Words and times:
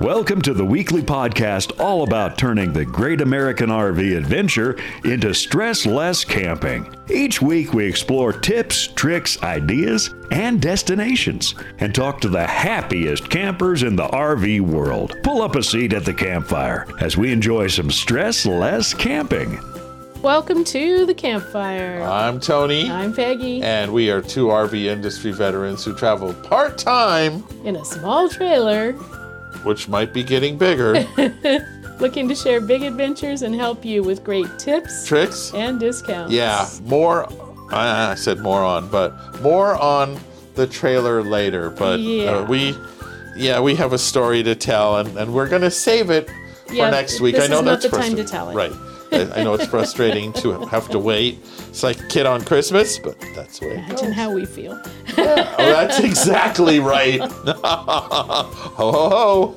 Welcome 0.00 0.42
to 0.42 0.54
the 0.54 0.64
weekly 0.64 1.02
podcast 1.02 1.80
all 1.80 2.04
about 2.04 2.38
turning 2.38 2.72
the 2.72 2.84
great 2.84 3.20
American 3.20 3.68
RV 3.68 4.16
adventure 4.16 4.78
into 5.02 5.34
stress 5.34 5.84
less 5.86 6.24
camping. 6.24 6.94
Each 7.10 7.42
week, 7.42 7.74
we 7.74 7.84
explore 7.84 8.32
tips, 8.32 8.86
tricks, 8.86 9.42
ideas, 9.42 10.14
and 10.30 10.62
destinations 10.62 11.56
and 11.80 11.92
talk 11.92 12.20
to 12.20 12.28
the 12.28 12.46
happiest 12.46 13.28
campers 13.28 13.82
in 13.82 13.96
the 13.96 14.06
RV 14.06 14.60
world. 14.60 15.16
Pull 15.24 15.42
up 15.42 15.56
a 15.56 15.64
seat 15.64 15.92
at 15.92 16.04
the 16.04 16.14
campfire 16.14 16.86
as 17.00 17.16
we 17.16 17.32
enjoy 17.32 17.66
some 17.66 17.90
stress 17.90 18.46
less 18.46 18.94
camping. 18.94 19.58
Welcome 20.22 20.62
to 20.64 21.06
the 21.06 21.14
campfire. 21.14 22.02
I'm 22.02 22.38
Tony. 22.38 22.88
I'm 22.88 23.12
Peggy. 23.12 23.62
And 23.62 23.92
we 23.92 24.10
are 24.10 24.22
two 24.22 24.46
RV 24.46 24.84
industry 24.84 25.32
veterans 25.32 25.84
who 25.84 25.92
travel 25.92 26.34
part 26.34 26.78
time, 26.78 27.42
in 27.64 27.74
a 27.74 27.84
small 27.84 28.28
trailer, 28.28 28.96
which 29.64 29.88
might 29.88 30.12
be 30.12 30.22
getting 30.22 30.56
bigger, 30.58 31.06
looking 32.00 32.28
to 32.28 32.34
share 32.34 32.60
big 32.60 32.82
adventures 32.82 33.42
and 33.42 33.54
help 33.54 33.84
you 33.84 34.02
with 34.02 34.24
great 34.24 34.58
tips, 34.58 35.06
tricks, 35.06 35.52
and 35.54 35.80
discounts. 35.80 36.32
Yeah, 36.32 36.68
more. 36.84 37.28
I 37.70 38.14
said 38.14 38.40
more 38.40 38.62
on, 38.62 38.88
but 38.88 39.42
more 39.42 39.76
on 39.76 40.18
the 40.54 40.66
trailer 40.66 41.22
later. 41.22 41.68
But 41.70 42.00
yeah. 42.00 42.30
uh, 42.30 42.44
we, 42.46 42.74
yeah, 43.36 43.60
we 43.60 43.74
have 43.74 43.92
a 43.92 43.98
story 43.98 44.42
to 44.42 44.54
tell, 44.54 44.96
and, 44.98 45.16
and 45.18 45.34
we're 45.34 45.48
gonna 45.48 45.70
save 45.70 46.10
it 46.10 46.30
for 46.66 46.74
next 46.74 47.20
week. 47.20 47.38
I 47.38 47.46
know 47.46 47.62
that's 47.62 47.82
the 47.82 47.90
time 47.90 48.16
to 48.16 48.24
tell 48.24 48.50
it. 48.50 48.54
Right. 48.54 48.72
I 49.12 49.42
know 49.42 49.54
it's 49.54 49.66
frustrating 49.66 50.32
to 50.34 50.52
have 50.66 50.88
to 50.90 50.98
wait. 50.98 51.38
It's 51.68 51.82
like 51.82 51.98
a 52.00 52.06
kid 52.08 52.26
on 52.26 52.44
Christmas, 52.44 52.98
but 52.98 53.18
that's 53.34 53.58
the 53.58 53.66
way 53.66 53.72
it 53.72 53.78
Imagine 53.88 54.12
how 54.12 54.30
we 54.32 54.44
feel. 54.44 54.80
Oh, 55.16 55.54
that's 55.56 55.98
exactly 56.10 56.78
right. 56.80 57.20
ho 57.20 57.52
ho 58.78 59.54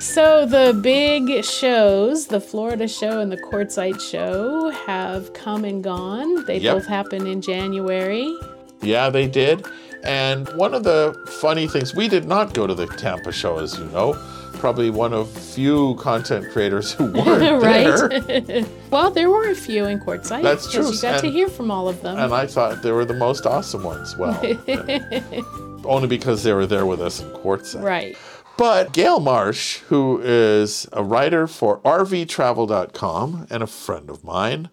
So 0.00 0.46
the 0.46 0.78
big 0.82 1.44
shows, 1.44 2.26
the 2.26 2.40
Florida 2.40 2.86
show 2.88 3.20
and 3.20 3.30
the 3.32 3.36
Quartzsite 3.38 4.00
show, 4.00 4.70
have 4.70 5.32
come 5.32 5.64
and 5.64 5.82
gone. 5.82 6.44
They 6.46 6.58
Yep. 6.58 6.74
both 6.74 6.86
happen 6.86 7.26
in 7.26 7.40
January. 7.40 8.34
yeah, 8.82 9.08
they 9.10 9.26
did. 9.26 9.66
And 10.04 10.48
one 10.50 10.74
of 10.74 10.84
the 10.84 11.14
funny 11.40 11.66
things, 11.66 11.94
we 11.94 12.06
did 12.08 12.26
not 12.26 12.54
go 12.54 12.66
to 12.66 12.74
the 12.74 12.86
Tampa 12.86 13.32
show, 13.32 13.58
as 13.58 13.78
you 13.78 13.86
know. 13.86 14.14
Probably 14.58 14.90
one 14.90 15.12
of 15.12 15.30
few 15.30 15.94
content 15.96 16.50
creators 16.52 16.92
who 16.92 17.04
weren't 17.12 17.40
there. 17.40 17.60
right? 17.60 18.66
well, 18.90 19.10
there 19.10 19.30
were 19.30 19.48
a 19.50 19.54
few 19.54 19.84
in 19.84 20.00
Quartzsite. 20.00 20.42
That's 20.42 20.70
true, 20.72 20.90
You 20.90 21.00
got 21.00 21.20
to 21.20 21.30
hear 21.30 21.48
from 21.48 21.70
all 21.70 21.88
of 21.88 22.02
them. 22.02 22.18
And 22.18 22.32
I 22.34 22.46
thought 22.46 22.82
they 22.82 22.90
were 22.92 23.04
the 23.04 23.14
most 23.14 23.46
awesome 23.46 23.82
ones. 23.84 24.16
Well, 24.16 24.34
only 25.84 26.08
because 26.08 26.42
they 26.42 26.52
were 26.52 26.66
there 26.66 26.86
with 26.86 27.00
us 27.00 27.20
in 27.20 27.28
Quartzsite. 27.30 27.82
right. 27.82 28.16
But 28.58 28.94
Gail 28.94 29.20
Marsh, 29.20 29.76
who 29.88 30.18
is 30.22 30.88
a 30.92 31.04
writer 31.04 31.46
for 31.46 31.78
RVTravel.com 31.80 33.46
and 33.50 33.62
a 33.62 33.66
friend 33.66 34.08
of 34.08 34.24
mine, 34.24 34.70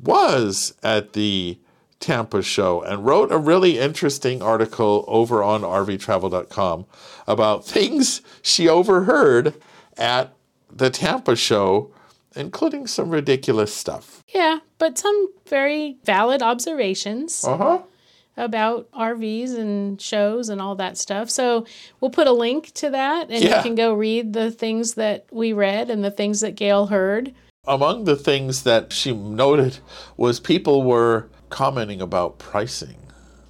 was 0.00 0.74
at 0.84 1.14
the 1.14 1.58
Tampa 2.04 2.42
show 2.42 2.82
and 2.82 3.04
wrote 3.06 3.32
a 3.32 3.38
really 3.38 3.78
interesting 3.78 4.42
article 4.42 5.06
over 5.08 5.42
on 5.42 5.62
RVTravel.com 5.62 6.84
about 7.26 7.64
things 7.64 8.20
she 8.42 8.68
overheard 8.68 9.54
at 9.96 10.34
the 10.70 10.90
Tampa 10.90 11.34
show, 11.34 11.90
including 12.36 12.86
some 12.86 13.08
ridiculous 13.08 13.72
stuff. 13.74 14.22
Yeah, 14.28 14.58
but 14.78 14.98
some 14.98 15.28
very 15.48 15.96
valid 16.04 16.42
observations 16.42 17.42
Uh 17.42 17.56
huh. 17.56 17.78
about 18.36 18.86
RVs 18.92 19.56
and 19.56 19.98
shows 20.00 20.50
and 20.50 20.60
all 20.60 20.74
that 20.74 20.98
stuff. 20.98 21.30
So 21.30 21.64
we'll 22.00 22.10
put 22.10 22.26
a 22.26 22.32
link 22.32 22.72
to 22.74 22.90
that 22.90 23.30
and 23.30 23.42
Yeah. 23.42 23.56
you 23.58 23.62
can 23.62 23.74
go 23.76 23.94
read 23.94 24.34
the 24.34 24.50
things 24.50 24.94
that 24.94 25.24
we 25.32 25.54
read 25.54 25.88
and 25.88 26.04
the 26.04 26.10
things 26.10 26.40
that 26.40 26.54
Gail 26.54 26.86
heard. 26.86 27.32
Among 27.66 28.04
the 28.04 28.16
things 28.16 28.64
that 28.64 28.92
she 28.92 29.12
noted 29.14 29.78
was 30.18 30.38
people 30.38 30.82
were 30.82 31.30
commenting 31.54 32.02
about 32.02 32.36
pricing. 32.36 32.96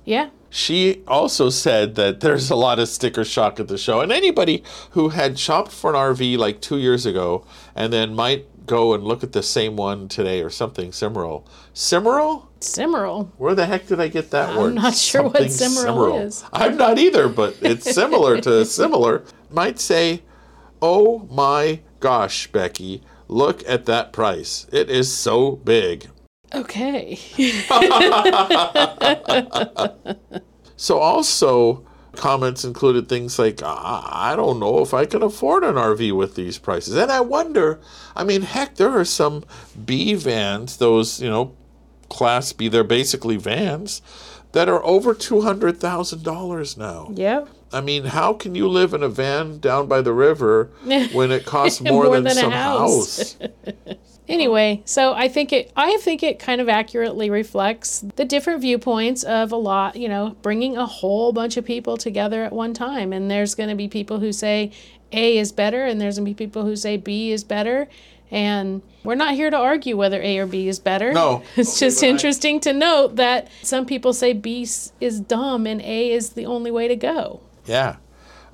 Yeah. 0.04 0.28
She 0.50 1.02
also 1.08 1.48
said 1.48 1.94
that 1.94 2.20
there's 2.20 2.50
a 2.50 2.54
lot 2.54 2.78
of 2.78 2.90
sticker 2.90 3.24
shock 3.24 3.58
at 3.58 3.68
the 3.68 3.78
show, 3.78 4.02
and 4.02 4.12
anybody 4.12 4.62
who 4.90 5.08
had 5.08 5.38
shopped 5.38 5.72
for 5.72 5.88
an 5.88 5.96
RV 5.96 6.36
like 6.36 6.60
two 6.60 6.76
years 6.76 7.06
ago 7.06 7.46
and 7.74 7.94
then 7.94 8.14
might 8.14 8.66
go 8.66 8.92
and 8.92 9.04
look 9.04 9.24
at 9.24 9.32
the 9.32 9.42
same 9.42 9.74
one 9.76 10.06
today 10.08 10.42
or 10.42 10.50
something 10.50 10.92
similar. 10.92 11.40
Similar? 11.72 12.42
Cimarral. 12.60 13.30
Where 13.38 13.54
the 13.54 13.64
heck 13.64 13.86
did 13.86 14.00
I 14.00 14.08
get 14.08 14.30
that 14.32 14.54
word? 14.54 14.68
I'm 14.68 14.74
not 14.74 14.94
sure 14.94 15.22
what 15.22 15.50
Something 15.50 15.84
Cimarral 15.86 16.26
is. 16.26 16.44
I'm 16.52 16.76
not 16.76 16.98
either, 16.98 17.30
but 17.30 17.56
it's 17.62 17.90
similar 17.90 18.38
to 18.42 18.64
similar. 18.80 19.24
Might 19.50 19.80
say, 19.80 20.22
"Oh 20.82 21.26
my 21.30 21.80
gosh, 22.00 22.48
Becky, 22.52 23.02
look 23.28 23.66
at 23.66 23.86
that 23.86 24.12
price. 24.12 24.66
It 24.70 24.90
is 24.90 25.10
so 25.10 25.52
big." 25.52 26.08
Okay. 26.56 27.18
So 30.76 30.98
also 30.98 31.84
comments 32.16 32.64
included 32.64 33.08
things 33.08 33.38
like 33.38 33.62
I 33.62 34.32
I 34.32 34.36
don't 34.36 34.58
know 34.60 34.80
if 34.80 34.92
I 34.94 35.04
can 35.04 35.22
afford 35.22 35.64
an 35.64 35.74
RV 35.76 36.12
with 36.16 36.34
these 36.34 36.58
prices. 36.58 36.94
And 36.96 37.10
I 37.10 37.20
wonder, 37.20 37.80
I 38.16 38.24
mean, 38.24 38.42
heck, 38.42 38.76
there 38.76 38.90
are 38.90 39.04
some 39.04 39.44
B 39.84 40.14
vans, 40.14 40.76
those, 40.78 41.20
you 41.20 41.30
know, 41.30 41.54
class 42.08 42.52
B, 42.52 42.68
they're 42.68 42.84
basically 42.84 43.36
vans 43.36 44.02
that 44.52 44.68
are 44.68 44.84
over 44.84 45.14
$200,000 45.14 46.78
now. 46.78 47.08
Yeah. 47.12 47.44
I 47.72 47.80
mean, 47.80 48.04
how 48.04 48.34
can 48.34 48.54
you 48.54 48.68
live 48.68 48.94
in 48.94 49.02
a 49.02 49.08
van 49.08 49.58
down 49.58 49.88
by 49.88 50.00
the 50.00 50.12
river 50.12 50.70
when 51.12 51.32
it 51.32 51.44
costs 51.44 51.80
more, 51.88 52.04
More 52.04 52.14
than, 52.14 52.24
than 52.24 52.38
a 52.38 52.40
some 52.40 52.52
house. 52.52 53.34
house? 53.34 53.48
Anyway, 54.28 54.82
so 54.86 55.12
I 55.12 55.28
think 55.28 55.52
it 55.52 55.70
I 55.76 55.98
think 55.98 56.22
it 56.22 56.38
kind 56.38 56.60
of 56.60 56.68
accurately 56.68 57.28
reflects 57.28 58.00
the 58.16 58.24
different 58.24 58.62
viewpoints 58.62 59.22
of 59.22 59.52
a 59.52 59.56
lot, 59.56 59.96
you 59.96 60.08
know, 60.08 60.36
bringing 60.40 60.76
a 60.76 60.86
whole 60.86 61.32
bunch 61.32 61.56
of 61.56 61.64
people 61.64 61.96
together 61.96 62.42
at 62.44 62.52
one 62.52 62.72
time 62.72 63.12
and 63.12 63.30
there's 63.30 63.54
going 63.54 63.68
to 63.68 63.74
be 63.74 63.86
people 63.86 64.20
who 64.20 64.32
say 64.32 64.72
A 65.12 65.36
is 65.36 65.52
better 65.52 65.84
and 65.84 66.00
there's 66.00 66.16
going 66.16 66.24
to 66.24 66.30
be 66.30 66.34
people 66.34 66.64
who 66.64 66.74
say 66.74 66.96
B 66.96 67.32
is 67.32 67.44
better 67.44 67.86
and 68.30 68.80
we're 69.04 69.14
not 69.14 69.34
here 69.34 69.50
to 69.50 69.56
argue 69.56 69.96
whether 69.96 70.20
A 70.22 70.38
or 70.38 70.46
B 70.46 70.68
is 70.68 70.78
better. 70.78 71.12
No. 71.12 71.42
It's 71.56 71.78
just 71.78 72.02
interesting 72.02 72.60
to 72.60 72.72
note 72.72 73.16
that 73.16 73.48
some 73.62 73.84
people 73.84 74.14
say 74.14 74.32
B 74.32 74.66
is 75.00 75.20
dumb 75.20 75.66
and 75.66 75.82
A 75.82 76.10
is 76.10 76.30
the 76.30 76.46
only 76.46 76.70
way 76.70 76.88
to 76.88 76.96
go. 76.96 77.40
Yeah. 77.66 77.96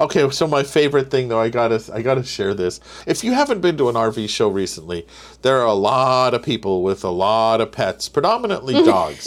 Okay, 0.00 0.30
so 0.30 0.46
my 0.46 0.62
favorite 0.62 1.10
thing 1.10 1.28
though, 1.28 1.38
I 1.40 1.50
gotta 1.50 1.82
I 1.92 2.00
gotta 2.00 2.22
share 2.22 2.54
this. 2.54 2.80
If 3.06 3.22
you 3.22 3.32
haven't 3.32 3.60
been 3.60 3.76
to 3.76 3.90
an 3.90 3.96
RV 3.96 4.30
show 4.30 4.48
recently, 4.48 5.06
there 5.42 5.58
are 5.60 5.66
a 5.66 5.74
lot 5.74 6.32
of 6.32 6.42
people 6.42 6.82
with 6.82 7.04
a 7.04 7.10
lot 7.10 7.60
of 7.60 7.70
pets, 7.70 8.08
predominantly 8.08 8.72
dogs. 8.84 9.26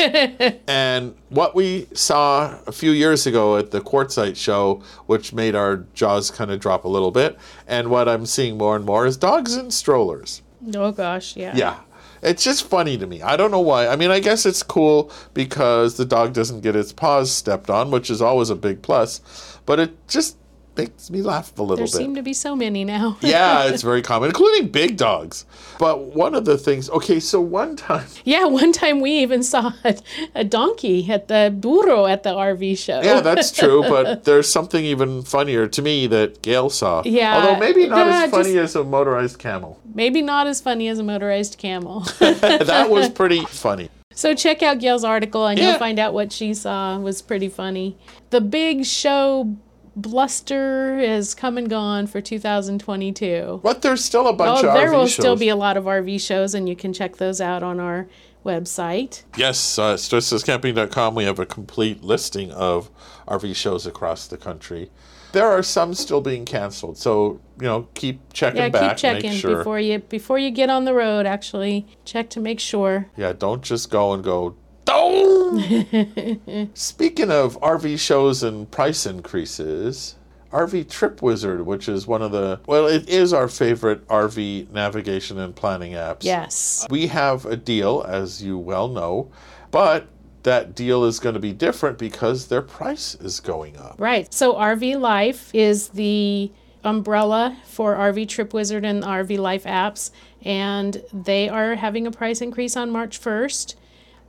and 0.67 1.15
what 1.29 1.53
we 1.53 1.87
saw 1.93 2.59
a 2.65 2.71
few 2.71 2.89
years 2.89 3.27
ago 3.27 3.55
at 3.57 3.69
the 3.69 3.81
Quartzsite 3.81 4.35
show, 4.35 4.81
which 5.05 5.31
made 5.31 5.53
our 5.53 5.85
jaws 5.93 6.31
kind 6.31 6.49
of 6.49 6.59
drop 6.59 6.85
a 6.85 6.89
little 6.89 7.11
bit, 7.11 7.37
and 7.67 7.89
what 7.89 8.09
I'm 8.09 8.25
seeing 8.25 8.57
more 8.57 8.75
and 8.75 8.83
more 8.83 9.05
is 9.05 9.15
dogs 9.15 9.55
in 9.55 9.69
strollers. 9.69 10.41
Oh 10.75 10.91
gosh, 10.91 11.35
yeah. 11.35 11.55
Yeah. 11.55 11.79
It's 12.23 12.43
just 12.43 12.67
funny 12.67 12.97
to 12.97 13.05
me. 13.05 13.21
I 13.21 13.35
don't 13.35 13.51
know 13.51 13.59
why. 13.59 13.87
I 13.87 13.97
mean, 13.97 14.09
I 14.09 14.21
guess 14.21 14.45
it's 14.45 14.63
cool 14.63 15.11
because 15.33 15.97
the 15.97 16.05
dog 16.05 16.33
doesn't 16.33 16.61
get 16.61 16.73
its 16.75 16.93
paws 16.93 17.31
stepped 17.31 17.69
on, 17.69 17.91
which 17.91 18.09
is 18.09 18.21
always 18.21 18.49
a 18.49 18.55
big 18.55 18.81
plus. 18.81 19.19
But 19.65 19.79
it 19.79 20.07
just 20.07 20.37
makes 20.75 21.09
me 21.11 21.21
laugh 21.21 21.57
a 21.57 21.61
little 21.61 21.75
There 21.75 21.85
bit. 21.85 21.91
There 21.91 22.01
seem 22.01 22.15
to 22.15 22.21
be 22.23 22.33
so 22.33 22.55
many 22.55 22.83
now. 22.83 23.17
yeah, 23.21 23.65
it's 23.65 23.83
very 23.83 24.01
common, 24.01 24.29
including 24.29 24.69
big 24.69 24.97
dogs. 24.97 25.45
But 25.79 26.15
one 26.15 26.33
of 26.35 26.45
the 26.45 26.57
things, 26.57 26.89
okay, 26.89 27.19
so 27.19 27.39
one 27.41 27.75
time, 27.75 28.07
Yeah, 28.23 28.45
one 28.45 28.71
time 28.73 28.99
we 29.01 29.11
even 29.19 29.43
saw 29.43 29.71
a, 29.83 29.97
a 30.35 30.43
donkey 30.43 31.09
at 31.11 31.27
the 31.27 31.53
burro 31.57 32.05
at 32.07 32.23
the 32.23 32.31
RV 32.33 32.77
show. 32.77 33.01
yeah, 33.01 33.21
that's 33.21 33.51
true, 33.59 33.83
but 33.83 34.23
there's 34.23 34.51
something 34.51 34.83
even 34.83 35.21
funnier 35.21 35.67
to 35.67 35.81
me 35.81 36.07
that 36.07 36.41
Gail 36.41 36.69
saw. 36.69 37.01
Yeah, 37.05 37.35
Although 37.37 37.59
maybe 37.59 37.87
not 37.87 38.07
yeah, 38.07 38.23
as 38.25 38.31
funny 38.31 38.53
just- 38.53 38.75
as 38.75 38.81
a 38.81 38.83
motorized 38.83 39.39
camel. 39.39 39.79
Maybe 39.93 40.21
not 40.23 40.47
as 40.47 40.59
funny 40.61 40.87
as 40.87 40.97
a 40.99 41.03
motorized 41.03 41.57
camel. 41.59 42.01
that 42.19 42.89
was 42.89 43.09
pretty 43.09 43.45
funny. 43.45 43.89
so 44.15 44.33
check 44.33 44.63
out 44.63 44.79
Gail's 44.79 45.03
article 45.03 45.45
and 45.45 45.57
Yeah. 45.59 45.69
you'll 45.71 45.79
find 45.79 45.99
out 45.99 46.13
what 46.13 46.31
she 46.31 46.53
saw 46.53 46.97
was 46.97 47.21
pretty 47.21 47.49
funny. 47.49 47.95
The 48.31 48.41
big 48.41 48.85
show 48.85 49.55
bluster 49.95 50.97
has 50.97 51.33
come 51.35 51.57
and 51.57 51.69
gone 51.69 52.07
for 52.07 52.21
2022. 52.21 53.61
But 53.63 53.81
there's 53.81 54.03
still 54.03 54.27
a 54.27 54.33
bunch 54.33 54.63
Oh, 54.63 54.67
of 54.69 54.73
there 54.73 54.89
RV 54.89 54.91
will 54.93 55.07
shows. 55.07 55.13
still 55.13 55.35
be 55.35 55.49
a 55.49 55.55
lot 55.55 55.77
of 55.77 55.85
RV 55.85 56.19
shows, 56.19 56.53
and 56.53 56.67
you 56.67 56.75
can 56.75 56.93
check 56.93 57.17
those 57.17 57.39
out 57.41 57.63
on 57.63 57.79
our 57.79 58.07
website. 58.45 59.23
Yes, 59.37 59.79
uh, 59.79 59.95
stresslesscamping.com, 59.95 61.15
we 61.15 61.23
have 61.23 61.39
a 61.39 61.45
complete 61.45 62.03
listing 62.03 62.51
of 62.51 62.89
RV 63.27 63.55
shows 63.55 63.85
across 63.85 64.27
the 64.27 64.37
country. 64.37 64.89
There 65.31 65.47
are 65.47 65.63
some 65.63 65.95
still 65.95 66.21
being 66.21 66.45
canceled, 66.45 66.97
so 66.99 67.39
you 67.59 67.65
know 67.65 67.87
keep 67.95 68.31
checking 68.33 68.61
Yeah, 68.61 68.69
back, 68.69 68.91
keep 68.91 68.97
checking 68.97 69.31
make 69.31 69.39
sure. 69.39 69.57
before 69.57 69.79
you 69.79 69.97
before 69.97 70.37
you 70.37 70.51
get 70.51 70.69
on 70.69 70.85
the 70.85 70.93
road. 70.93 71.25
Actually, 71.25 71.87
check 72.05 72.29
to 72.31 72.39
make 72.39 72.59
sure. 72.59 73.07
Yeah, 73.17 73.33
don't 73.33 73.63
just 73.63 73.89
go 73.89 74.13
and 74.13 74.23
go. 74.23 74.55
Oh! 74.87 76.69
Speaking 76.73 77.31
of 77.31 77.59
RV 77.61 77.99
shows 77.99 78.43
and 78.43 78.69
price 78.69 79.05
increases, 79.05 80.15
RV 80.51 80.89
Trip 80.89 81.21
Wizard, 81.21 81.65
which 81.65 81.89
is 81.89 82.05
one 82.05 82.21
of 82.21 82.31
the, 82.31 82.59
well, 82.67 82.87
it 82.87 83.09
is 83.09 83.33
our 83.33 83.47
favorite 83.47 84.07
RV 84.07 84.69
navigation 84.69 85.39
and 85.39 85.55
planning 85.55 85.93
apps. 85.93 86.23
Yes. 86.23 86.85
We 86.89 87.07
have 87.07 87.45
a 87.45 87.57
deal, 87.57 88.05
as 88.07 88.43
you 88.43 88.57
well 88.57 88.87
know, 88.87 89.31
but 89.71 90.07
that 90.43 90.75
deal 90.75 91.05
is 91.05 91.19
going 91.19 91.33
to 91.33 91.39
be 91.39 91.53
different 91.53 91.97
because 91.97 92.47
their 92.47 92.61
price 92.61 93.15
is 93.15 93.39
going 93.39 93.77
up. 93.77 93.95
Right. 93.97 94.31
So 94.33 94.53
RV 94.53 94.99
Life 94.99 95.49
is 95.55 95.89
the 95.89 96.51
umbrella 96.83 97.57
for 97.65 97.95
RV 97.95 98.27
Trip 98.27 98.53
Wizard 98.53 98.85
and 98.85 99.03
RV 99.03 99.37
Life 99.39 99.63
apps, 99.63 100.11
and 100.43 101.01
they 101.13 101.49
are 101.49 101.75
having 101.75 102.05
a 102.05 102.11
price 102.11 102.41
increase 102.41 102.75
on 102.77 102.91
March 102.91 103.19
1st. 103.19 103.75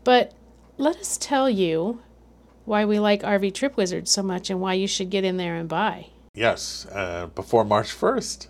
But 0.05 0.33
let 0.77 0.97
us 0.97 1.17
tell 1.17 1.49
you 1.49 2.03
why 2.65 2.85
we 2.85 2.99
like 2.99 3.23
RV 3.23 3.55
Trip 3.55 3.77
Wizard 3.77 4.09
so 4.09 4.23
much 4.23 4.51
and 4.51 4.61
why 4.61 4.75
you 4.75 4.87
should 4.87 5.11
get 5.11 5.25
in 5.25 5.37
there 5.37 5.57
and 5.57 5.69
buy. 5.69 6.07
Yes, 6.35 6.87
uh, 6.93 7.29
before 7.35 7.65
March 7.65 7.89
1st. 7.89 8.49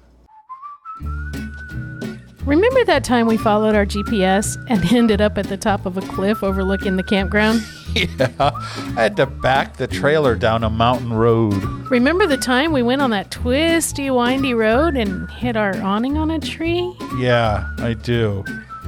Remember 2.44 2.84
that 2.84 3.04
time 3.04 3.26
we 3.26 3.38
followed 3.38 3.74
our 3.74 3.86
GPS 3.86 4.62
and 4.68 4.84
ended 4.92 5.20
up 5.20 5.38
at 5.38 5.48
the 5.48 5.56
top 5.56 5.86
of 5.86 5.96
a 5.96 6.02
cliff 6.02 6.42
overlooking 6.42 6.96
the 6.96 7.02
campground? 7.02 7.62
Yeah, 7.94 8.32
I 8.40 9.02
had 9.02 9.16
to 9.18 9.26
back 9.26 9.76
the 9.76 9.86
trailer 9.86 10.34
down 10.34 10.64
a 10.64 10.68
mountain 10.68 11.12
road. 11.12 11.54
Remember 11.92 12.26
the 12.26 12.36
time 12.36 12.72
we 12.72 12.82
went 12.82 13.00
on 13.00 13.10
that 13.10 13.30
twisty, 13.30 14.10
windy 14.10 14.52
road 14.52 14.96
and 14.96 15.30
hit 15.30 15.56
our 15.56 15.80
awning 15.80 16.18
on 16.18 16.32
a 16.32 16.40
tree? 16.40 16.92
Yeah, 17.16 17.70
I 17.78 17.94
do. 17.94 18.44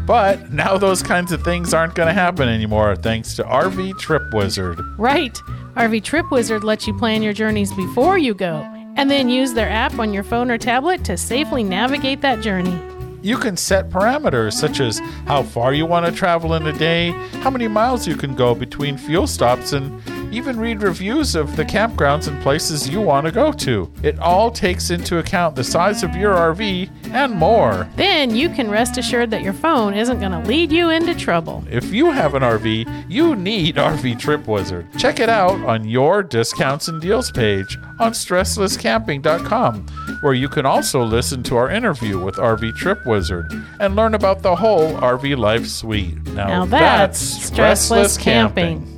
But 0.07 0.53
now 0.53 0.79
those 0.79 1.03
kinds 1.03 1.33
of 1.33 1.43
things 1.43 1.75
aren't 1.75 1.97
going 1.97 2.07
to 2.07 2.13
happen 2.13 2.49
anymore 2.49 2.95
thanks 2.95 3.35
to 3.35 3.43
RV 3.43 3.99
Trip 3.99 4.23
Wizard. 4.33 4.81
Right. 4.97 5.35
RV 5.75 6.05
Trip 6.05 6.31
Wizard 6.31 6.63
lets 6.63 6.87
you 6.87 6.95
plan 6.95 7.23
your 7.23 7.33
journeys 7.33 7.73
before 7.73 8.17
you 8.17 8.33
go 8.33 8.63
and 8.97 9.11
then 9.11 9.29
use 9.29 9.53
their 9.53 9.69
app 9.69 9.99
on 9.99 10.15
your 10.15 10.23
phone 10.23 10.51
or 10.51 10.59
tablet 10.59 11.05
to 11.05 11.17
safely 11.17 11.65
navigate 11.65 12.21
that 12.23 12.41
journey. 12.41 12.81
You 13.21 13.37
can 13.37 13.57
set 13.57 13.91
parameters 13.91 14.53
such 14.53 14.79
as 14.79 15.01
how 15.27 15.43
far 15.43 15.75
you 15.75 15.85
want 15.85 16.07
to 16.07 16.13
travel 16.13 16.55
in 16.55 16.65
a 16.67 16.73
day, 16.73 17.11
how 17.41 17.51
many 17.51 17.67
miles 17.67 18.07
you 18.07 18.15
can 18.15 18.37
go 18.37 18.55
between 18.55 18.97
fuel 18.97 19.27
stops, 19.27 19.73
and 19.73 20.01
even 20.33 20.59
read 20.59 20.83
reviews 20.83 21.35
of 21.35 21.57
the 21.57 21.65
campgrounds 21.65 22.29
and 22.29 22.41
places 22.43 22.89
you 22.89 23.01
want 23.01 23.27
to 23.27 23.33
go 23.33 23.53
to. 23.53 23.91
It 24.03 24.19
all 24.19 24.51
takes 24.51 24.91
into 24.91 25.19
account 25.19 25.57
the 25.57 25.65
size 25.65 26.03
of 26.03 26.15
your 26.15 26.35
RV 26.35 26.91
and 27.13 27.33
more. 27.35 27.89
Then 27.97 28.35
you 28.35 28.49
can 28.49 28.71
rest 28.71 28.99
assured 28.99 29.31
that 29.31 29.43
your 29.43 29.53
phone 29.53 29.95
isn't 29.95 30.21
going 30.21 30.33
to 30.33 30.41
lead 30.49 30.73
you 30.73 30.91
into 30.91 31.15
trouble. 31.15 31.65
If 31.71 31.93
you 31.93 32.11
have 32.11 32.35
an 32.35 32.43
RV, 32.43 33.07
you 33.09 33.37
need 33.37 33.77
RV 33.77 34.19
Trip 34.19 34.47
Wizard. 34.47 34.87
Check 34.99 35.21
it 35.21 35.29
out 35.29 35.61
on 35.65 35.85
your 35.85 36.23
discounts 36.23 36.89
and 36.89 37.01
deals 37.01 37.31
page 37.31 37.77
on 37.99 38.13
stresslesscamping.com, 38.13 39.87
where 40.21 40.35
you 40.35 40.49
can 40.49 40.67
also 40.67 41.03
listen 41.05 41.43
to 41.45 41.57
our 41.57 41.71
interview 41.71 42.23
with 42.23 42.37
RV 42.37 42.77
Trip 42.77 43.05
Wizard 43.07 43.47
and 43.81 43.97
learn 43.97 44.15
about 44.15 44.43
the 44.43 44.57
whole 44.57 44.93
RV 44.95 45.37
Life 45.37 45.67
suite. 45.67 46.17
Now, 46.29 46.47
Now 46.47 46.65
that's 46.67 47.51
stressless 47.51 48.19
camping. 48.19 48.96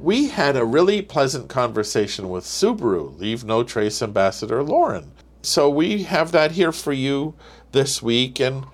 We 0.00 0.28
had 0.28 0.56
a 0.56 0.64
really 0.64 1.02
pleasant 1.02 1.48
conversation 1.48 2.28
with 2.28 2.44
Subaru, 2.44 3.18
Leave 3.18 3.42
No 3.42 3.64
Trace 3.64 4.00
Ambassador 4.00 4.62
Lauren. 4.62 5.10
So 5.42 5.68
we 5.68 6.04
have 6.04 6.30
that 6.30 6.52
here 6.52 6.70
for 6.70 6.92
you 6.92 7.34
this 7.72 8.00
week, 8.00 8.38
and 8.38 8.64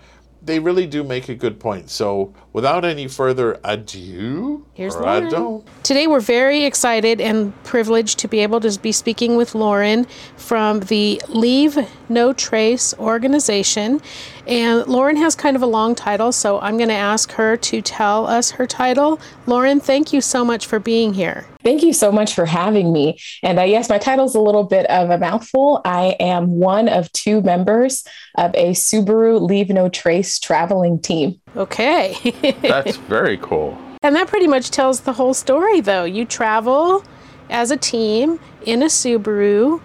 they 0.42 0.58
really 0.58 0.86
do 0.86 1.02
make 1.02 1.30
a 1.30 1.34
good 1.34 1.58
point. 1.58 1.88
So 1.88 2.34
without 2.54 2.84
any 2.84 3.08
further 3.08 3.60
ado, 3.64 4.64
Here's 4.74 4.94
or 4.94 5.02
Lauren. 5.02 5.26
ado, 5.26 5.64
Today, 5.82 6.06
we're 6.06 6.20
very 6.20 6.64
excited 6.64 7.20
and 7.20 7.52
privileged 7.64 8.20
to 8.20 8.28
be 8.28 8.38
able 8.40 8.60
to 8.60 8.78
be 8.80 8.92
speaking 8.92 9.36
with 9.36 9.54
Lauren 9.54 10.06
from 10.36 10.80
the 10.80 11.20
Leave 11.28 11.76
No 12.08 12.32
Trace 12.32 12.94
organization. 12.94 14.00
And 14.46 14.86
Lauren 14.86 15.16
has 15.16 15.34
kind 15.34 15.56
of 15.56 15.62
a 15.62 15.66
long 15.66 15.94
title, 15.94 16.30
so 16.30 16.60
I'm 16.60 16.76
going 16.76 16.90
to 16.90 16.94
ask 16.94 17.32
her 17.32 17.56
to 17.56 17.82
tell 17.82 18.26
us 18.26 18.52
her 18.52 18.66
title. 18.66 19.20
Lauren, 19.46 19.80
thank 19.80 20.12
you 20.12 20.20
so 20.20 20.44
much 20.44 20.66
for 20.66 20.78
being 20.78 21.12
here. 21.14 21.46
Thank 21.64 21.82
you 21.82 21.92
so 21.92 22.12
much 22.12 22.34
for 22.34 22.46
having 22.46 22.92
me. 22.92 23.18
And 23.42 23.58
uh, 23.58 23.62
yes, 23.62 23.88
my 23.88 23.98
title's 23.98 24.34
a 24.34 24.40
little 24.40 24.64
bit 24.64 24.86
of 24.86 25.10
a 25.10 25.18
mouthful. 25.18 25.80
I 25.84 26.16
am 26.20 26.50
one 26.50 26.88
of 26.88 27.10
two 27.12 27.40
members 27.40 28.04
of 28.36 28.54
a 28.54 28.72
Subaru 28.72 29.40
Leave 29.40 29.70
No 29.70 29.88
Trace 29.88 30.38
traveling 30.38 31.00
team. 31.00 31.40
Okay. 31.56 32.14
that's 32.62 32.96
very 33.08 33.36
cool. 33.38 33.78
and 34.02 34.14
that 34.16 34.28
pretty 34.28 34.46
much 34.46 34.70
tells 34.70 35.00
the 35.00 35.12
whole 35.12 35.34
story, 35.34 35.80
though. 35.80 36.04
You 36.04 36.24
travel 36.24 37.04
as 37.50 37.70
a 37.70 37.76
team 37.76 38.40
in 38.64 38.82
a 38.82 38.86
Subaru 38.86 39.80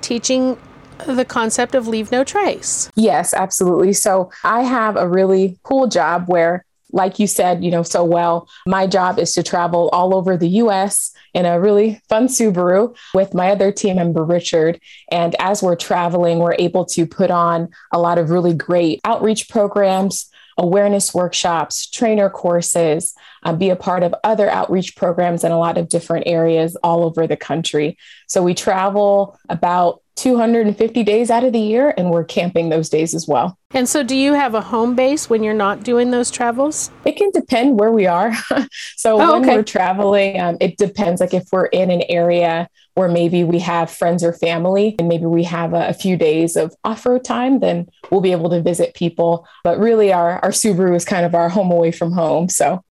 teaching 0.00 0.58
the 1.06 1.24
concept 1.24 1.74
of 1.74 1.86
leave 1.88 2.10
no 2.10 2.24
trace. 2.24 2.90
Yes, 2.94 3.34
absolutely. 3.34 3.92
So 3.92 4.30
I 4.42 4.62
have 4.62 4.96
a 4.96 5.08
really 5.08 5.58
cool 5.62 5.86
job 5.86 6.24
where, 6.28 6.64
like 6.92 7.18
you 7.18 7.26
said, 7.26 7.64
you 7.64 7.70
know, 7.70 7.82
so 7.82 8.04
well, 8.04 8.48
my 8.66 8.86
job 8.86 9.18
is 9.18 9.34
to 9.34 9.42
travel 9.42 9.88
all 9.92 10.14
over 10.14 10.36
the 10.36 10.48
US 10.62 11.12
in 11.34 11.46
a 11.46 11.58
really 11.60 12.00
fun 12.08 12.28
Subaru 12.28 12.94
with 13.12 13.34
my 13.34 13.50
other 13.50 13.72
team 13.72 13.96
member, 13.96 14.24
Richard. 14.24 14.80
And 15.10 15.34
as 15.40 15.62
we're 15.62 15.74
traveling, 15.76 16.38
we're 16.38 16.54
able 16.58 16.84
to 16.86 17.06
put 17.06 17.30
on 17.30 17.68
a 17.92 17.98
lot 17.98 18.18
of 18.18 18.30
really 18.30 18.54
great 18.54 19.00
outreach 19.04 19.48
programs. 19.48 20.30
Awareness 20.56 21.12
workshops, 21.12 21.90
trainer 21.90 22.30
courses, 22.30 23.14
uh, 23.42 23.52
be 23.52 23.70
a 23.70 23.76
part 23.76 24.02
of 24.02 24.14
other 24.22 24.48
outreach 24.48 24.94
programs 24.94 25.42
in 25.42 25.52
a 25.52 25.58
lot 25.58 25.78
of 25.78 25.88
different 25.88 26.26
areas 26.26 26.76
all 26.76 27.04
over 27.04 27.26
the 27.26 27.36
country. 27.36 27.96
So 28.28 28.42
we 28.42 28.54
travel 28.54 29.38
about 29.48 30.00
250 30.16 31.02
days 31.02 31.30
out 31.30 31.44
of 31.44 31.52
the 31.52 31.58
year 31.60 31.92
and 31.96 32.10
we're 32.10 32.24
camping 32.24 32.68
those 32.68 32.88
days 32.88 33.14
as 33.14 33.26
well. 33.26 33.58
And 33.72 33.88
so, 33.88 34.02
do 34.02 34.14
you 34.16 34.34
have 34.34 34.54
a 34.54 34.60
home 34.60 34.94
base 34.94 35.28
when 35.28 35.42
you're 35.42 35.52
not 35.54 35.82
doing 35.82 36.10
those 36.12 36.30
travels? 36.30 36.90
It 37.04 37.16
can 37.16 37.30
depend 37.32 37.78
where 37.80 37.90
we 37.90 38.06
are. 38.06 38.32
so 38.96 39.20
Oh, 39.20 39.32
when 39.32 39.42
okay. 39.44 39.56
we're 39.56 39.62
traveling, 39.64 40.40
um, 40.40 40.56
it 40.60 40.76
depends. 40.78 41.20
Like 41.20 41.34
if 41.34 41.48
we're 41.50 41.66
in 41.66 41.90
an 41.90 42.02
area 42.08 42.68
where 42.94 43.08
maybe 43.08 43.42
we 43.42 43.58
have 43.58 43.90
friends 43.90 44.22
or 44.22 44.32
family, 44.32 44.94
and 45.00 45.08
maybe 45.08 45.24
we 45.26 45.42
have 45.42 45.74
a, 45.74 45.88
a 45.88 45.92
few 45.94 46.16
days 46.16 46.54
of 46.54 46.72
off-road 46.84 47.24
time, 47.24 47.58
then 47.58 47.88
we'll 48.10 48.20
be 48.20 48.30
able 48.30 48.48
to 48.50 48.62
visit 48.62 48.94
people. 48.94 49.44
But 49.64 49.78
really, 49.80 50.12
our 50.12 50.38
our 50.44 50.50
Subaru 50.50 50.94
is 50.94 51.04
kind 51.04 51.26
of 51.26 51.34
our 51.34 51.48
home 51.48 51.72
away 51.72 51.90
from 51.90 52.12
home. 52.12 52.48
So 52.48 52.84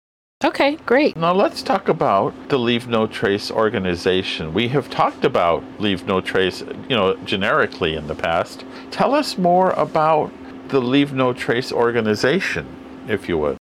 Okay, 0.45 0.75
great. 0.87 1.17
Now 1.17 1.33
let's 1.33 1.63
talk 1.63 1.89
about 1.89 2.35
the 2.49 2.59
Leave 2.59 2.89
No 2.89 3.07
Trace 3.07 3.49
organization. 3.49 4.53
We 4.53 4.67
have 4.69 4.91
talked 4.91 5.25
about 5.25 5.63
Leave 5.79 6.05
No 6.05 6.21
Trace, 6.21 6.63
you 6.89 6.97
know, 6.97 7.15
generically 7.19 7.95
in 7.95 8.09
the 8.09 8.17
past. 8.17 8.65
Tell 8.91 9.15
us 9.15 9.39
more 9.39 9.71
about 9.71 10.33
the 10.69 10.81
Leave 10.81 11.13
No 11.13 11.33
Trace 11.33 11.71
organization, 11.71 12.67
if 13.07 13.29
you 13.29 13.39
would. 13.39 13.57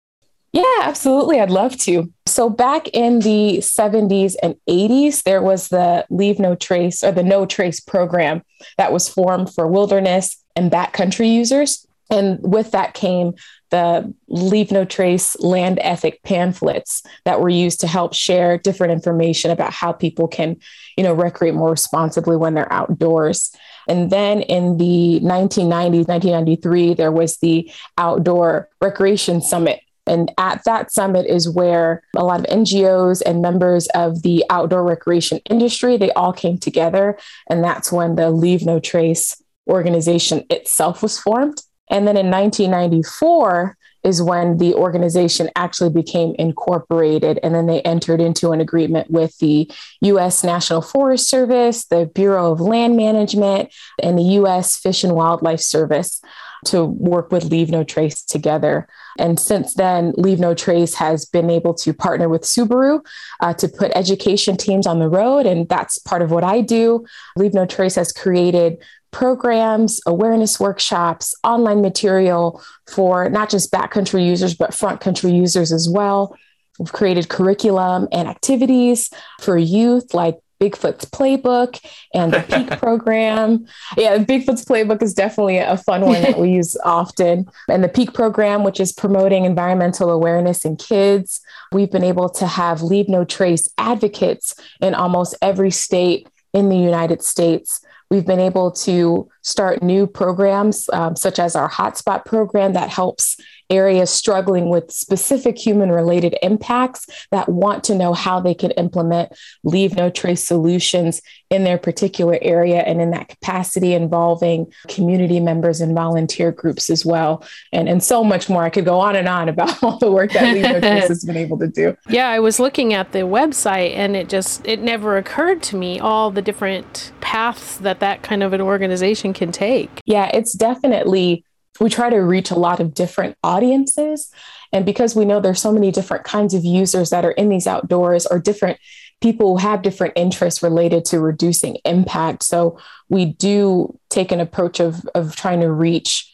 Yeah, 0.53 0.63
absolutely. 0.83 1.41
I'd 1.41 1.51
love 1.51 1.77
to. 1.79 2.13
So, 2.27 2.49
back 2.49 2.87
in 2.89 3.21
the 3.21 3.59
70s 3.59 4.37
and 4.41 4.55
80s, 4.69 5.25
there 5.25 5.43
was 5.43 5.69
the 5.69 6.07
Leave 6.11 6.39
No 6.39 6.55
Trace 6.55 7.03
or 7.03 7.11
the 7.11 7.25
No 7.25 7.45
Trace 7.45 7.81
program 7.81 8.43
that 8.77 8.93
was 8.93 9.09
formed 9.09 9.53
for 9.53 9.67
wilderness 9.67 10.43
and 10.55 10.71
backcountry 10.71 11.33
users. 11.33 11.87
And 12.11 12.39
with 12.41 12.71
that 12.71 12.95
came 12.95 13.35
the 13.71 14.15
Leave 14.29 14.71
No 14.71 14.85
Trace 14.85 15.39
land 15.41 15.79
ethic 15.83 16.23
pamphlets 16.23 17.03
that 17.25 17.41
were 17.41 17.49
used 17.49 17.81
to 17.81 17.87
help 17.87 18.15
share 18.15 18.59
different 18.59 18.93
information 18.93 19.51
about 19.51 19.73
how 19.73 19.93
people 19.93 20.29
can, 20.29 20.57
you 20.97 21.05
know, 21.05 21.15
recreate 21.15 21.55
more 21.55 21.71
responsibly 21.71 22.37
when 22.37 22.55
they're 22.55 22.73
outdoors. 22.73 23.51
And 23.89 24.11
then 24.11 24.43
in 24.43 24.77
the 24.77 25.21
1990s, 25.23 26.09
1993, 26.09 26.95
there 26.95 27.13
was 27.13 27.39
the 27.39 27.71
Outdoor 27.97 28.69
Recreation 28.81 29.41
Summit 29.41 29.81
and 30.09 30.33
at 30.39 30.65
that 30.65 30.91
summit 30.91 31.27
is 31.27 31.49
where 31.49 32.03
a 32.17 32.25
lot 32.25 32.41
of 32.41 32.47
NGOs 32.47 33.23
and 33.25 33.43
members 33.43 33.87
of 33.89 34.23
the 34.23 34.45
outdoor 34.51 34.83
recreation 34.83 35.39
industry, 35.51 35.97
they 35.97 36.11
all 36.13 36.33
came 36.33 36.59
together. 36.59 37.19
And 37.49 37.63
that's 37.63 37.93
when 37.93 38.17
the 38.17 38.31
Leave 38.31 38.65
No 38.65 38.81
Trace 38.81 39.41
organization 39.69 40.45
itself 40.49 41.03
was 41.03 41.19
formed. 41.19 41.61
And 41.91 42.07
then 42.07 42.17
in 42.17 42.31
1994 42.31 43.77
is 44.05 44.23
when 44.23 44.59
the 44.59 44.75
organization 44.75 45.51
actually 45.57 45.91
became 45.91 46.35
incorporated. 46.39 47.39
And 47.43 47.55
then 47.55 47.67
they 47.67 47.83
entered 47.83 48.21
into 48.21 48.53
an 48.53 48.61
agreement 48.61 49.11
with 49.11 49.37
the 49.39 49.71
US 50.03 50.45
National 50.45 50.81
Forest 50.81 51.29
Service, 51.29 51.85
the 51.87 52.07
Bureau 52.07 52.53
of 52.53 52.61
Land 52.61 52.97
Management, 52.97 53.73
and 54.03 54.17
the 54.19 54.23
US 54.23 54.77
Fish 54.77 55.05
and 55.05 55.15
Wildlife 55.15 55.61
Service 55.61 56.21
to 56.65 56.85
work 56.85 57.31
with 57.31 57.45
Leave 57.45 57.71
No 57.71 57.85
Trace 57.85 58.23
together. 58.23 58.89
And 59.19 59.39
since 59.39 59.75
then, 59.75 60.13
Leave 60.17 60.41
No 60.41 60.55
Trace 60.55 60.95
has 60.95 61.25
been 61.25 61.51
able 61.51 61.75
to 61.75 61.93
partner 61.93 62.29
with 62.29 62.43
Subaru 62.43 63.05
uh, 63.41 63.55
to 63.55 63.69
put 63.69 63.93
education 63.95 64.57
teams 64.57 64.87
on 64.87 64.99
the 64.99 65.09
road. 65.09 65.47
And 65.47 65.69
that's 65.69 65.99
part 65.99 66.23
of 66.23 66.31
what 66.31 66.45
I 66.45 66.61
do. 66.61 67.07
Leave 67.37 67.55
No 67.55 67.67
Trace 67.67 67.97
has 67.97 68.13
created 68.13 68.79
programs, 69.11 70.01
awareness 70.07 70.61
workshops, 70.61 71.35
online 71.43 71.81
material 71.81 72.63
for 72.87 73.29
not 73.31 73.51
just 73.51 73.73
backcountry 73.73 74.27
users, 74.27 74.55
but 74.55 74.75
front 74.75 75.01
country 75.01 75.33
users 75.33 75.73
as 75.73 75.89
well. 75.89 76.37
We've 76.79 76.93
created 76.93 77.29
curriculum 77.29 78.09
and 78.13 78.29
activities 78.29 79.11
for 79.41 79.59
youth 79.59 80.15
like 80.15 80.39
Bigfoot's 80.61 81.05
Playbook 81.05 81.81
and 82.15 82.33
the 82.33 82.41
Peak 82.41 82.71
program. 82.79 83.67
Yeah, 83.97 84.19
Bigfoot's 84.19 84.65
Playbook 84.65 85.03
is 85.03 85.15
definitely 85.15 85.59
a 85.59 85.77
fun 85.77 86.03
one 86.03 86.21
that 86.23 86.39
we 86.39 86.51
use 86.55 86.77
often. 86.85 87.49
And 87.69 87.85
the 87.85 87.89
Peak 87.89 88.13
program, 88.13 88.65
which 88.65 88.81
is 88.81 88.93
promoting 88.93 89.45
environmental 89.45 90.11
awareness 90.11 90.65
in 90.65 90.77
kids. 90.77 91.41
We've 91.73 91.91
been 91.91 92.05
able 92.05 92.29
to 92.31 92.47
have 92.47 92.83
Leave 92.83 93.09
No 93.09 93.25
Trace 93.25 93.69
advocates 93.79 94.55
in 94.81 94.95
almost 94.95 95.37
every 95.43 95.71
state 95.71 96.29
in 96.53 96.69
the 96.69 96.77
United 96.79 97.23
States. 97.23 97.81
We've 98.11 98.25
been 98.25 98.41
able 98.41 98.71
to 98.73 99.29
start 99.43 99.83
new 99.83 100.07
programs, 100.07 100.89
um, 100.93 101.15
such 101.15 101.39
as 101.39 101.55
our 101.55 101.69
hotspot 101.69 102.25
program 102.25 102.73
that 102.73 102.89
helps 102.89 103.37
areas 103.71 104.11
struggling 104.11 104.69
with 104.69 104.91
specific 104.91 105.59
human 105.59 105.91
related 105.91 106.37
impacts 106.43 107.07
that 107.31 107.49
want 107.49 107.85
to 107.85 107.95
know 107.95 108.13
how 108.15 108.41
they 108.41 108.55
can 108.55 108.71
implement 108.73 109.33
leave 109.65 109.95
no 109.97 110.11
trace 110.11 110.43
solutions 110.43 111.21
in 111.51 111.65
their 111.65 111.79
particular 111.79 112.39
area 112.43 112.81
and 112.81 113.01
in 113.01 113.11
that 113.11 113.29
capacity 113.29 113.95
involving 113.95 114.71
community 114.89 115.41
members 115.41 115.81
and 115.81 115.95
volunteer 115.95 116.53
groups 116.53 116.91
as 116.91 117.05
well. 117.05 117.45
And 117.73 117.89
and 117.89 118.03
so 118.03 118.23
much 118.23 118.49
more. 118.49 118.63
I 118.63 118.71
could 118.71 118.85
go 118.85 119.01
on 119.01 119.17
and 119.17 119.29
on 119.29 119.49
about 119.49 119.83
all 119.83 119.99
the 119.99 120.11
work 120.11 120.33
that 120.33 120.55
leave 120.55 120.63
no 120.63 120.81
trace 120.81 121.09
has 121.09 121.25
been 121.25 121.37
able 121.37 121.59
to 121.59 121.69
do. 121.69 121.97
Yeah 122.09 122.29
i 122.29 122.41
was 122.41 122.61
looking 122.61 122.93
at 122.93 123.13
the 123.13 123.21
website 123.21 123.95
and 123.95 124.17
it 124.17 124.29
just 124.29 124.67
it 124.67 124.81
never 124.81 125.17
occurred 125.17 125.63
to 125.65 125.77
me 125.77 125.99
all 125.99 126.31
the 126.31 126.43
different 126.43 127.13
paths 127.21 127.79
that 127.79 128.01
that 128.01 128.23
kind 128.23 128.43
of 128.43 128.53
an 128.53 128.61
organization 128.61 129.33
can 129.33 129.53
take. 129.53 129.91
Yeah 130.05 130.31
it's 130.35 130.53
definitely 130.53 131.45
we 131.81 131.89
try 131.91 132.11
to 132.11 132.19
reach 132.19 132.51
a 132.51 132.59
lot 132.59 132.81
of 132.81 132.95
different 132.95 133.37
audiences. 133.43 134.31
And 134.73 134.85
because 134.85 135.17
we 135.17 135.25
know 135.25 135.41
there's 135.41 135.61
so 135.61 135.73
many 135.73 135.91
different 135.91 136.25
kinds 136.25 136.55
of 136.55 136.65
users 136.65 137.11
that 137.11 137.25
are 137.25 137.33
in 137.33 137.49
these 137.49 137.67
outdoors 137.67 138.27
or 138.27 138.39
different 138.39 138.79
people 139.21 139.59
who 139.59 139.67
have 139.67 139.83
different 139.83 140.15
interests 140.17 140.63
related 140.63 141.05
to 141.07 141.21
reducing 141.21 141.77
impact. 141.85 142.43
So 142.43 142.79
we 143.09 143.27
do 143.27 143.99
take 144.11 144.31
an 144.31 144.41
approach 144.41 144.81
of, 144.81 145.05
of 145.15 145.35
trying 145.35 145.61
to 145.61 145.71
reach 145.71 146.28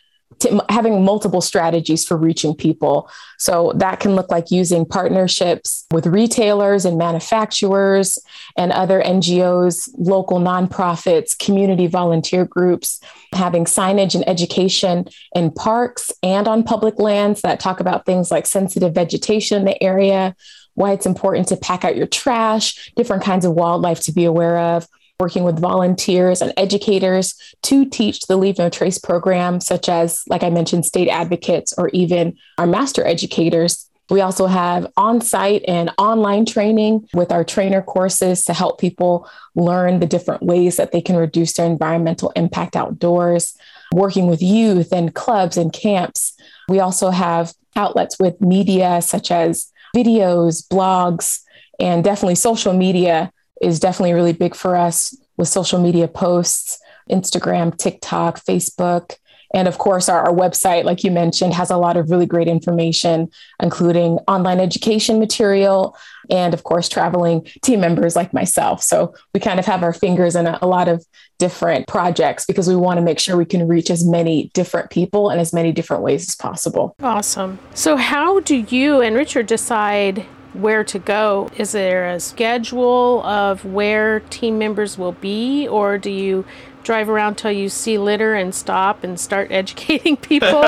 having 0.68 1.04
multiple 1.04 1.40
strategies 1.40 2.06
for 2.06 2.16
reaching 2.16 2.54
people. 2.54 3.10
So 3.38 3.72
that 3.76 4.00
can 4.00 4.14
look 4.14 4.30
like 4.30 4.50
using 4.50 4.84
partnerships 4.84 5.86
with 5.92 6.06
retailers 6.06 6.84
and 6.84 6.98
manufacturers 6.98 8.18
and 8.56 8.72
other 8.72 9.02
NGOs, 9.02 9.88
local 9.98 10.38
nonprofits, 10.40 11.38
community 11.38 11.86
volunteer 11.86 12.44
groups, 12.44 13.00
having 13.32 13.64
signage 13.64 14.14
and 14.14 14.28
education 14.28 15.06
in 15.34 15.50
parks 15.50 16.12
and 16.22 16.48
on 16.48 16.62
public 16.62 16.98
lands 16.98 17.42
that 17.42 17.60
talk 17.60 17.80
about 17.80 18.06
things 18.06 18.30
like 18.30 18.46
sensitive 18.46 18.94
vegetation 18.94 19.58
in 19.58 19.64
the 19.64 19.82
area, 19.82 20.34
why 20.74 20.92
it's 20.92 21.06
important 21.06 21.48
to 21.48 21.56
pack 21.56 21.84
out 21.84 21.96
your 21.96 22.06
trash, 22.06 22.92
different 22.96 23.22
kinds 23.22 23.44
of 23.44 23.52
wildlife 23.52 24.00
to 24.00 24.12
be 24.12 24.24
aware 24.24 24.58
of 24.58 24.88
working 25.21 25.44
with 25.44 25.61
volunteers 25.61 26.42
and 26.42 26.52
educators 26.56 27.35
to 27.62 27.85
teach 27.85 28.26
the 28.26 28.37
Leave 28.37 28.59
No 28.59 28.68
Trace 28.68 28.99
program, 28.99 29.61
such 29.61 29.88
as, 29.88 30.25
like 30.28 30.42
I 30.42 30.50
mentioned, 30.50 30.85
state 30.85 31.09
advocates 31.09 31.73
or 31.78 31.88
even 31.90 32.37
our 32.59 32.66
master 32.66 33.06
educators. 33.06 33.88
We 34.11 34.21
also 34.21 34.47
have 34.47 34.87
on 34.97 35.21
site 35.21 35.64
and 35.66 35.90
online 35.99 36.44
training 36.44 37.09
with 37.14 37.33
our 37.33 37.44
trainer 37.44 37.80
courses 37.80 38.44
to 38.44 38.52
help 38.52 38.78
people 38.78 39.28
learn 39.54 40.00
the 40.00 40.06
different 40.06 40.42
ways 40.42 40.76
that 40.76 40.92
they 40.92 41.00
can 41.00 41.16
reduce 41.16 41.54
their 41.54 41.66
environmental 41.66 42.30
impact 42.37 42.76
outdoors, 42.76 43.56
working 43.92 44.26
with 44.26 44.42
youth 44.42 44.92
and 44.92 45.14
clubs 45.14 45.56
and 45.56 45.73
camps. 45.73 46.37
We 46.68 46.80
also 46.80 47.11
have 47.11 47.54
outlets 47.76 48.18
with 48.18 48.40
media 48.40 49.00
such 49.00 49.30
as 49.30 49.73
videos, 49.97 50.66
blogs, 50.68 51.40
and 51.80 52.04
definitely 52.04 52.35
social 52.35 52.73
media 52.73 53.33
is 53.62 53.80
definitely 53.80 54.12
really 54.12 54.32
big 54.32 54.54
for 54.54 54.76
us 54.76 55.16
with 55.37 55.49
social 55.49 55.80
media 55.80 56.08
posts, 56.08 56.78
Instagram, 57.11 57.76
TikTok, 57.76 58.40
Facebook. 58.44 59.16
And 59.52 59.68
of 59.68 59.78
course, 59.78 60.08
our, 60.08 60.20
our, 60.26 60.34
website, 60.34 60.82
like 60.82 61.04
you 61.04 61.12
mentioned, 61.12 61.54
has 61.54 61.70
a 61.70 61.76
lot 61.76 61.96
of 61.96 62.11
really 62.11 62.26
great 62.26 62.49
information, 62.49 63.30
including 63.62 64.18
online 64.26 64.58
education 64.58 65.20
material 65.20 65.96
and, 66.28 66.52
of 66.54 66.64
course, 66.64 66.88
traveling 66.88 67.46
team 67.62 67.80
members 67.80 68.16
like 68.16 68.32
myself. 68.32 68.82
So 68.82 69.14
we 69.32 69.38
kind 69.38 69.61
of 69.61 69.66
have 69.66 69.84
our 69.84 69.92
fingers 69.92 70.34
in 70.34 70.49
a, 70.49 70.58
a 70.61 70.66
lot 70.66 70.88
of 70.88 71.06
different 71.38 71.87
projects 71.87 72.46
because 72.46 72.68
we 72.68 72.75
want 72.75 72.99
to 72.99 73.02
make 73.02 73.20
sure 73.20 73.37
we 73.37 73.44
can 73.44 73.68
reach 73.68 73.90
as 73.90 74.04
many 74.04 74.50
different 74.54 74.90
people 74.90 75.30
in 75.30 75.38
as 75.38 75.52
many 75.52 75.70
different 75.70 76.02
ways 76.02 76.28
as 76.28 76.34
possible. 76.34 76.96
Awesome. 77.00 77.61
So, 77.75 77.96
how 77.96 78.40
do 78.40 78.56
you 78.56 79.00
and 79.02 79.14
Richard 79.14 79.46
decide 79.46 80.26
where 80.54 80.84
to 80.84 80.99
go. 80.99 81.50
Is 81.56 81.73
there 81.73 82.08
a 82.08 82.20
schedule 82.20 83.23
of 83.25 83.64
where 83.64 84.20
team 84.20 84.58
members 84.58 84.96
will 84.96 85.12
be, 85.12 85.68
or 85.68 85.99
do 85.99 86.11
you 86.11 86.44
drive 86.84 87.08
around 87.08 87.37
till 87.37 87.50
you 87.50 87.68
see 87.68 87.99
litter 87.99 88.34
and 88.34 88.54
stop 88.54 89.02
and 89.02 89.18
start 89.18 89.50
educating 89.50 90.16
people? 90.16 90.62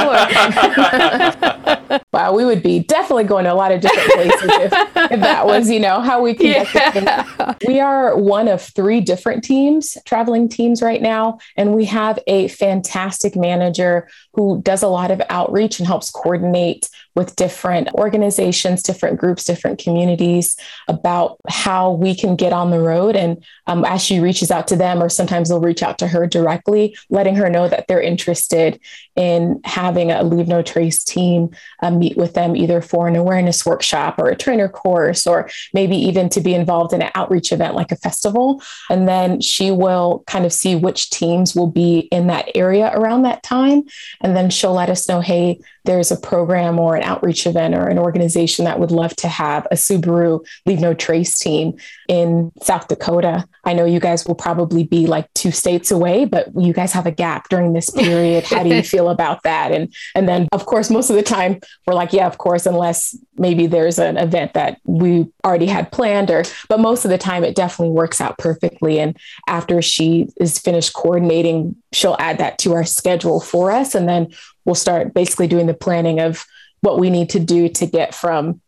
wow, 2.13 2.33
we 2.35 2.45
would 2.45 2.63
be 2.63 2.81
definitely 2.81 3.25
going 3.25 3.45
to 3.45 3.53
a 3.53 3.55
lot 3.55 3.71
of 3.71 3.81
different 3.81 4.13
places 4.13 4.51
if, 4.51 4.73
if 5.13 5.21
that 5.21 5.47
was, 5.47 5.71
you 5.71 5.79
know, 5.79 6.01
how 6.01 6.21
we 6.21 6.35
conduct 6.35 6.75
yeah. 6.75 7.55
We 7.67 7.79
are 7.81 8.17
one 8.17 8.49
of 8.49 8.63
three 8.63 9.01
different 9.01 9.45
teams, 9.45 9.97
traveling 10.05 10.49
teams 10.49 10.83
right 10.83 11.03
now, 11.03 11.39
and 11.57 11.75
we 11.75 11.85
have 11.85 12.19
a 12.27 12.49
fantastic 12.49 13.37
manager 13.37 14.09
who 14.33 14.61
does 14.63 14.83
a 14.83 14.89
lot 14.89 15.11
of 15.11 15.23
outreach 15.29 15.79
and 15.79 15.87
helps 15.87 16.11
coordinate 16.11 16.89
with 17.17 17.35
different 17.35 17.89
organizations, 17.95 18.83
different 18.83 19.19
groups, 19.19 19.45
different 19.45 19.79
communities 19.79 20.57
about 20.87 21.39
how 21.49 21.93
we 21.93 22.15
can 22.15 22.37
get 22.37 22.53
on 22.53 22.71
the 22.71 22.79
road. 22.79 23.17
And 23.17 23.43
um, 23.67 23.85
as 23.85 24.05
she 24.05 24.21
reaches 24.21 24.51
out 24.51 24.69
to 24.69 24.77
them, 24.77 25.03
or 25.03 25.09
sometimes 25.09 25.49
they'll 25.49 25.61
reach 25.61 25.83
out 25.83 25.99
to 25.99 26.07
her 26.07 26.27
directly, 26.27 26.97
letting 27.11 27.35
her 27.35 27.51
know 27.51 27.69
that 27.69 27.89
they're 27.89 28.03
interested 28.03 28.79
in 29.17 29.61
having 29.65 30.11
a 30.11 30.23
Leave 30.23 30.47
No 30.47 30.63
Trace 30.63 31.03
team 31.03 31.51
uh, 31.83 31.91
meet 31.91 32.17
with 32.17 32.35
them 32.35 32.55
either 32.55 32.81
for 32.81 33.09
an 33.09 33.17
awareness 33.17 33.65
workshop 33.65 34.19
or 34.19 34.29
a 34.29 34.37
trainer 34.37 34.69
course, 34.69 35.27
or 35.27 35.49
maybe 35.73 35.97
even 35.97 36.29
to 36.29 36.41
be 36.41 36.55
involved 36.55 36.93
in 36.93 37.03
an 37.03 37.11
outreach 37.15 37.51
event 37.51 37.75
like 37.75 37.91
a 37.91 37.97
festival. 37.97 38.63
And 38.91 39.09
then 39.09 39.41
she 39.41 39.71
will 39.71 40.23
kind 40.27 40.45
of 40.45 40.53
see 40.53 40.77
which 40.77 41.11
teams 41.11 41.55
will 41.55 41.71
be 41.71 42.01
in 42.13 42.27
that 42.27 42.49
area 42.55 42.93
around 42.95 43.23
that 43.23 43.43
time. 43.43 43.85
And 44.21 44.37
then 44.37 44.51
she'll 44.51 44.75
let 44.75 44.91
us 44.91 45.09
know, 45.09 45.21
hey, 45.21 45.61
there's 45.87 46.11
a 46.11 46.17
program 46.17 46.79
or 46.79 46.97
an 46.97 47.03
outreach 47.03 47.47
event 47.47 47.75
or 47.75 47.89
an 47.89 47.99
organization 47.99 48.65
that 48.65 48.79
would 48.79 48.91
love 48.91 49.15
to 49.17 49.29
have 49.29 49.67
a 49.71 49.77
Subaru 49.77 50.45
Leave 50.67 50.81
No 50.81 50.93
Trace 50.93 51.39
team 51.39 51.75
in 52.09 52.53
South 52.61 52.89
Dakota. 52.89 53.49
I 53.65 53.73
know 53.73 53.85
you 53.85 54.01
guys 54.01 54.27
will 54.27 54.35
probably 54.35 54.85
be 54.85 55.07
like 55.07 55.33
two 55.35 55.51
states 55.51 55.91
away, 55.91 56.25
but 56.25 56.49
you 56.57 56.73
guys 56.73 56.93
have 56.93 57.07
a 57.07 57.11
gap 57.11 57.49
during 57.49 57.73
this 57.73 57.91
period. 57.97 58.45
How 58.45 58.63
do 58.63 58.69
you 58.69 58.83
feel 58.83 59.06
about 59.09 59.43
that? 59.43 59.73
And 59.73 59.95
and 60.15 60.29
then 60.29 60.49
of 60.53 60.67
course, 60.67 60.91
most 60.91 61.11
of 61.11 61.17
the 61.17 61.23
time 61.23 61.61
we're 61.87 61.95
like, 61.95 62.13
yeah, 62.13 62.27
of 62.27 62.39
course, 62.39 62.67
unless 62.67 63.17
maybe 63.37 63.67
there's 63.67 63.99
an 63.99 64.17
event 64.17 64.55
that 64.55 64.81
we 64.85 65.27
already 65.45 65.67
had 65.67 65.93
planned 65.93 66.31
or 66.31 66.45
but 66.69 66.81
most 66.81 67.05
of 67.05 67.11
the 67.11 67.19
time 67.19 67.45
it 67.45 67.55
definitely 67.55 67.93
works 67.93 68.21
out 68.21 68.39
perfectly. 68.39 68.99
And 68.99 69.17
after 69.47 69.83
she 69.83 70.29
is 70.41 70.59
finished 70.59 70.95
coordinating, 70.95 71.77
she'll 71.93 72.17
add 72.19 72.39
that 72.39 72.59
to 72.59 72.73
our 72.75 72.85
schedule 72.85 73.41
for 73.41 73.71
us. 73.71 73.95
And 73.95 74.09
then 74.09 74.33
we'll 74.65 74.75
start 74.75 75.15
basically 75.15 75.47
doing 75.47 75.67
the 75.67 75.75
planning 75.75 76.21
of 76.21 76.45
what 76.81 76.99
we 76.99 77.11
need 77.11 77.31
to 77.31 77.41
do 77.41 77.69
to 77.69 77.87
get 77.87 78.15
from 78.15 78.61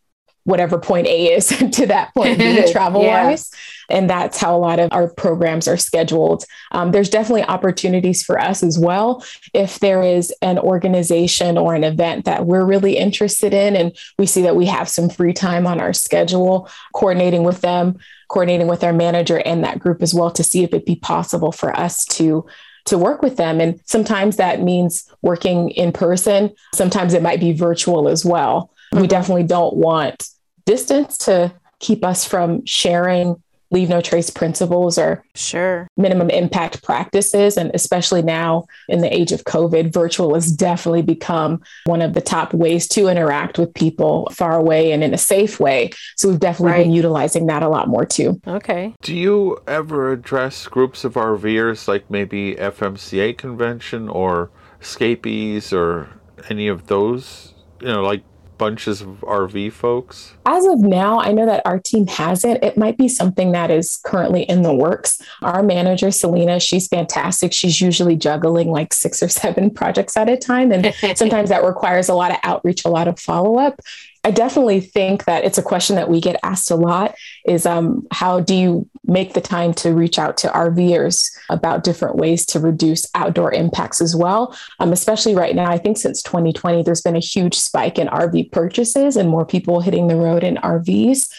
whatever 0.43 0.79
point 0.79 1.07
A 1.07 1.33
is 1.33 1.47
to 1.71 1.85
that 1.87 2.13
point 2.13 2.39
B 2.39 2.71
travel 2.71 3.01
wise. 3.05 3.51
Yeah. 3.51 3.97
And 3.97 4.09
that's 4.09 4.37
how 4.37 4.55
a 4.55 4.59
lot 4.59 4.79
of 4.79 4.89
our 4.91 5.09
programs 5.09 5.67
are 5.67 5.77
scheduled. 5.77 6.45
Um, 6.71 6.91
there's 6.91 7.09
definitely 7.09 7.43
opportunities 7.43 8.23
for 8.23 8.39
us 8.39 8.61
as 8.61 8.77
well. 8.77 9.23
If 9.53 9.79
there 9.79 10.03
is 10.03 10.33
an 10.41 10.59
organization 10.59 11.57
or 11.57 11.73
an 11.73 11.83
event 11.83 12.25
that 12.25 12.45
we're 12.45 12.65
really 12.65 12.97
interested 12.97 13.53
in, 13.53 13.75
and 13.75 13.97
we 14.17 14.25
see 14.25 14.43
that 14.43 14.55
we 14.55 14.67
have 14.67 14.89
some 14.89 15.09
free 15.09 15.33
time 15.33 15.65
on 15.65 15.79
our 15.79 15.93
schedule, 15.93 16.69
coordinating 16.93 17.43
with 17.43 17.61
them, 17.61 17.97
coordinating 18.27 18.67
with 18.67 18.83
our 18.83 18.93
manager 18.93 19.41
and 19.43 19.63
that 19.63 19.79
group 19.79 20.03
as 20.03 20.13
well 20.13 20.29
to 20.31 20.43
see 20.43 20.63
if 20.63 20.69
it'd 20.69 20.85
be 20.85 20.95
possible 20.95 21.51
for 21.51 21.77
us 21.77 22.05
to 22.05 22.45
to 22.85 22.97
work 22.97 23.21
with 23.21 23.37
them. 23.37 23.59
And 23.59 23.79
sometimes 23.85 24.37
that 24.37 24.61
means 24.61 25.11
working 25.21 25.69
in 25.71 25.91
person. 25.91 26.51
Sometimes 26.73 27.13
it 27.13 27.21
might 27.21 27.39
be 27.39 27.51
virtual 27.51 28.07
as 28.07 28.25
well. 28.25 28.71
Mm-hmm. 28.91 29.01
We 29.01 29.07
definitely 29.07 29.43
don't 29.43 29.75
want 29.75 30.29
distance 30.65 31.17
to 31.19 31.53
keep 31.79 32.03
us 32.03 32.25
from 32.25 32.65
sharing 32.65 33.41
leave 33.71 33.89
no 33.89 34.01
trace 34.01 34.29
principles 34.29 34.97
or 34.97 35.23
sure. 35.35 35.87
minimum 35.95 36.29
impact 36.29 36.83
practices. 36.83 37.57
And 37.57 37.71
especially 37.73 38.21
now 38.21 38.65
in 38.87 38.99
the 39.01 39.13
age 39.13 39.31
of 39.31 39.43
covid 39.43 39.93
virtual 39.93 40.33
has 40.33 40.51
definitely 40.51 41.01
become 41.01 41.61
one 41.85 42.01
of 42.01 42.13
the 42.13 42.21
top 42.21 42.53
ways 42.53 42.87
to 42.89 43.07
interact 43.07 43.57
with 43.59 43.73
people 43.73 44.27
far 44.31 44.57
away 44.57 44.91
and 44.91 45.03
in 45.03 45.13
a 45.13 45.17
safe 45.17 45.59
way. 45.59 45.91
So 46.15 46.29
we've 46.29 46.39
definitely 46.39 46.71
right. 46.73 46.83
been 46.83 46.93
utilizing 46.93 47.45
that 47.47 47.63
a 47.63 47.69
lot 47.69 47.87
more 47.87 48.05
too. 48.05 48.41
Okay. 48.47 48.93
Do 49.01 49.15
you 49.15 49.59
ever 49.67 50.11
address 50.11 50.67
groups 50.67 51.03
of 51.03 51.13
rvers 51.13 51.87
like 51.87 52.09
maybe 52.09 52.55
fmca 52.55 53.37
convention 53.37 54.09
or 54.09 54.51
escapees 54.81 55.71
or 55.73 56.09
any 56.49 56.67
of 56.67 56.87
those? 56.87 57.53
You 57.81 57.87
know 57.87 58.01
like 58.01 58.23
bunches 58.59 59.01
of 59.01 59.21
RV 59.21 59.71
folks? 59.73 60.33
As 60.45 60.63
of 60.67 60.79
now, 60.79 61.19
I 61.19 61.31
know 61.31 61.47
that 61.47 61.63
our 61.65 61.79
team 61.79 62.05
hasn't. 62.05 62.63
It 62.63 62.77
might 62.77 62.97
be 62.97 63.07
something 63.07 63.53
that 63.53 63.71
is 63.71 63.99
currently 64.05 64.43
in 64.43 64.61
the 64.61 64.73
works. 64.73 65.19
Our 65.41 65.63
manager, 65.63 66.11
Selena, 66.11 66.59
she's 66.59 66.87
fantastic. 66.87 67.53
She's 67.53 67.81
usually 67.81 68.15
juggling 68.15 68.69
like 68.69 68.93
six 68.93 69.23
or 69.23 69.29
seven 69.29 69.69
projects 69.79 70.15
at 70.15 70.29
a 70.29 70.37
time. 70.37 70.71
And 70.71 70.93
sometimes 71.15 71.49
that 71.49 71.63
requires 71.63 72.09
a 72.09 72.13
lot 72.13 72.29
of 72.29 72.37
outreach, 72.43 72.85
a 72.85 72.89
lot 72.89 73.07
of 73.07 73.19
follow 73.19 73.57
up. 73.57 73.79
I 74.23 74.31
definitely 74.31 74.81
think 74.81 75.25
that 75.25 75.45
it's 75.45 75.57
a 75.57 75.63
question 75.63 75.95
that 75.95 76.09
we 76.09 76.19
get 76.19 76.39
asked 76.43 76.71
a 76.71 76.75
lot 76.75 77.15
is 77.45 77.65
um, 77.65 78.05
how 78.11 78.41
do 78.41 78.53
you 78.53 78.89
make 79.05 79.33
the 79.33 79.41
time 79.41 79.73
to 79.75 79.93
reach 79.93 80.19
out 80.19 80.37
to 80.37 80.49
RVers 80.49 81.29
about 81.49 81.83
different 81.83 82.17
ways 82.17 82.45
to 82.47 82.59
reduce 82.59 83.05
outdoor 83.15 83.53
impacts 83.53 84.01
as 84.01 84.15
well? 84.15 84.55
Um, 84.79 84.91
especially 84.91 85.35
right 85.35 85.55
now, 85.55 85.71
I 85.71 85.77
think 85.77 85.97
since 85.97 86.21
2020, 86.21 86.83
there's 86.83 87.01
been 87.01 87.15
a 87.15 87.19
huge 87.19 87.55
spike 87.55 87.97
in 87.97 88.07
RV 88.07 88.51
purchases 88.51 89.15
and 89.15 89.29
more 89.29 89.45
people 89.45 89.79
hitting 89.79 90.07
the 90.07 90.17
road 90.17 90.43
in 90.43 90.55
RVs 90.57 91.29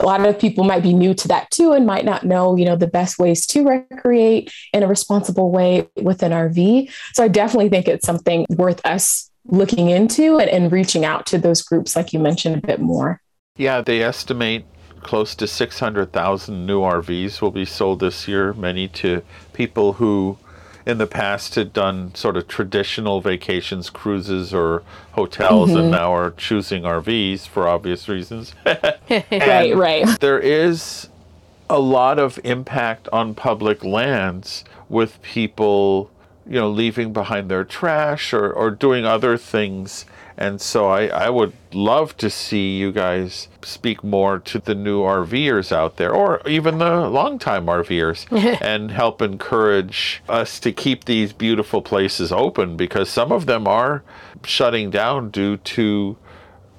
a 0.00 0.06
lot 0.06 0.24
of 0.24 0.38
people 0.38 0.64
might 0.64 0.82
be 0.82 0.94
new 0.94 1.12
to 1.14 1.28
that 1.28 1.50
too 1.50 1.72
and 1.72 1.86
might 1.86 2.04
not 2.04 2.24
know 2.24 2.56
you 2.56 2.64
know 2.64 2.76
the 2.76 2.86
best 2.86 3.18
ways 3.18 3.46
to 3.46 3.66
recreate 3.68 4.52
in 4.72 4.82
a 4.82 4.86
responsible 4.86 5.50
way 5.50 5.88
with 5.96 6.22
an 6.22 6.32
rv 6.32 6.90
so 7.12 7.22
i 7.22 7.28
definitely 7.28 7.68
think 7.68 7.86
it's 7.86 8.06
something 8.06 8.46
worth 8.50 8.84
us 8.86 9.29
looking 9.46 9.90
into 9.90 10.38
and, 10.38 10.50
and 10.50 10.72
reaching 10.72 11.04
out 11.04 11.26
to 11.26 11.38
those 11.38 11.62
groups, 11.62 11.96
like 11.96 12.12
you 12.12 12.18
mentioned, 12.18 12.56
a 12.56 12.66
bit 12.66 12.80
more. 12.80 13.20
Yeah, 13.56 13.80
they 13.80 14.02
estimate 14.02 14.64
close 15.02 15.34
to 15.34 15.46
600,000 15.46 16.66
new 16.66 16.80
RVs 16.80 17.40
will 17.40 17.50
be 17.50 17.64
sold 17.64 18.00
this 18.00 18.28
year, 18.28 18.52
many 18.52 18.88
to 18.88 19.22
people 19.52 19.94
who 19.94 20.38
in 20.86 20.98
the 20.98 21.06
past 21.06 21.54
had 21.54 21.72
done 21.72 22.14
sort 22.14 22.36
of 22.36 22.48
traditional 22.48 23.20
vacations, 23.20 23.90
cruises, 23.90 24.54
or 24.54 24.82
hotels, 25.12 25.70
mm-hmm. 25.70 25.78
and 25.78 25.90
now 25.90 26.14
are 26.14 26.30
choosing 26.32 26.82
RVs 26.82 27.46
for 27.46 27.68
obvious 27.68 28.08
reasons. 28.08 28.54
right, 28.66 29.76
right. 29.76 30.20
There 30.20 30.38
is 30.38 31.08
a 31.68 31.78
lot 31.78 32.18
of 32.18 32.38
impact 32.44 33.08
on 33.12 33.34
public 33.34 33.84
lands 33.84 34.64
with 34.88 35.20
people 35.22 36.10
you 36.46 36.54
know, 36.54 36.70
leaving 36.70 37.12
behind 37.12 37.50
their 37.50 37.64
trash 37.64 38.32
or, 38.32 38.52
or 38.52 38.70
doing 38.70 39.04
other 39.04 39.36
things. 39.36 40.06
And 40.36 40.60
so 40.60 40.88
I, 40.88 41.06
I 41.06 41.28
would 41.28 41.52
love 41.72 42.16
to 42.16 42.30
see 42.30 42.78
you 42.78 42.92
guys 42.92 43.48
speak 43.62 44.02
more 44.02 44.38
to 44.38 44.58
the 44.58 44.74
new 44.74 45.02
RVers 45.02 45.70
out 45.70 45.96
there 45.96 46.12
or 46.12 46.40
even 46.48 46.78
the 46.78 47.08
longtime 47.08 47.66
RVers 47.66 48.26
and 48.62 48.90
help 48.90 49.20
encourage 49.20 50.22
us 50.28 50.58
to 50.60 50.72
keep 50.72 51.04
these 51.04 51.34
beautiful 51.34 51.82
places 51.82 52.32
open 52.32 52.76
because 52.76 53.10
some 53.10 53.32
of 53.32 53.44
them 53.46 53.68
are 53.68 54.02
shutting 54.42 54.90
down 54.90 55.30
due 55.30 55.58
to 55.58 56.16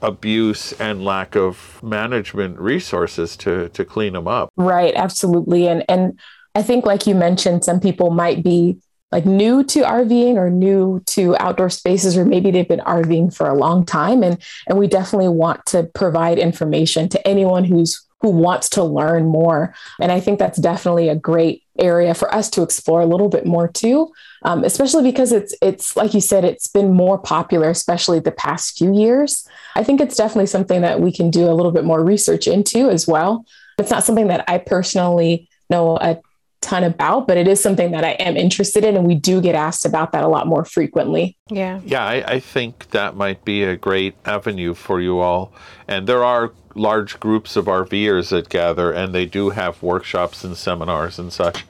abuse 0.01 0.73
and 0.73 1.05
lack 1.05 1.35
of 1.35 1.81
management 1.83 2.57
resources 2.59 3.37
to, 3.37 3.69
to 3.69 3.85
clean 3.85 4.13
them 4.13 4.27
up. 4.27 4.49
Right, 4.57 4.95
absolutely. 4.95 5.67
And 5.67 5.85
and 5.87 6.19
I 6.55 6.63
think 6.63 6.85
like 6.85 7.07
you 7.07 7.15
mentioned, 7.15 7.63
some 7.63 7.79
people 7.79 8.09
might 8.09 8.43
be 8.43 8.77
like 9.11 9.25
new 9.25 9.63
to 9.65 9.81
RVing 9.81 10.35
or 10.35 10.49
new 10.49 11.01
to 11.07 11.35
outdoor 11.37 11.69
spaces, 11.69 12.17
or 12.17 12.25
maybe 12.25 12.51
they've 12.51 12.67
been 12.67 12.79
RVing 12.79 13.35
for 13.35 13.47
a 13.47 13.55
long 13.55 13.85
time. 13.85 14.23
And, 14.23 14.41
and 14.67 14.77
we 14.77 14.87
definitely 14.87 15.29
want 15.29 15.65
to 15.67 15.83
provide 15.83 16.39
information 16.39 17.09
to 17.09 17.27
anyone 17.27 17.63
who's 17.63 18.05
who 18.21 18.29
wants 18.29 18.69
to 18.69 18.83
learn 18.83 19.25
more. 19.25 19.73
And 19.99 20.11
I 20.11 20.19
think 20.19 20.39
that's 20.39 20.59
definitely 20.59 21.09
a 21.09 21.15
great 21.15 21.63
area 21.79 22.13
for 22.13 22.33
us 22.33 22.49
to 22.51 22.61
explore 22.61 23.01
a 23.01 23.05
little 23.05 23.29
bit 23.29 23.45
more 23.45 23.67
too, 23.67 24.11
um, 24.43 24.63
especially 24.63 25.03
because 25.03 25.31
it's 25.31 25.55
it's 25.61 25.95
like 25.95 26.13
you 26.13 26.21
said, 26.21 26.45
it's 26.45 26.67
been 26.67 26.93
more 26.93 27.17
popular, 27.17 27.69
especially 27.69 28.19
the 28.19 28.31
past 28.31 28.77
few 28.77 28.93
years. 28.93 29.47
I 29.75 29.83
think 29.83 29.99
it's 29.99 30.15
definitely 30.15 30.47
something 30.47 30.81
that 30.81 31.01
we 31.01 31.11
can 31.11 31.31
do 31.31 31.49
a 31.49 31.53
little 31.53 31.71
bit 31.71 31.83
more 31.83 32.03
research 32.03 32.47
into 32.47 32.89
as 32.89 33.07
well. 33.07 33.45
It's 33.79 33.91
not 33.91 34.03
something 34.03 34.27
that 34.27 34.45
I 34.47 34.59
personally 34.59 35.49
know 35.69 35.97
a 35.97 36.19
ton 36.61 36.83
about, 36.83 37.27
but 37.27 37.37
it 37.37 37.47
is 37.47 37.61
something 37.61 37.91
that 37.91 38.03
I 38.03 38.11
am 38.11 38.37
interested 38.37 38.83
in. 38.83 38.95
And 38.95 39.05
we 39.05 39.15
do 39.15 39.41
get 39.41 39.55
asked 39.55 39.85
about 39.85 40.11
that 40.13 40.23
a 40.23 40.27
lot 40.27 40.47
more 40.47 40.63
frequently. 40.63 41.37
Yeah. 41.49 41.81
Yeah, 41.83 42.05
I, 42.05 42.23
I 42.35 42.39
think 42.39 42.91
that 42.91 43.15
might 43.15 43.43
be 43.43 43.63
a 43.63 43.75
great 43.75 44.15
avenue 44.25 44.73
for 44.73 45.01
you 45.01 45.19
all. 45.19 45.51
And 45.87 46.07
there 46.07 46.23
are 46.23 46.53
large 46.75 47.19
groups 47.19 47.55
of 47.55 47.65
RVers 47.65 48.29
that 48.29 48.49
gather, 48.49 48.91
and 48.91 49.13
they 49.13 49.25
do 49.25 49.49
have 49.49 49.83
workshops 49.83 50.43
and 50.43 50.55
seminars 50.55 51.19
and 51.19 51.33
such. 51.33 51.65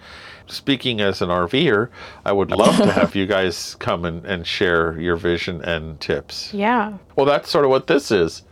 Speaking 0.48 1.00
as 1.00 1.22
an 1.22 1.30
RVer, 1.30 1.88
I 2.26 2.34
would 2.34 2.52
love 2.52 2.76
to 2.78 2.92
have 2.92 3.16
you 3.16 3.26
guys 3.26 3.76
come 3.76 4.04
and, 4.04 4.26
and 4.26 4.46
share 4.46 5.00
your 5.00 5.16
vision 5.16 5.62
and 5.64 6.00
tips. 6.02 6.54
Yeah. 6.54 6.98
Well, 7.16 7.26
that's 7.26 7.50
sort 7.50 7.64
of 7.64 7.72
what 7.72 7.88
this 7.88 8.12
is. 8.12 8.44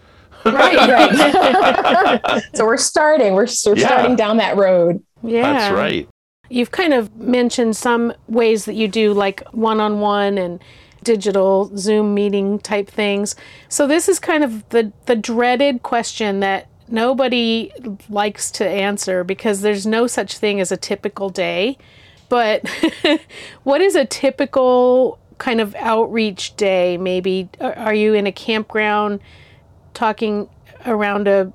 right, 0.46 0.78
right. 0.78 2.44
so 2.56 2.66
we're 2.66 2.78
starting. 2.78 3.34
We're, 3.34 3.48
we're 3.66 3.76
yeah. 3.76 3.88
starting 3.88 4.16
down 4.16 4.38
that 4.38 4.56
road. 4.56 5.04
Yeah. 5.22 5.52
That's 5.52 5.76
right. 5.76 6.08
You've 6.50 6.72
kind 6.72 6.94
of 6.94 7.16
mentioned 7.16 7.78
some 7.78 8.14
ways 8.28 8.66
that 8.66 8.76
you 8.76 8.88
do 8.88 9.14
like 9.14 9.48
one 9.52 9.80
on 9.80 10.00
one 10.00 10.38
and 10.38 10.62
digital 11.04 11.72
Zoom 11.78 12.14
meeting 12.14 12.60
type 12.60 12.90
things. 12.90 13.36
So 13.70 13.88
this 13.88 14.10
is 14.10 14.20
kind 14.20 14.44
of 14.44 14.68
the 14.70 14.92
the 15.06 15.16
dreaded 15.16 15.84
question 15.84 16.40
that 16.42 16.68
nobody 16.88 17.72
likes 18.10 18.52
to 18.52 18.68
answer 18.68 19.24
because 19.24 19.62
there's 19.62 19.86
no 19.86 20.08
such 20.08 20.38
thing 20.38 20.60
as 20.60 20.72
a 20.72 20.78
typical 20.78 21.30
day. 21.30 21.78
But 22.28 22.68
what 23.64 23.82
is 23.82 23.96
a 23.96 24.06
typical 24.06 25.20
kind 25.38 25.62
of 25.62 25.76
outreach 25.76 26.56
day? 26.56 26.98
Maybe 26.98 27.50
are 27.60 27.94
you 27.94 28.14
in 28.14 28.28
a 28.28 28.32
campground 28.32 29.20
talking 29.94 30.50
around 30.86 31.28
a, 31.28 31.52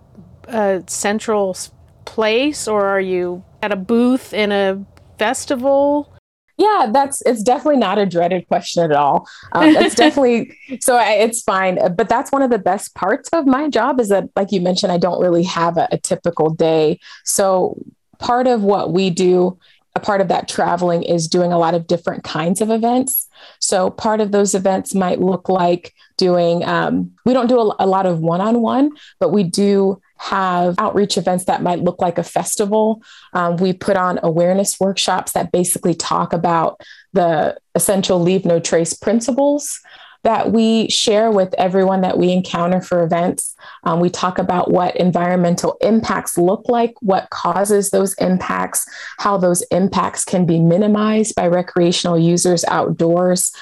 a 0.49 0.83
central 0.87 1.57
place 2.05 2.69
or 2.69 2.87
are 2.87 3.01
you 3.01 3.45
at 3.63 3.73
a 3.73 3.77
booth 3.77 4.33
in 4.33 4.53
a 4.53 4.85
festival? 5.19 6.11
Yeah, 6.57 6.91
that's 6.93 7.21
it's 7.23 7.43
definitely 7.43 7.79
not 7.79 7.99
a 7.99 8.07
dreaded 8.07 8.47
question 8.47 8.85
at 8.85 8.93
all. 8.93 9.29
Um, 9.53 9.75
it's 9.77 9.95
definitely 9.97 10.57
so 10.81 10.97
I, 10.97 11.13
it's 11.13 11.43
fine. 11.43 11.79
But 11.97 12.09
that's 12.09 12.31
one 12.31 12.43
of 12.43 12.51
the 12.51 12.59
best 12.59 12.95
parts 12.95 13.29
of 13.33 13.47
my 13.47 13.69
job 13.69 14.01
is 14.01 14.09
that, 14.11 14.29
like 14.37 14.53
you 14.53 14.61
mentioned, 14.61 14.93
I 14.93 14.99
don't 14.99 15.21
really 15.21 15.43
have 15.45 15.77
a, 15.77 15.89
a 15.91 15.99
typical 15.99 16.51
day. 16.51 17.01
So 17.25 17.77
part 18.19 18.47
of 18.47 18.63
what 18.63 18.93
we 18.93 19.11
do 19.11 19.59
a 19.97 20.01
part 20.01 20.21
of 20.21 20.29
that 20.29 20.49
traveling 20.49 21.03
is 21.05 21.29
doing 21.29 21.53
a 21.53 21.59
lot 21.59 21.75
of 21.75 21.87
different 21.87 22.25
kinds 22.25 22.61
of 22.61 22.71
events. 22.71 23.29
So 23.61 23.91
part 23.91 24.21
of 24.21 24.33
those 24.33 24.55
events 24.55 24.95
might 24.95 25.21
look 25.21 25.49
like 25.49 25.95
doing, 26.17 26.65
um, 26.65 27.13
we 27.25 27.33
don't 27.33 27.47
do 27.47 27.61
a, 27.61 27.77
a 27.79 27.87
lot 27.87 28.07
of 28.07 28.19
one 28.19 28.41
on 28.41 28.61
one, 28.61 28.91
but 29.21 29.31
we 29.31 29.45
do 29.45 30.01
have 30.25 30.75
outreach 30.79 31.19
events 31.19 31.45
that 31.45 31.63
might 31.63 31.81
look 31.81 32.01
like 32.01 32.17
a 32.17 32.23
festival. 32.23 33.03
Um, 33.35 33.57
we 33.57 33.73
put 33.73 33.97
on 33.97 34.19
awareness 34.23 34.81
workshops 34.81 35.33
that 35.33 35.53
basically 35.53 35.95
talk 35.95 36.33
about 36.33 36.81
the 37.13 37.59
essential 37.75 38.21
leave 38.21 38.45
no 38.45 38.59
trace 38.59 38.95
principles 38.95 39.81
that 40.25 40.53
we 40.53 40.89
share 40.89 41.31
with 41.31 41.55
everyone 41.55 42.01
that 42.01 42.19
we 42.19 42.33
encounter 42.33 42.81
for 42.81 43.03
events. 43.03 43.55
Um, 43.85 44.01
we 44.01 44.11
talk 44.11 44.39
about 44.39 44.71
what 44.71 44.97
environmental 44.97 45.77
impacts 45.81 46.37
look 46.37 46.69
like, 46.69 46.95
what 47.01 47.29
causes 47.31 47.91
those 47.91 48.15
impacts, 48.15 48.87
how 49.19 49.37
those 49.37 49.63
impacts 49.71 50.25
can 50.25 50.47
be 50.47 50.59
minimized 50.59 51.35
by 51.35 51.47
recreational 51.47 52.19
users 52.19 52.65
outdoors. 52.65 53.53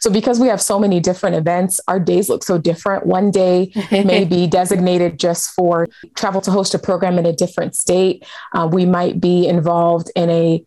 So, 0.00 0.10
because 0.10 0.40
we 0.40 0.48
have 0.48 0.60
so 0.60 0.78
many 0.78 1.00
different 1.00 1.36
events, 1.36 1.80
our 1.86 2.00
days 2.00 2.28
look 2.28 2.42
so 2.42 2.58
different. 2.58 3.06
One 3.06 3.30
day 3.30 3.70
may 3.90 4.24
be 4.24 4.46
designated 4.46 5.18
just 5.18 5.50
for 5.50 5.86
travel 6.16 6.40
to 6.40 6.50
host 6.50 6.74
a 6.74 6.78
program 6.78 7.18
in 7.18 7.26
a 7.26 7.32
different 7.32 7.76
state. 7.76 8.24
Uh, 8.52 8.68
we 8.72 8.86
might 8.86 9.20
be 9.20 9.46
involved 9.46 10.10
in 10.16 10.30
a 10.30 10.64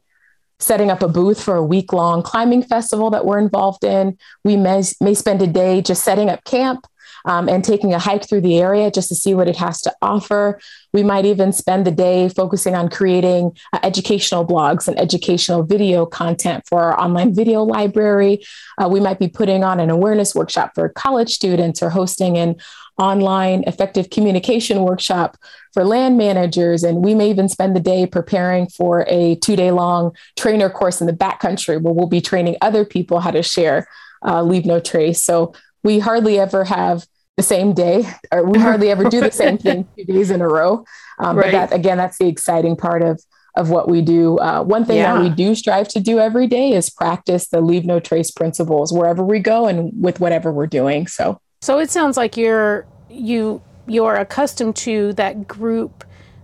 setting 0.60 0.92
up 0.92 1.02
a 1.02 1.08
booth 1.08 1.42
for 1.42 1.56
a 1.56 1.66
week 1.66 1.94
long 1.94 2.22
climbing 2.22 2.64
festival 2.64 3.10
that 3.10 3.26
we're 3.26 3.40
involved 3.40 3.84
in. 3.84 4.18
We 4.44 4.58
may, 4.58 4.84
may 5.02 5.14
spend 5.14 5.42
a 5.42 5.48
day 5.48 5.82
just 5.82 6.04
setting 6.04 6.30
up 6.30 6.44
camp 6.44 6.86
um, 7.26 7.50
and 7.50 7.64
taking 7.64 7.94
a 7.94 8.00
hike 8.00 8.28
through 8.28 8.42
the 8.42 8.60
area 8.60 8.92
just 8.92 9.10
to 9.10 9.16
see 9.16 9.34
what 9.34 9.48
it 9.48 9.56
has 9.58 9.82
to 9.82 9.94
offer. 10.02 10.60
We 10.94 11.04
might 11.04 11.26
even 11.26 11.52
spend 11.52 11.86
the 11.86 11.92
day 11.92 12.30
focusing 12.30 12.76
on 12.76 12.90
creating 12.90 13.58
uh, 13.74 13.80
educational 13.84 14.46
blogs 14.46 14.88
and 14.88 15.00
educational 15.00 15.64
video 15.64 16.06
content 16.06 16.64
for 16.68 16.82
our 16.82 17.00
online 17.00 17.34
video 17.34 17.64
library. 17.64 18.46
Uh, 18.78 18.90
we 18.90 19.00
might 19.00 19.20
be 19.20 19.28
putting 19.28 19.64
on 19.64 19.80
an 19.80 19.90
awareness 19.90 20.34
workshop 20.36 20.72
for 20.76 20.90
college 20.90 21.30
students 21.30 21.82
or 21.82 21.90
hosting 21.90 22.38
an 22.38 22.56
online 22.98 23.64
effective 23.66 24.10
communication 24.10 24.82
workshop 24.82 25.38
for 25.74 25.84
land 25.84 26.18
managers. 26.18 26.84
And 26.84 27.04
we 27.04 27.16
may 27.16 27.30
even 27.30 27.50
spend 27.50 27.76
the 27.76 27.80
day 27.80 28.06
preparing 28.06 28.68
for 28.68 29.06
a 29.08 29.36
two 29.36 29.56
day 29.56 29.72
long 29.72 30.16
trainer 30.38 30.70
course 30.70 31.02
in 31.02 31.08
the 31.08 31.14
backcountry 31.14 31.82
where 31.82 31.94
we'll 31.94 32.08
be 32.08 32.22
training 32.22 32.58
other 32.62 32.86
people 32.86 33.20
how 33.20 33.32
to 33.32 33.44
share 33.44 33.88
uh, 34.26 34.42
Leave 34.44 34.66
No 34.66 34.80
Trace. 34.80 35.24
So 35.24 35.54
we 35.84 36.00
hardly 36.00 36.40
ever 36.40 36.66
have 36.66 37.06
the 37.38 37.44
same 37.44 37.74
day, 37.74 38.06
or 38.34 38.44
we 38.44 38.60
hardly 38.60 38.90
ever 38.90 39.10
do 39.10 39.22
the 39.22 39.32
same 39.32 39.58
thing 39.58 39.88
two 39.98 40.04
days 40.04 40.30
in 40.30 40.42
a 40.42 40.48
row. 40.48 40.84
Um, 41.20 41.38
right. 41.38 41.46
But 41.46 41.52
that, 41.52 41.74
again, 41.74 41.98
that's 41.98 42.18
the 42.18 42.28
exciting 42.28 42.76
part 42.76 43.02
of 43.02 43.24
of 43.56 43.70
what 43.70 43.90
we 43.90 44.02
do. 44.02 44.38
Uh, 44.38 44.64
one 44.64 44.86
thing 44.86 44.98
yeah. 44.98 45.14
that 45.14 45.22
we 45.22 45.30
do 45.30 45.56
strive 45.56 45.88
to 45.90 46.00
do 46.00 46.20
every 46.20 46.48
day 46.48 46.72
is 46.72 46.90
practice 46.90 47.48
the 47.48 47.62
leave 47.62 47.86
no 47.86 48.00
trace 48.00 48.32
principles 48.32 48.94
wherever 48.94 49.24
we 49.24 49.40
go 49.40 49.68
and 49.68 49.92
with 50.02 50.20
whatever 50.20 50.52
we're 50.52 50.68
doing. 50.68 51.08
So, 51.08 51.42
so 51.62 51.80
it 51.80 51.90
sounds 51.90 52.16
like 52.16 52.38
you're 52.38 52.86
you 53.10 53.62
you're 53.90 54.16
accustomed 54.16 54.76
to 54.78 55.14
that 55.14 55.48
group 55.48 56.04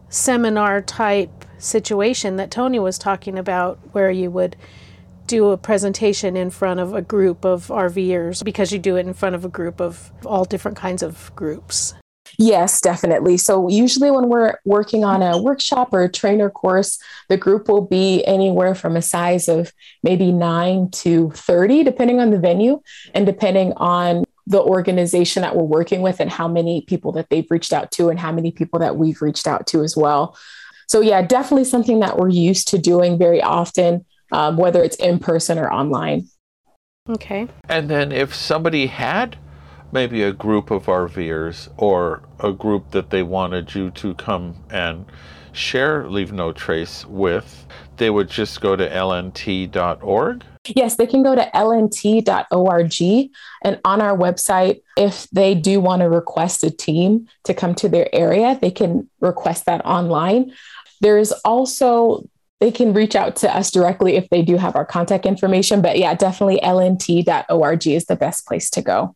seminar 0.10 0.82
type 0.82 1.46
situation 1.58 2.36
that 2.38 2.52
Tony 2.52 2.80
was 2.80 2.98
talking 2.98 3.38
about, 3.38 3.80
where 3.92 4.12
you 4.12 4.30
would 4.32 4.56
do 5.28 5.50
a 5.50 5.58
presentation 5.58 6.38
in 6.38 6.50
front 6.50 6.80
of 6.80 6.94
a 6.94 7.02
group 7.02 7.46
of 7.46 7.68
RVers 7.68 8.44
because 8.44 8.72
you 8.72 8.80
do 8.80 8.96
it 8.96 9.08
in 9.08 9.14
front 9.14 9.36
of 9.36 9.44
a 9.44 9.50
group 9.50 9.82
of 9.82 10.12
all 10.24 10.46
different 10.46 10.78
kinds 10.78 11.02
of 11.02 11.32
groups. 11.36 11.94
Yes, 12.38 12.82
definitely. 12.82 13.38
So, 13.38 13.70
usually, 13.70 14.12
when 14.12 14.28
we're 14.28 14.56
working 14.66 15.06
on 15.06 15.22
a 15.22 15.42
workshop 15.42 15.90
or 15.94 16.04
a 16.04 16.12
trainer 16.12 16.50
course, 16.50 17.00
the 17.30 17.38
group 17.38 17.70
will 17.70 17.86
be 17.86 18.26
anywhere 18.26 18.76
from 18.76 18.98
a 18.98 19.02
size 19.02 19.48
of 19.48 19.72
maybe 20.04 20.32
nine 20.32 20.90
to 20.92 21.32
30, 21.32 21.84
depending 21.84 22.20
on 22.20 22.32
the 22.32 22.40
venue 22.40 22.82
and 23.14 23.26
depending 23.26 23.74
on 23.78 24.26
the 24.48 24.62
organization 24.62 25.42
that 25.42 25.56
we're 25.56 25.64
working 25.64 26.02
with 26.02 26.20
and 26.20 26.30
how 26.30 26.48
many 26.48 26.82
people 26.82 27.12
that 27.14 27.30
they've 27.30 27.50
reached 27.50 27.74
out 27.74 27.92
to 27.92 28.10
and 28.10 28.20
how 28.20 28.32
many 28.32 28.52
people 28.52 28.80
that 28.80 28.96
we've 28.98 29.22
reached 29.22 29.48
out 29.48 29.66
to 29.68 29.84
as 29.84 29.98
well. 29.98 30.38
So, 30.88 31.02
yeah, 31.02 31.22
definitely 31.24 31.64
something 31.64 32.00
that 32.02 32.18
we're 32.18 32.30
used 32.30 32.68
to 32.70 32.78
doing 32.78 33.18
very 33.18 33.42
often, 33.42 34.06
um, 34.32 34.58
whether 34.58 34.84
it's 34.84 34.98
in 34.98 35.18
person 35.20 35.58
or 35.58 35.72
online. 35.72 36.28
Okay. 37.10 37.48
And 37.70 37.90
then 37.90 38.12
if 38.12 38.36
somebody 38.36 38.88
had 38.88 39.38
maybe 39.92 40.24
a 40.24 40.34
group 40.34 40.72
of 40.72 40.86
RVers 40.86 41.70
or 41.78 42.24
a 42.40 42.52
group 42.52 42.92
that 42.92 43.10
they 43.10 43.24
wanted 43.24 43.74
you 43.74 43.92
to 43.92 44.14
come 44.16 44.56
and 44.70 45.06
share 45.52 46.08
Leave 46.10 46.34
No 46.34 46.52
Trace 46.52 47.06
with, 47.06 47.66
they 47.98 48.10
would 48.10 48.30
just 48.30 48.62
go 48.62 48.76
to 48.76 48.88
lnt.org. 48.88 50.44
Yes, 50.76 50.96
they 50.96 51.08
can 51.08 51.24
go 51.24 51.36
to 51.36 51.50
lnt.org. 51.54 53.32
And 53.64 53.80
on 53.86 54.02
our 54.02 54.18
website, 54.18 54.82
if 54.98 55.30
they 55.32 55.56
do 55.56 55.80
want 55.80 56.02
to 56.02 56.10
request 56.10 56.64
a 56.64 56.72
team 56.72 57.28
to 57.44 57.54
come 57.54 57.76
to 57.76 57.90
their 57.90 58.14
area, 58.14 58.58
they 58.62 58.72
can 58.72 59.10
request 59.20 59.66
that 59.66 59.86
online. 59.86 60.54
There's 61.02 61.32
also, 61.44 62.28
they 62.60 62.72
can 62.72 62.94
reach 62.94 63.16
out 63.16 63.36
to 63.38 63.56
us 63.56 63.72
directly 63.72 64.16
if 64.16 64.30
they 64.30 64.42
do 64.42 64.58
have 64.58 64.76
our 64.76 64.86
contact 64.86 65.26
information. 65.26 65.82
But 65.82 65.98
yeah, 65.98 66.14
definitely 66.14 66.60
lnt.org 66.64 67.88
is 67.88 68.06
the 68.06 68.16
best 68.16 68.48
place 68.48 68.70
to 68.72 68.82
go. 68.82 69.16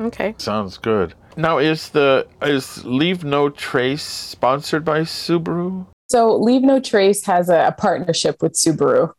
Okay. 0.00 0.34
Sounds 0.38 0.78
good. 0.78 1.14
Now 1.36 1.58
is 1.58 1.90
the 1.90 2.26
is 2.42 2.84
Leave 2.84 3.22
No 3.22 3.50
Trace 3.50 4.02
sponsored 4.02 4.84
by 4.84 5.00
Subaru? 5.00 5.86
So 6.08 6.36
Leave 6.36 6.62
No 6.62 6.80
Trace 6.80 7.24
has 7.26 7.48
a, 7.48 7.68
a 7.68 7.72
partnership 7.72 8.42
with 8.42 8.54
Subaru. 8.54 9.12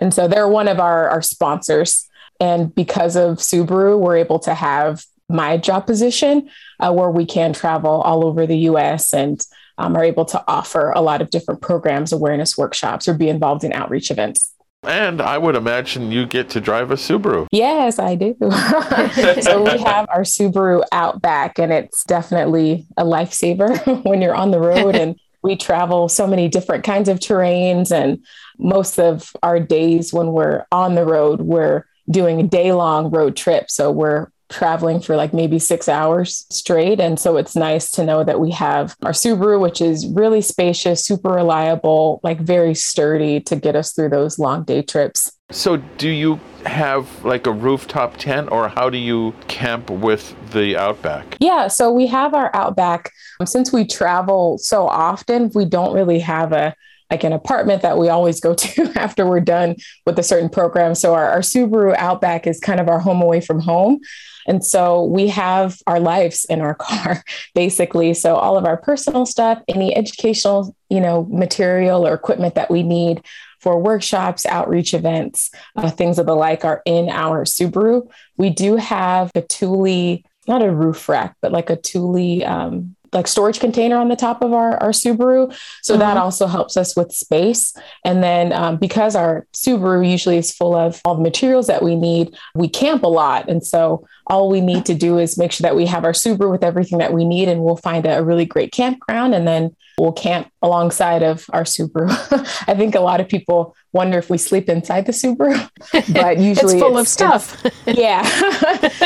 And 0.00 0.12
so 0.12 0.26
they're 0.26 0.48
one 0.48 0.68
of 0.68 0.80
our, 0.80 1.08
our 1.08 1.22
sponsors. 1.22 2.08
And 2.40 2.74
because 2.74 3.16
of 3.16 3.36
Subaru, 3.36 3.98
we're 3.98 4.16
able 4.16 4.38
to 4.40 4.54
have 4.54 5.04
my 5.28 5.56
job 5.56 5.86
position 5.86 6.50
uh, 6.80 6.92
where 6.92 7.10
we 7.10 7.24
can 7.24 7.52
travel 7.52 8.00
all 8.02 8.24
over 8.24 8.46
the 8.46 8.58
US 8.58 9.12
and 9.12 9.40
um, 9.78 9.96
are 9.96 10.04
able 10.04 10.24
to 10.26 10.44
offer 10.48 10.90
a 10.90 11.00
lot 11.00 11.22
of 11.22 11.30
different 11.30 11.60
programs, 11.60 12.12
awareness 12.12 12.58
workshops, 12.58 13.08
or 13.08 13.14
be 13.14 13.28
involved 13.28 13.64
in 13.64 13.72
outreach 13.72 14.10
events. 14.10 14.52
And 14.82 15.20
I 15.20 15.36
would 15.36 15.56
imagine 15.56 16.10
you 16.10 16.26
get 16.26 16.48
to 16.50 16.60
drive 16.60 16.90
a 16.90 16.94
Subaru. 16.94 17.46
Yes, 17.50 17.98
I 17.98 18.14
do. 18.14 18.34
so 18.40 19.62
we 19.62 19.78
have 19.78 20.06
our 20.08 20.22
Subaru 20.22 20.82
Outback, 20.90 21.58
and 21.58 21.70
it's 21.70 22.02
definitely 22.04 22.86
a 22.96 23.04
lifesaver 23.04 24.04
when 24.04 24.22
you're 24.22 24.34
on 24.34 24.50
the 24.50 24.60
road. 24.60 24.94
And 24.96 25.20
we 25.42 25.56
travel 25.56 26.08
so 26.08 26.26
many 26.26 26.48
different 26.48 26.84
kinds 26.84 27.08
of 27.08 27.18
terrains. 27.18 27.90
And 27.90 28.24
most 28.58 28.98
of 28.98 29.32
our 29.42 29.58
days 29.58 30.12
when 30.12 30.32
we're 30.32 30.66
on 30.70 30.94
the 30.94 31.04
road, 31.04 31.40
we're 31.40 31.86
doing 32.10 32.40
a 32.40 32.46
day 32.46 32.72
long 32.72 33.10
road 33.10 33.36
trip. 33.36 33.70
So 33.70 33.90
we're 33.90 34.30
traveling 34.50 35.00
for 35.00 35.16
like 35.16 35.32
maybe 35.32 35.58
six 35.58 35.88
hours 35.88 36.46
straight. 36.50 37.00
And 37.00 37.18
so 37.18 37.36
it's 37.36 37.56
nice 37.56 37.90
to 37.92 38.04
know 38.04 38.24
that 38.24 38.40
we 38.40 38.50
have 38.50 38.96
our 39.02 39.12
Subaru, 39.12 39.60
which 39.60 39.80
is 39.80 40.06
really 40.08 40.42
spacious, 40.42 41.04
super 41.04 41.30
reliable, 41.30 42.20
like 42.22 42.40
very 42.40 42.74
sturdy 42.74 43.40
to 43.40 43.56
get 43.56 43.76
us 43.76 43.92
through 43.92 44.10
those 44.10 44.38
long 44.38 44.64
day 44.64 44.82
trips. 44.82 45.32
So, 45.52 45.78
do 45.98 46.08
you 46.08 46.38
have 46.64 47.24
like 47.24 47.46
a 47.48 47.50
rooftop 47.50 48.16
tent 48.18 48.52
or 48.52 48.68
how 48.68 48.88
do 48.88 48.98
you 48.98 49.34
camp 49.48 49.90
with 49.90 50.36
the 50.52 50.76
Outback? 50.76 51.36
Yeah, 51.40 51.66
so 51.66 51.90
we 51.90 52.06
have 52.06 52.34
our 52.34 52.54
Outback. 52.54 53.10
Since 53.44 53.72
we 53.72 53.84
travel 53.84 54.58
so 54.58 54.86
often, 54.86 55.50
we 55.54 55.64
don't 55.64 55.92
really 55.92 56.20
have 56.20 56.52
a 56.52 56.74
like 57.10 57.24
an 57.24 57.32
apartment 57.32 57.82
that 57.82 57.98
we 57.98 58.08
always 58.08 58.40
go 58.40 58.54
to 58.54 58.92
after 58.96 59.26
we're 59.26 59.40
done 59.40 59.76
with 60.06 60.18
a 60.18 60.22
certain 60.22 60.48
program. 60.48 60.94
So 60.94 61.14
our, 61.14 61.28
our 61.28 61.40
Subaru 61.40 61.94
Outback 61.96 62.46
is 62.46 62.60
kind 62.60 62.80
of 62.80 62.88
our 62.88 63.00
home 63.00 63.20
away 63.20 63.40
from 63.40 63.60
home. 63.60 64.00
And 64.46 64.64
so 64.64 65.04
we 65.04 65.28
have 65.28 65.78
our 65.86 66.00
lives 66.00 66.44
in 66.46 66.60
our 66.60 66.74
car, 66.88 67.22
basically. 67.54 68.14
So 68.14 68.36
all 68.36 68.56
of 68.56 68.64
our 68.64 68.76
personal 68.76 69.26
stuff, 69.26 69.62
any 69.68 69.96
educational, 69.96 70.74
you 70.88 71.00
know, 71.00 71.26
material 71.30 72.06
or 72.06 72.14
equipment 72.14 72.54
that 72.54 72.70
we 72.70 72.82
need 72.82 73.22
for 73.60 73.78
workshops, 73.78 74.46
outreach 74.46 74.94
events, 74.94 75.50
uh, 75.76 75.90
things 75.90 76.18
of 76.18 76.26
the 76.26 76.34
like 76.34 76.64
are 76.64 76.82
in 76.86 77.10
our 77.10 77.44
Subaru. 77.44 78.08
We 78.36 78.50
do 78.50 78.76
have 78.76 79.30
a 79.34 79.42
Thule, 79.42 80.18
not 80.48 80.62
a 80.62 80.70
roof 80.72 81.08
rack, 81.08 81.36
but 81.42 81.52
like 81.52 81.68
a 81.68 81.76
Thule 81.76 82.42
um, 82.44 82.96
like 83.12 83.26
storage 83.26 83.58
container 83.58 83.96
on 83.96 84.08
the 84.08 84.16
top 84.16 84.42
of 84.42 84.52
our, 84.52 84.76
our 84.82 84.90
Subaru. 84.90 85.54
So 85.82 85.96
that 85.96 86.16
uh-huh. 86.16 86.24
also 86.24 86.46
helps 86.46 86.76
us 86.76 86.96
with 86.96 87.12
space. 87.12 87.74
And 88.04 88.22
then 88.22 88.52
um, 88.52 88.76
because 88.76 89.16
our 89.16 89.46
Subaru 89.52 90.08
usually 90.08 90.38
is 90.38 90.52
full 90.52 90.76
of 90.76 91.00
all 91.04 91.16
the 91.16 91.22
materials 91.22 91.66
that 91.66 91.82
we 91.82 91.96
need, 91.96 92.36
we 92.54 92.68
camp 92.68 93.02
a 93.02 93.08
lot. 93.08 93.48
And 93.48 93.66
so 93.66 94.06
all 94.30 94.48
we 94.48 94.60
need 94.60 94.86
to 94.86 94.94
do 94.94 95.18
is 95.18 95.36
make 95.36 95.50
sure 95.50 95.64
that 95.64 95.74
we 95.74 95.84
have 95.86 96.04
our 96.04 96.12
Subaru 96.12 96.50
with 96.50 96.62
everything 96.62 96.98
that 96.98 97.12
we 97.12 97.24
need, 97.24 97.48
and 97.48 97.62
we'll 97.62 97.76
find 97.76 98.06
a, 98.06 98.22
really 98.22 98.44
great 98.44 98.70
campground. 98.70 99.34
And 99.34 99.46
then 99.46 99.74
we'll 99.98 100.12
camp 100.12 100.50
alongside 100.62 101.22
of 101.22 101.44
our 101.52 101.64
Subaru. 101.64 102.08
I 102.68 102.74
think 102.74 102.94
a 102.94 103.00
lot 103.00 103.20
of 103.20 103.28
people 103.28 103.74
wonder 103.92 104.18
if 104.18 104.30
we 104.30 104.38
sleep 104.38 104.68
inside 104.68 105.06
the 105.06 105.12
Subaru, 105.12 105.68
but 106.14 106.38
usually 106.38 106.74
it's 106.74 106.82
full 106.82 106.96
it's, 106.98 107.00
of 107.00 107.08
stuff. 107.08 107.66
yeah, 107.86 108.22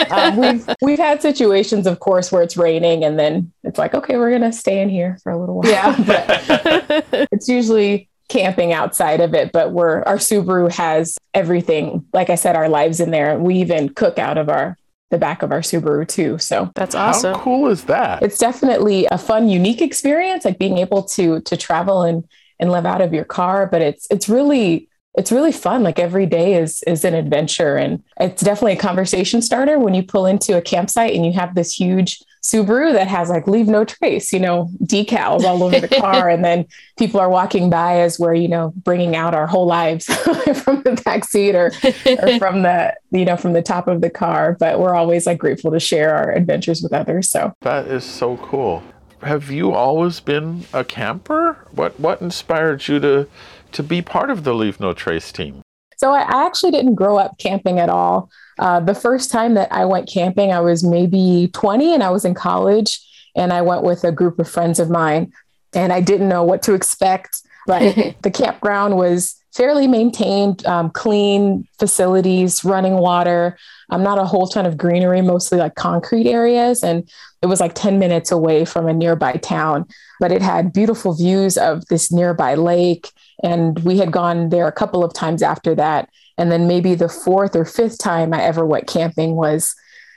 um, 0.11 0.37
we've 0.37 0.69
we've 0.83 0.99
had 0.99 1.23
situations, 1.23 1.87
of 1.87 2.01
course, 2.01 2.31
where 2.31 2.43
it's 2.43 2.59
raining, 2.59 3.03
and 3.03 3.19
then 3.19 3.51
it's 3.63 3.79
like, 3.79 3.95
okay, 3.95 4.19
we're 4.19 4.31
gonna 4.31 4.53
stay 4.53 4.83
in 4.83 4.91
here 4.91 5.19
for 5.23 5.33
a 5.33 5.41
little 5.41 5.57
while. 5.57 5.71
Yeah, 5.71 5.97
but 6.07 7.29
it's 7.33 7.49
usually 7.49 8.11
camping 8.29 8.73
outside 8.75 9.21
of 9.21 9.33
it. 9.33 9.53
But 9.53 9.73
we're 9.73 10.03
our 10.03 10.17
Subaru 10.17 10.71
has 10.73 11.17
everything. 11.33 12.05
Like 12.13 12.29
I 12.29 12.35
said, 12.35 12.57
our 12.57 12.69
lives 12.69 13.01
in 13.01 13.11
there. 13.11 13.39
We 13.39 13.57
even 13.57 13.89
cook 13.89 14.19
out 14.19 14.37
of 14.37 14.51
our 14.51 14.77
the 15.11 15.19
back 15.19 15.43
of 15.43 15.53
our 15.53 15.61
Subaru 15.61 16.07
too. 16.07 16.39
So 16.39 16.71
that's 16.75 16.95
awesome. 16.95 17.35
How 17.35 17.41
cool 17.41 17.69
is 17.69 17.85
that? 17.85 18.23
It's 18.23 18.39
definitely 18.39 19.07
a 19.11 19.19
fun, 19.19 19.49
unique 19.49 19.83
experience, 19.83 20.45
like 20.45 20.59
being 20.59 20.79
able 20.79 21.03
to 21.05 21.41
to 21.43 21.57
travel 21.57 22.03
and 22.03 22.25
and 22.59 22.71
live 22.71 22.87
out 22.87 23.01
of 23.01 23.13
your 23.13 23.25
car. 23.25 23.67
But 23.67 23.83
it's 23.83 24.07
it's 24.11 24.29
really 24.29 24.89
it's 25.17 25.31
really 25.31 25.53
fun. 25.53 25.83
Like 25.83 25.99
every 25.99 26.27
day 26.27 26.55
is 26.55 26.83
is 26.85 27.05
an 27.05 27.15
adventure, 27.15 27.77
and 27.77 28.03
it's 28.19 28.43
definitely 28.43 28.73
a 28.73 28.77
conversation 28.77 29.43
starter 29.43 29.79
when 29.79 29.95
you 29.95 30.03
pull 30.03 30.27
into 30.27 30.57
a 30.57 30.63
campsite 30.63 31.15
and 31.15 31.25
you 31.25 31.33
have 31.33 31.55
this 31.55 31.79
huge 31.79 32.23
Subaru 32.45 32.93
that 32.93 33.09
has 33.09 33.31
like 33.31 33.47
leave 33.47 33.69
no 33.69 33.87
trace, 33.87 34.31
you 34.31 34.39
know, 34.39 34.69
decals 34.83 35.45
all 35.45 35.63
over 35.63 35.81
the 35.81 35.89
car. 35.89 36.29
and 36.29 36.45
then 36.45 36.67
people 36.99 37.19
are 37.19 37.31
walking 37.31 37.71
by 37.71 38.01
as 38.01 38.19
we're, 38.19 38.35
you 38.35 38.49
know, 38.49 38.71
bringing 38.77 39.17
out 39.17 39.35
our 39.35 39.47
whole 39.47 39.65
lives 39.65 40.05
from 40.63 40.83
the 40.83 41.01
back 41.07 41.25
seat 41.25 41.55
or, 41.55 41.73
or 42.05 42.39
from 42.39 42.61
the, 42.61 42.95
you 43.13 43.25
know, 43.25 43.39
from 43.39 43.55
the 43.55 43.63
top 43.63 43.89
of 43.89 44.03
the 44.03 44.11
car. 44.11 44.59
But 44.61 44.79
we're 44.79 44.95
always 44.95 45.25
like 45.25 45.39
grateful 45.39 45.71
to 45.71 45.81
share 45.81 46.15
our 46.15 46.33
adventures 46.33 46.83
with 46.83 46.93
others. 46.93 47.31
So 47.31 47.55
that 47.63 47.87
is 47.87 48.05
so 48.05 48.37
cool. 48.37 48.83
Have 49.23 49.51
you 49.51 49.73
always 49.73 50.21
been 50.21 50.67
a 50.75 50.85
camper? 50.85 51.67
What 51.73 51.99
what 51.99 52.21
inspired 52.21 52.87
you 52.89 53.01
to 53.01 53.27
to 53.73 53.83
be 53.83 54.03
part 54.03 54.29
of 54.29 54.45
the 54.45 54.53
Leave 54.55 54.81
No 54.81 54.93
Trace 54.93 55.33
team? 55.33 55.63
So 55.97 56.13
I 56.13 56.47
actually 56.47 56.73
didn't 56.73 56.97
grow 56.97 57.17
up 57.17 57.39
camping 57.39 57.79
at 57.79 57.89
all. 57.89 58.29
Uh, 58.59 58.81
the 58.81 58.95
first 58.95 59.31
time 59.31 59.55
that 59.55 59.73
I 59.73 59.85
went 59.85 60.09
camping, 60.09 60.53
I 60.53 60.61
was 60.61 60.85
maybe 60.85 61.51
20 61.53 61.95
and 61.95 62.03
I 62.03 62.11
was 62.11 62.25
in 62.25 62.35
college 62.35 63.01
and 63.35 63.53
I 63.53 63.63
went 63.63 63.83
with 63.83 64.05
a 64.05 64.13
group 64.13 64.39
of 64.39 64.49
friends 64.49 64.79
of 64.79 64.91
mine 64.91 65.33
and 65.75 65.93
I 65.93 66.01
didn't 66.01 66.29
know 66.29 66.45
what 66.45 66.63
to 66.63 66.75
expect. 66.75 67.43
But 67.67 68.15
the 68.23 68.31
campground 68.31 68.97
was 68.97 69.37
fairly 69.55 69.87
maintained, 69.87 70.67
um, 70.67 70.91
clean 70.91 71.67
facilities, 71.79 72.65
running 72.65 72.95
water, 72.95 73.57
um, 73.91 74.03
not 74.03 74.19
a 74.19 74.25
whole 74.25 74.49
ton 74.49 74.67
of 74.67 74.77
greenery, 74.77 75.23
mostly 75.23 75.59
like 75.59 75.77
concrete 75.77 76.29
areas. 76.29 76.83
And 76.83 77.09
it 77.41 77.47
was 77.47 77.61
like 77.61 77.75
10 77.75 77.99
minutes 77.99 78.33
away 78.33 78.65
from 78.65 78.89
a 78.89 78.93
nearby 78.93 79.35
town, 79.35 79.87
but 80.19 80.33
it 80.33 80.43
had 80.43 80.73
beautiful 80.73 81.15
views 81.15 81.57
of 81.57 81.87
this 81.87 82.11
nearby 82.11 82.55
lake. 82.57 83.13
And 83.43 83.79
we 83.81 83.99
had 83.99 84.11
gone 84.11 84.49
there 84.49 84.67
a 84.67 84.73
couple 84.73 85.05
of 85.05 85.15
times 85.15 85.43
after 85.43 85.75
that. 85.77 86.09
And 86.37 86.51
then 86.51 86.67
maybe 86.67 86.95
the 86.95 87.09
fourth 87.09 87.55
or 87.55 87.65
fifth 87.65 87.99
time 87.99 88.35
I 88.35 88.43
ever 88.43 88.65
went 88.65 88.87
camping 88.87 89.37
was 89.37 89.75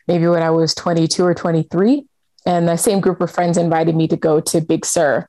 maybe 0.08 0.28
when 0.28 0.44
I 0.44 0.50
was 0.50 0.74
22 0.74 1.24
or 1.24 1.34
23. 1.34 2.06
And 2.46 2.68
the 2.68 2.78
same 2.78 3.02
group 3.02 3.22
of 3.22 3.30
friends 3.30 3.58
invited 3.58 3.96
me 3.96 4.08
to 4.08 4.16
go 4.16 4.40
to 4.40 4.62
Big 4.62 4.86
Sur. 4.86 5.28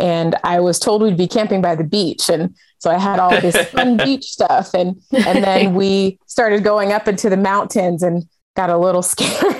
And 0.00 0.36
I 0.44 0.60
was 0.60 0.78
told 0.78 1.02
we'd 1.02 1.16
be 1.16 1.28
camping 1.28 1.62
by 1.62 1.74
the 1.74 1.84
beach. 1.84 2.28
And 2.28 2.54
so 2.78 2.90
I 2.90 2.98
had 2.98 3.18
all 3.18 3.40
this 3.40 3.56
fun 3.68 3.96
beach 4.04 4.24
stuff. 4.24 4.74
And, 4.74 5.00
and 5.12 5.42
then 5.42 5.74
we 5.74 6.18
started 6.26 6.62
going 6.62 6.92
up 6.92 7.08
into 7.08 7.30
the 7.30 7.36
mountains 7.36 8.02
and 8.02 8.24
got 8.56 8.70
a 8.70 8.76
little 8.76 9.02
scared. 9.14 9.54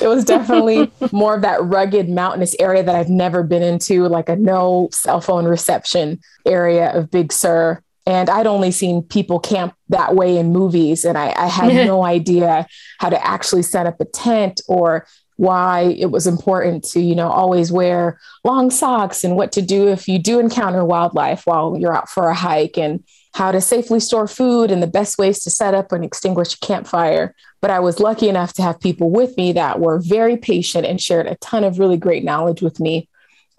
it 0.00 0.08
was 0.08 0.24
definitely 0.24 0.90
more 1.12 1.36
of 1.36 1.42
that 1.42 1.62
rugged 1.62 2.08
mountainous 2.08 2.56
area 2.58 2.82
that 2.82 2.94
I've 2.94 3.08
never 3.08 3.42
been 3.42 3.62
into, 3.62 4.08
like 4.08 4.28
a 4.28 4.36
no 4.36 4.88
cell 4.92 5.20
phone 5.20 5.44
reception 5.46 6.20
area 6.44 6.92
of 6.92 7.10
Big 7.10 7.32
Sur. 7.32 7.80
And 8.06 8.28
I'd 8.28 8.46
only 8.46 8.70
seen 8.70 9.02
people 9.02 9.38
camp 9.38 9.74
that 9.88 10.14
way 10.14 10.36
in 10.36 10.52
movies. 10.52 11.04
And 11.04 11.16
I, 11.16 11.32
I 11.36 11.46
had 11.46 11.72
no 11.86 12.04
idea 12.04 12.66
how 12.98 13.10
to 13.10 13.26
actually 13.26 13.62
set 13.62 13.86
up 13.86 14.00
a 14.00 14.04
tent 14.04 14.60
or 14.68 15.06
why 15.36 15.96
it 15.98 16.10
was 16.10 16.26
important 16.26 16.84
to, 16.84 17.00
you 17.00 17.14
know, 17.14 17.28
always 17.28 17.72
wear 17.72 18.20
long 18.44 18.70
socks 18.70 19.24
and 19.24 19.36
what 19.36 19.50
to 19.52 19.62
do 19.62 19.88
if 19.88 20.06
you 20.06 20.18
do 20.18 20.38
encounter 20.38 20.84
wildlife 20.84 21.46
while 21.46 21.76
you're 21.76 21.96
out 21.96 22.08
for 22.08 22.28
a 22.28 22.34
hike 22.34 22.76
and 22.76 23.02
how 23.34 23.50
to 23.50 23.60
safely 23.60 23.98
store 23.98 24.28
food 24.28 24.70
and 24.70 24.82
the 24.82 24.86
best 24.86 25.18
ways 25.18 25.42
to 25.42 25.50
set 25.50 25.74
up 25.74 25.90
and 25.90 26.04
extinguish 26.04 26.54
a 26.54 26.58
campfire. 26.58 27.34
But 27.60 27.70
I 27.70 27.80
was 27.80 27.98
lucky 27.98 28.28
enough 28.28 28.52
to 28.54 28.62
have 28.62 28.78
people 28.78 29.10
with 29.10 29.36
me 29.36 29.52
that 29.52 29.80
were 29.80 29.98
very 29.98 30.36
patient 30.36 30.86
and 30.86 31.00
shared 31.00 31.26
a 31.26 31.36
ton 31.36 31.64
of 31.64 31.78
really 31.78 31.96
great 31.96 32.24
knowledge 32.24 32.60
with 32.60 32.78
me. 32.78 33.08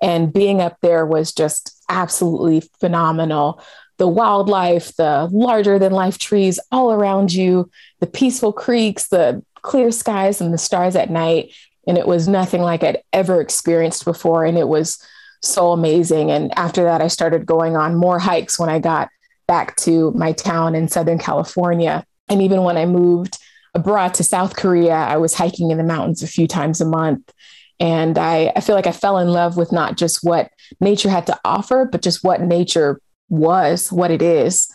And 0.01 0.31
being 0.31 0.61
up 0.61 0.77
there 0.81 1.05
was 1.05 1.33
just 1.33 1.75
absolutely 1.89 2.61
phenomenal. 2.79 3.61
The 4.03 4.07
wildlife, 4.09 4.93
the 4.97 5.29
larger 5.31 5.79
than 5.79 5.93
life 5.93 6.17
trees 6.17 6.59
all 6.73 6.91
around 6.91 7.31
you, 7.31 7.71
the 8.01 8.05
peaceful 8.05 8.51
creeks, 8.51 9.07
the 9.07 9.41
clear 9.61 9.91
skies, 9.91 10.41
and 10.41 10.53
the 10.53 10.57
stars 10.57 10.97
at 10.97 11.09
night. 11.09 11.53
And 11.87 11.97
it 11.97 12.05
was 12.05 12.27
nothing 12.27 12.61
like 12.61 12.83
I'd 12.83 13.01
ever 13.13 13.39
experienced 13.39 14.03
before. 14.03 14.43
And 14.43 14.57
it 14.57 14.67
was 14.67 15.01
so 15.41 15.71
amazing. 15.71 16.31
And 16.31 16.51
after 16.59 16.83
that, 16.83 17.01
I 17.01 17.07
started 17.07 17.45
going 17.45 17.77
on 17.77 17.95
more 17.95 18.19
hikes 18.19 18.59
when 18.59 18.67
I 18.67 18.79
got 18.79 19.07
back 19.47 19.77
to 19.77 20.11
my 20.11 20.33
town 20.33 20.75
in 20.75 20.89
Southern 20.89 21.17
California. 21.17 22.05
And 22.27 22.41
even 22.41 22.63
when 22.63 22.75
I 22.75 22.85
moved 22.85 23.37
abroad 23.73 24.15
to 24.15 24.23
South 24.25 24.57
Korea, 24.57 24.95
I 24.95 25.15
was 25.15 25.33
hiking 25.33 25.71
in 25.71 25.77
the 25.77 25.83
mountains 25.85 26.21
a 26.21 26.27
few 26.27 26.45
times 26.45 26.81
a 26.81 26.85
month. 26.85 27.33
And 27.79 28.17
I, 28.17 28.51
I 28.53 28.59
feel 28.59 28.75
like 28.75 28.85
I 28.85 28.91
fell 28.91 29.17
in 29.17 29.29
love 29.29 29.55
with 29.55 29.71
not 29.71 29.95
just 29.95 30.25
what 30.25 30.51
nature 30.81 31.09
had 31.09 31.25
to 31.27 31.39
offer, 31.45 31.87
but 31.89 32.01
just 32.01 32.21
what 32.21 32.41
nature 32.41 32.99
was, 33.33 33.91
what 33.91 34.11
it 34.11 34.21
is. 34.21 34.71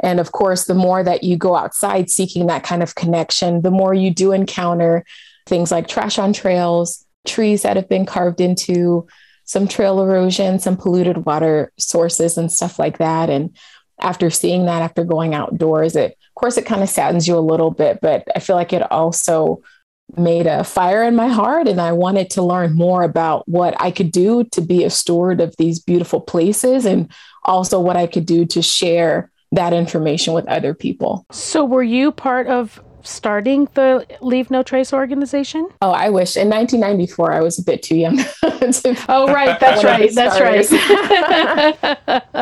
And 0.00 0.20
of 0.20 0.32
course, 0.32 0.64
the 0.64 0.74
more 0.74 1.02
that 1.02 1.22
you 1.22 1.36
go 1.36 1.56
outside 1.56 2.10
seeking 2.10 2.46
that 2.46 2.62
kind 2.62 2.82
of 2.82 2.94
connection, 2.94 3.62
the 3.62 3.70
more 3.70 3.94
you 3.94 4.12
do 4.12 4.32
encounter 4.32 5.04
things 5.46 5.70
like 5.70 5.88
trash 5.88 6.18
on 6.18 6.32
trails, 6.32 7.04
trees 7.26 7.62
that 7.62 7.76
have 7.76 7.88
been 7.88 8.06
carved 8.06 8.40
into, 8.40 9.06
some 9.44 9.68
trail 9.68 10.00
erosion, 10.02 10.58
some 10.58 10.76
polluted 10.76 11.26
water 11.26 11.72
sources, 11.78 12.38
and 12.38 12.50
stuff 12.50 12.78
like 12.78 12.98
that. 12.98 13.28
And 13.30 13.56
after 14.00 14.30
seeing 14.30 14.66
that, 14.66 14.82
after 14.82 15.04
going 15.04 15.34
outdoors, 15.34 15.96
it, 15.96 16.12
of 16.12 16.34
course, 16.34 16.56
it 16.56 16.66
kind 16.66 16.82
of 16.82 16.88
saddens 16.88 17.28
you 17.28 17.36
a 17.36 17.40
little 17.40 17.70
bit, 17.70 18.00
but 18.00 18.26
I 18.34 18.40
feel 18.40 18.56
like 18.56 18.72
it 18.72 18.90
also 18.90 19.62
made 20.16 20.46
a 20.46 20.64
fire 20.64 21.02
in 21.02 21.16
my 21.16 21.28
heart. 21.28 21.68
And 21.68 21.80
I 21.80 21.92
wanted 21.92 22.30
to 22.30 22.42
learn 22.42 22.74
more 22.74 23.02
about 23.02 23.48
what 23.48 23.80
I 23.80 23.90
could 23.90 24.12
do 24.12 24.44
to 24.52 24.60
be 24.60 24.84
a 24.84 24.90
steward 24.90 25.40
of 25.40 25.54
these 25.56 25.80
beautiful 25.80 26.20
places 26.20 26.84
and 26.84 27.10
also 27.44 27.80
what 27.80 27.96
I 27.96 28.06
could 28.06 28.26
do 28.26 28.44
to 28.46 28.62
share 28.62 29.30
that 29.52 29.72
information 29.72 30.34
with 30.34 30.46
other 30.48 30.74
people. 30.74 31.24
So, 31.30 31.64
were 31.64 31.82
you 31.82 32.10
part 32.10 32.48
of 32.48 32.82
starting 33.06 33.68
the 33.74 34.06
Leave 34.20 34.50
No 34.50 34.62
Trace 34.62 34.92
organization? 34.92 35.68
Oh, 35.82 35.90
I 35.90 36.08
wish. 36.08 36.36
In 36.36 36.48
1994, 36.48 37.32
I 37.32 37.40
was 37.40 37.58
a 37.58 37.62
bit 37.62 37.82
too 37.82 37.96
young. 37.96 38.16
to 38.16 39.04
oh, 39.08 39.32
right. 39.32 39.58
That's 39.60 39.84
right. 39.84 40.10
That's 40.14 40.40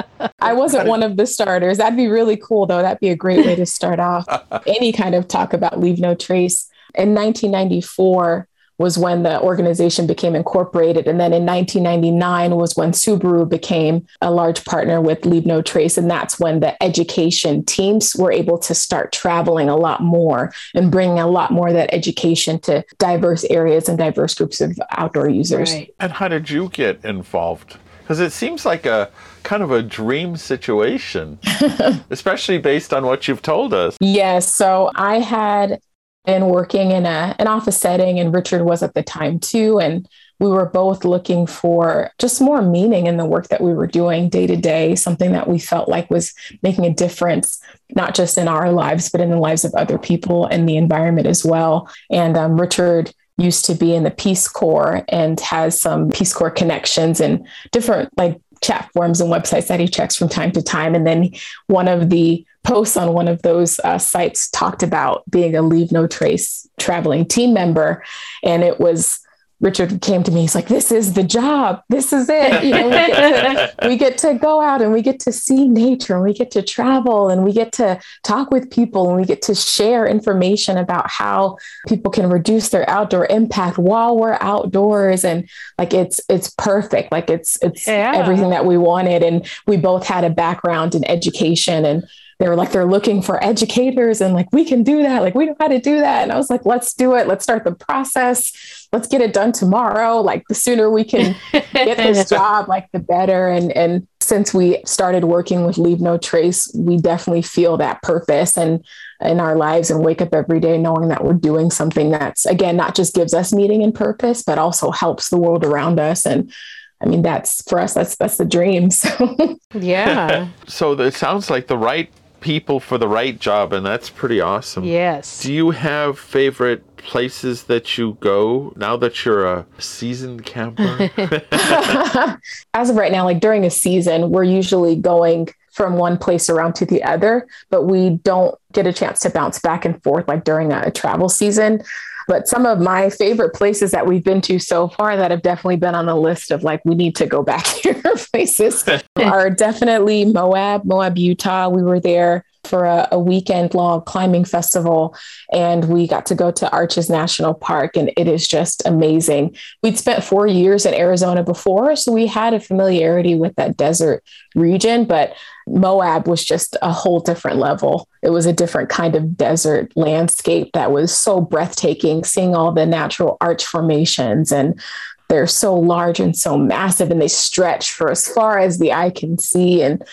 right. 0.09 0.31
I 0.40 0.53
wasn't 0.53 0.88
one 0.88 1.03
of 1.03 1.16
the 1.16 1.27
starters. 1.27 1.79
That'd 1.79 1.96
be 1.96 2.09
really 2.09 2.37
cool, 2.37 2.66
though. 2.66 2.83
That'd 2.83 3.01
be 3.01 3.11
a 3.11 3.16
great 3.16 3.44
way 3.44 3.55
to 3.57 3.66
start 3.66 4.01
off 4.01 4.27
any 4.66 4.92
kind 4.92 5.14
of 5.14 5.29
talk 5.29 5.53
about 5.53 5.81
Leave 5.81 5.98
No 5.98 6.14
Trace. 6.14 6.68
In 6.95 7.15
1994, 7.15 8.49
was 8.83 8.99
when 8.99 9.23
the 9.23 9.41
organization 9.41 10.07
became 10.07 10.35
incorporated. 10.35 11.07
And 11.07 11.21
then 11.21 11.33
in 11.33 11.47
1999 11.47 12.57
was 12.57 12.77
when 12.77 12.91
Subaru 12.91 13.49
became 13.49 14.07
a 14.21 14.31
large 14.31 14.65
partner 14.65 15.01
with 15.01 15.25
Leave 15.25 15.47
No 15.47 15.63
Trace. 15.63 15.97
And 15.97 16.11
that's 16.11 16.39
when 16.41 16.61
the 16.61 16.83
education 16.83 17.65
teams 17.65 18.15
were 18.17 18.33
able 18.33 18.59
to 18.59 18.75
start 18.75 19.13
traveling 19.13 19.69
a 19.69 19.77
lot 19.77 20.03
more 20.03 20.53
and 20.75 20.91
bringing 20.91 21.21
a 21.21 21.29
lot 21.29 21.53
more 21.53 21.69
of 21.69 21.75
that 21.75 21.95
education 21.95 22.59
to 22.61 22.85
diverse 22.99 23.45
areas 23.45 23.89
and 23.89 23.97
diverse 23.97 24.35
groups 24.35 24.61
of 24.61 24.79
outdoor 24.91 25.29
users. 25.29 25.73
Right. 25.73 25.95
And 26.01 26.13
how 26.13 26.29
did 26.29 26.51
you 26.51 26.69
get 26.71 27.05
involved? 27.05 27.77
Because 28.01 28.19
it 28.19 28.33
seems 28.33 28.67
like 28.67 28.85
a 28.85 29.11
kind 29.45 29.63
of 29.63 29.71
a 29.71 29.81
dream 29.81 30.37
situation, 30.37 31.39
especially 32.11 32.59
based 32.59 32.93
on 32.93 33.07
what 33.07 33.29
you've 33.29 33.43
told 33.43 33.73
us. 33.73 33.97
Yes. 34.01 34.53
So 34.53 34.91
I 34.97 35.21
had 35.21 35.81
and 36.25 36.51
working 36.51 36.93
in 36.93 37.07
a, 37.07 37.35
an 37.39 37.47
office 37.47 37.79
setting, 37.79 38.19
and 38.19 38.35
Richard 38.35 38.65
was 38.65 38.83
at 38.83 38.95
the 38.95 39.03
time 39.03 39.39
too. 39.39 39.79
And 39.81 40.09
we 40.39 40.49
were 40.49 40.67
both 40.67 41.05
looking 41.05 41.47
for 41.47 42.11
just 42.19 42.41
more 42.41 42.63
meaning 42.63 43.07
in 43.07 43.17
the 43.17 43.25
work 43.25 43.49
that 43.49 43.61
we 43.61 43.73
were 43.75 43.87
doing 43.87 44.29
day 44.29 44.47
to 44.47 44.57
day, 44.57 44.97
something 44.97 45.33
that 45.33 45.49
we 45.49 45.59
felt 45.59 45.89
like 45.89 46.11
was 46.11 46.35
making 46.63 46.85
a 46.85 46.93
difference, 46.93 47.63
not 47.95 48.15
just 48.15 48.37
in 48.37 48.49
our 48.49 48.73
lives, 48.73 49.09
but 49.09 49.21
in 49.21 49.31
the 49.31 49.39
lives 49.39 49.65
of 49.65 49.75
other 49.75 49.99
people 49.99 50.47
and 50.47 50.69
the 50.69 50.77
environment 50.77 51.29
as 51.29 51.45
well. 51.45 51.89
And 52.11 52.37
um, 52.37 52.61
Richard 52.61 53.13
used 53.39 53.65
to 53.67 53.75
be 53.75 53.95
in 53.95 54.03
the 54.03 54.11
Peace 54.11 54.49
Corps 54.49 55.05
and 55.09 55.39
has 55.41 55.81
some 55.81 56.11
Peace 56.11 56.35
Corps 56.35 56.51
connections 56.51 57.21
and 57.21 57.47
different 57.71 58.11
like 58.17 58.41
chat 58.62 58.90
forums 58.94 59.20
and 59.20 59.31
websites 59.31 59.66
that 59.66 59.81
he 59.81 59.88
checks 59.88 60.16
from 60.16 60.29
time 60.29 60.53
to 60.53 60.62
time. 60.62 60.94
And 60.94 61.07
then 61.07 61.31
one 61.66 61.88
of 61.88 62.11
the 62.11 62.44
posts 62.64 62.96
on 62.96 63.12
one 63.12 63.29
of 63.29 63.42
those 63.42 63.81
uh, 63.81 63.98
sites 63.98 64.48
talked 64.51 64.83
about 64.83 65.29
being 65.31 65.57
a 65.57 65.62
leave 65.62 65.92
no 65.92 66.07
trace 66.07 66.68
traveling 66.79 67.27
team 67.27 67.53
member. 67.53 68.05
And 68.42 68.62
it 68.62 68.79
was 68.79 69.18
Richard 69.62 70.03
came 70.03 70.25
to 70.25 70.33
me. 70.33 70.40
He's 70.42 70.57
like, 70.57 70.66
"This 70.66 70.90
is 70.90 71.12
the 71.12 71.22
job. 71.22 71.83
This 71.88 72.12
is 72.12 72.29
it. 72.29 72.64
You 72.64 72.72
know, 72.72 72.88
we 72.88 72.90
get, 72.90 73.14
to, 73.14 73.75
we 73.88 73.96
get 73.96 74.18
to 74.18 74.35
go 74.35 74.61
out 74.61 74.83
and 74.83 74.92
we 74.92 75.03
get 75.03 75.20
to 75.20 75.33
see 75.33 75.68
nature 75.68 76.16
and 76.16 76.25
we 76.25 76.35
get 76.35 76.51
to 76.51 76.62
travel 76.62 77.29
and 77.29 77.44
we 77.44 77.53
get 77.53 77.72
to 77.75 78.01
talk 78.25 78.51
with 78.51 78.70
people 78.70 79.09
and 79.09 79.16
we 79.16 79.25
get 79.25 79.40
to 79.42 79.55
share 79.55 80.05
information 80.05 80.77
about 80.77 81.09
how 81.09 81.57
people 81.87 82.11
can 82.11 82.29
reduce 82.29 82.70
their 82.70 82.88
outdoor 82.90 83.27
impact 83.27 83.79
while 83.79 84.18
we're 84.18 84.37
outdoors. 84.40 85.25
And 85.25 85.48
like, 85.79 85.94
it's 85.94 86.20
it's 86.29 86.51
perfect. 86.51 87.12
Like, 87.12 87.31
it's 87.31 87.57
it's 87.62 87.87
yeah. 87.87 88.12
everything 88.16 88.51
that 88.51 88.66
we 88.66 88.77
wanted. 88.77 89.22
And 89.22 89.46
we 89.68 89.77
both 89.77 90.05
had 90.05 90.25
a 90.25 90.31
background 90.31 90.96
in 90.96 91.09
education 91.09 91.85
and 91.85 92.03
they 92.43 92.49
were 92.49 92.57
like 92.57 92.73
they're 92.73 92.85
looking 92.85 93.23
for 93.23 93.43
educators 93.43 94.21
and 94.21 94.35
like 94.35 94.49
we 94.53 94.65
can 94.65 94.83
do 94.83 95.01
that. 95.05 95.23
Like 95.23 95.37
we 95.37 95.47
know 95.47 95.55
how 95.61 95.69
to 95.69 95.79
do 95.79 96.01
that. 96.01 96.25
And 96.25 96.33
i 96.33 96.37
was 96.37 96.51
like 96.51 96.67
let's 96.67 96.93
do 96.93 97.15
it. 97.15 97.29
Let's 97.29 97.45
start 97.45 97.63
the 97.63 97.71
process. 97.71 98.89
Let's 98.93 99.07
get 99.07 99.21
it 99.21 99.33
done 99.33 99.53
tomorrow. 99.53 100.21
Like 100.21 100.43
the 100.49 100.57
sooner 100.57 100.91
we 100.91 101.05
can 101.05 101.37
get 101.53 101.97
this 101.99 102.29
job 102.29 102.69
like 102.69 102.91
the 102.91 102.99
better. 102.99 103.47
And 103.47 103.71
and 103.71 104.09
since 104.21 104.53
we 104.53 104.83
started 104.85 105.23
working 105.23 105.65
with 105.65 105.79
leave 105.79 106.01
no 106.01 106.19
trace 106.19 106.69
we 106.75 106.97
definitely 106.97 107.43
feel 107.43 107.77
that 107.77 108.03
purpose 108.03 108.57
and 108.57 108.85
in 109.21 109.39
our 109.39 109.57
lives 109.57 109.91
and 109.91 110.05
wake 110.05 110.21
up 110.21 110.35
every 110.35 110.59
day 110.59 110.79
knowing 110.79 111.09
that 111.09 111.25
we're 111.25 111.33
doing 111.35 111.71
something 111.71 112.11
that's 112.11 112.45
again 112.47 112.77
not 112.77 112.97
just 112.97 113.15
gives 113.15 113.35
us 113.35 113.53
meaning 113.53 113.85
and 113.85 113.95
purpose 113.95 114.43
but 114.43 114.59
also 114.59 114.91
helps 114.91 115.29
the 115.29 115.39
world 115.39 115.65
around 115.65 116.01
us. 116.01 116.27
And 116.27 116.53
I 117.01 117.07
mean, 117.07 117.23
that's 117.23 117.63
for 117.69 117.81
us, 117.81 117.95
that's 117.95 118.17
that's 118.17 118.37
the 118.37 118.45
dream. 118.45 118.91
So 119.03 119.59
yeah. 119.75 120.49
so 120.67 120.93
it 120.93 121.15
sounds 121.15 121.51
like 121.51 121.67
the 121.69 121.79
right 121.79 122.11
people 122.43 122.81
for 122.81 122.99
the 122.99 123.09
right 123.09 123.39
job, 123.39 123.73
and 123.73 123.87
that's 123.87 124.11
pretty 124.11 124.41
awesome. 124.41 124.85
Yes. 124.85 125.43
Do 125.43 125.53
you 125.53 125.71
have 125.71 126.19
favorite 126.19 126.97
places 126.99 127.65
that 127.65 127.97
you 127.97 128.17
go 128.21 128.73
now 128.77 128.97
that 128.97 129.25
you're 129.25 129.47
a 129.47 129.67
seasoned 129.79 130.45
camper? 130.45 131.11
As 132.75 132.91
of 132.91 132.97
right 132.97 133.13
now, 133.13 133.25
like 133.25 133.41
during 133.41 133.65
a 133.65 133.71
season, 133.71 134.31
we're 134.31 134.45
usually 134.45 134.97
going 134.97 135.49
from 135.73 135.97
one 135.97 136.19
place 136.19 136.51
around 136.51 136.75
to 136.75 136.85
the 136.85 137.03
other, 137.03 137.47
but 137.71 137.85
we 137.85 138.11
don't 138.11 138.59
get 138.73 138.87
a 138.87 138.93
chance 138.93 139.21
to 139.21 139.31
bounce 139.31 139.59
back 139.59 139.85
and 139.85 140.03
forth 140.03 140.29
like 140.29 140.45
during 140.45 140.71
a 140.71 140.91
travel 140.91 141.29
season. 141.29 141.83
But 142.33 142.49
some 142.49 142.64
of 142.64 142.81
my 142.81 143.11
favorite 143.11 143.53
places 143.53 143.90
that 143.90 144.07
we've 144.07 144.25
been 144.25 144.40
to 144.40 144.59
so 144.59 144.88
far 144.88 145.18
that 145.18 145.31
have 145.31 145.42
definitely 145.42 145.77
been 145.77 145.95
on 145.95 146.07
the 146.07 146.16
list 146.16 146.51
of 146.51 146.62
like, 146.62 146.83
we 146.83 146.95
need 146.95 147.14
to 147.16 147.27
go 147.27 147.42
back 147.42 147.66
here 147.83 148.01
places 148.33 148.88
are 149.16 149.51
definitely 149.51 150.25
Moab, 150.25 150.87
Moab, 150.87 151.18
Utah. 151.18 151.68
We 151.68 151.83
were 151.83 152.01
there 152.01 152.47
for 152.64 152.87
a, 152.87 153.07
a 153.12 153.18
weekend 153.18 153.75
long 153.75 154.01
climbing 154.03 154.47
festival 154.47 155.14
and 155.53 155.90
we 155.90 156.09
got 156.09 156.25
to 156.25 156.35
go 156.35 156.51
to 156.53 156.71
Arches 156.71 157.11
National 157.11 157.53
Park 157.53 157.99
and 157.99 158.11
it 158.16 158.27
is 158.27 158.49
just 158.49 158.83
amazing. 158.87 159.55
We'd 159.83 159.99
spent 159.99 160.25
four 160.25 160.47
years 160.47 160.87
in 160.87 160.95
Arizona 160.95 161.42
before, 161.42 161.97
so 161.97 162.12
we 162.12 162.27
had 162.27 162.55
a 162.55 162.61
familiarity 162.61 163.35
with 163.35 163.55
that 163.57 163.77
desert 163.77 164.25
region, 164.55 165.05
but 165.05 165.37
Moab 165.66 166.27
was 166.27 166.42
just 166.42 166.79
a 166.81 166.92
whole 166.92 167.21
different 167.21 167.59
level. 167.59 168.09
It 168.23 168.31
was 168.31 168.47
a 168.47 168.53
different 168.53 168.89
kind 168.89 169.17
of 169.17 169.37
desert 169.37 169.93
landscape 169.97 170.71
that 170.75 170.93
was 170.93 171.17
so 171.17 171.41
breathtaking, 171.41 172.25
seeing 172.25 172.55
all 172.55 172.73
the 172.73 172.87
natural 172.87 173.37
arch 173.41 173.67
formations 173.67 174.53
and 174.53 174.81
they're 175.29 175.47
so 175.47 175.75
large 175.75 176.21
and 176.21 176.37
so 176.37 176.59
massive 176.59 177.11
and 177.11 177.21
they 177.21 177.29
stretch 177.29 177.93
for 177.93 178.11
as 178.11 178.29
far 178.29 178.59
as 178.59 178.79
the 178.79 178.93
eye 178.93 179.11
can 179.11 179.39
see 179.39 179.83
and 179.83 180.05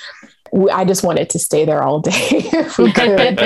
I 0.71 0.85
just 0.85 1.03
wanted 1.03 1.29
to 1.31 1.39
stay 1.39 1.65
there 1.65 1.83
all 1.83 1.99
day 1.99 2.11
if 2.31 2.77
we 2.77 2.91
could. 2.91 3.39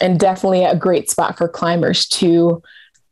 and 0.00 0.18
definitely 0.18 0.64
a 0.64 0.76
great 0.76 1.10
spot 1.10 1.38
for 1.38 1.48
climbers 1.48 2.06
too. 2.06 2.62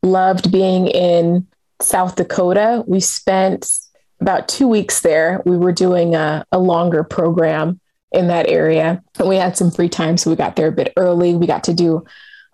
loved 0.03 0.51
being 0.51 0.89
in 0.89 1.47
South 1.81 2.17
Dakota. 2.17 2.85
We 2.87 3.01
spent 3.01 3.71
about 4.21 4.49
two 4.49 4.69
weeks 4.69 5.01
there. 5.01 5.43
We 5.45 5.57
were 5.57 5.73
doing 5.73 6.15
a, 6.15 6.45
a 6.53 6.59
longer 6.59 7.05
program 7.05 7.80
in 8.13 8.29
that 8.29 8.49
area. 8.49 9.03
And 9.19 9.29
we 9.29 9.37
had 9.37 9.57
some 9.57 9.71
free 9.71 9.89
time, 9.89 10.17
so 10.17 10.31
we 10.31 10.37
got 10.37 10.57
there 10.57 10.69
a 10.69 10.73
bit 10.73 10.93
early. 10.97 11.35
We 11.35 11.47
got 11.47 11.65
to 11.65 11.75
do 11.75 12.05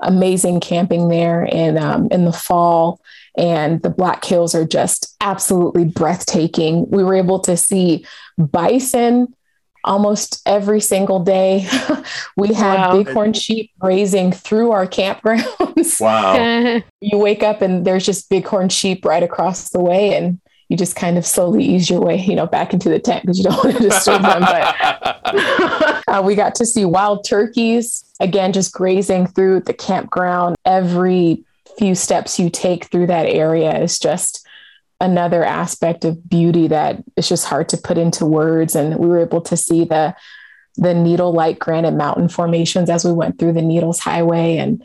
amazing 0.01 0.61
camping 0.61 1.09
there 1.09 1.45
in 1.45 1.79
um, 1.79 2.09
in 2.11 2.25
the 2.25 2.33
fall, 2.33 3.01
and 3.37 3.83
the 3.83 3.91
Black 3.91 4.25
Hills 4.25 4.55
are 4.55 4.67
just 4.67 5.17
absolutely 5.21 5.85
breathtaking. 5.85 6.89
We 6.91 7.05
were 7.05 7.15
able 7.15 7.41
to 7.41 7.57
see 7.57 8.07
bison 8.39 9.35
almost 9.87 10.43
every 10.45 10.81
single 10.81 11.21
day. 11.21 11.67
we 12.37 12.53
had 12.53 12.77
wow. 12.77 13.03
bighorn 13.03 13.33
sheep 13.33 13.71
grazing 13.79 14.33
through 14.33 14.73
our 14.73 14.87
campgrounds. 14.87 16.01
Wow. 16.01 16.81
you 17.01 17.19
wake 17.19 17.43
up 17.43 17.63
and 17.63 17.87
there's 17.87 18.05
just 18.05 18.29
bighorn 18.29 18.69
sheep 18.69 19.05
right 19.05 19.23
across 19.23 19.71
the 19.71 19.81
way 19.81 20.15
and 20.15 20.41
you 20.69 20.77
just 20.77 20.97
kind 20.97 21.17
of 21.17 21.25
slowly 21.25 21.65
ease 21.65 21.89
your 21.89 22.01
way, 22.01 22.17
you 22.17 22.35
know, 22.35 22.47
back 22.47 22.73
into 22.73 22.89
the 22.89 22.99
tent 22.99 23.23
because 23.23 23.39
you 23.39 23.45
don't 23.45 23.57
want 23.65 23.77
to 23.77 23.83
disturb 23.83 24.23
them. 24.23 24.41
But 24.41 26.05
uh, 26.09 26.23
we 26.25 26.35
got 26.35 26.55
to 26.57 26.67
see 26.67 26.85
wild 26.85 27.25
turkeys 27.25 28.05
again, 28.21 28.53
just 28.53 28.73
grazing 28.73 29.29
through 29.29 29.61
the 29.61 29.75
campground. 29.75 30.57
Every 30.65 31.45
few 31.79 31.95
steps 31.95 32.39
you 32.39 32.51
take 32.51 32.87
through 32.87 33.09
that 33.09 33.27
area 33.27 33.79
is 33.79 33.99
just 33.99 34.47
another 35.01 35.45
aspect 35.45 36.05
of 36.05 36.29
beauty 36.29 36.69
that 36.69 37.03
it's 37.17 37.29
just 37.29 37.45
hard 37.47 37.69
to 37.69 37.77
put 37.77 37.99
into 37.99 38.25
words. 38.25 38.75
And 38.75 38.97
we 38.97 39.09
were 39.09 39.21
able 39.21 39.43
to 39.43 39.57
see 39.57 39.85
the 39.85 40.15
the 40.79 40.93
needle 40.93 41.33
like 41.33 41.59
granite 41.59 41.95
mountain 41.95 42.29
formations 42.29 42.91
as 42.91 43.03
we 43.03 43.13
went 43.13 43.39
through 43.39 43.55
the 43.55 43.63
Needles 43.63 43.99
Highway. 43.99 44.59
And 44.59 44.85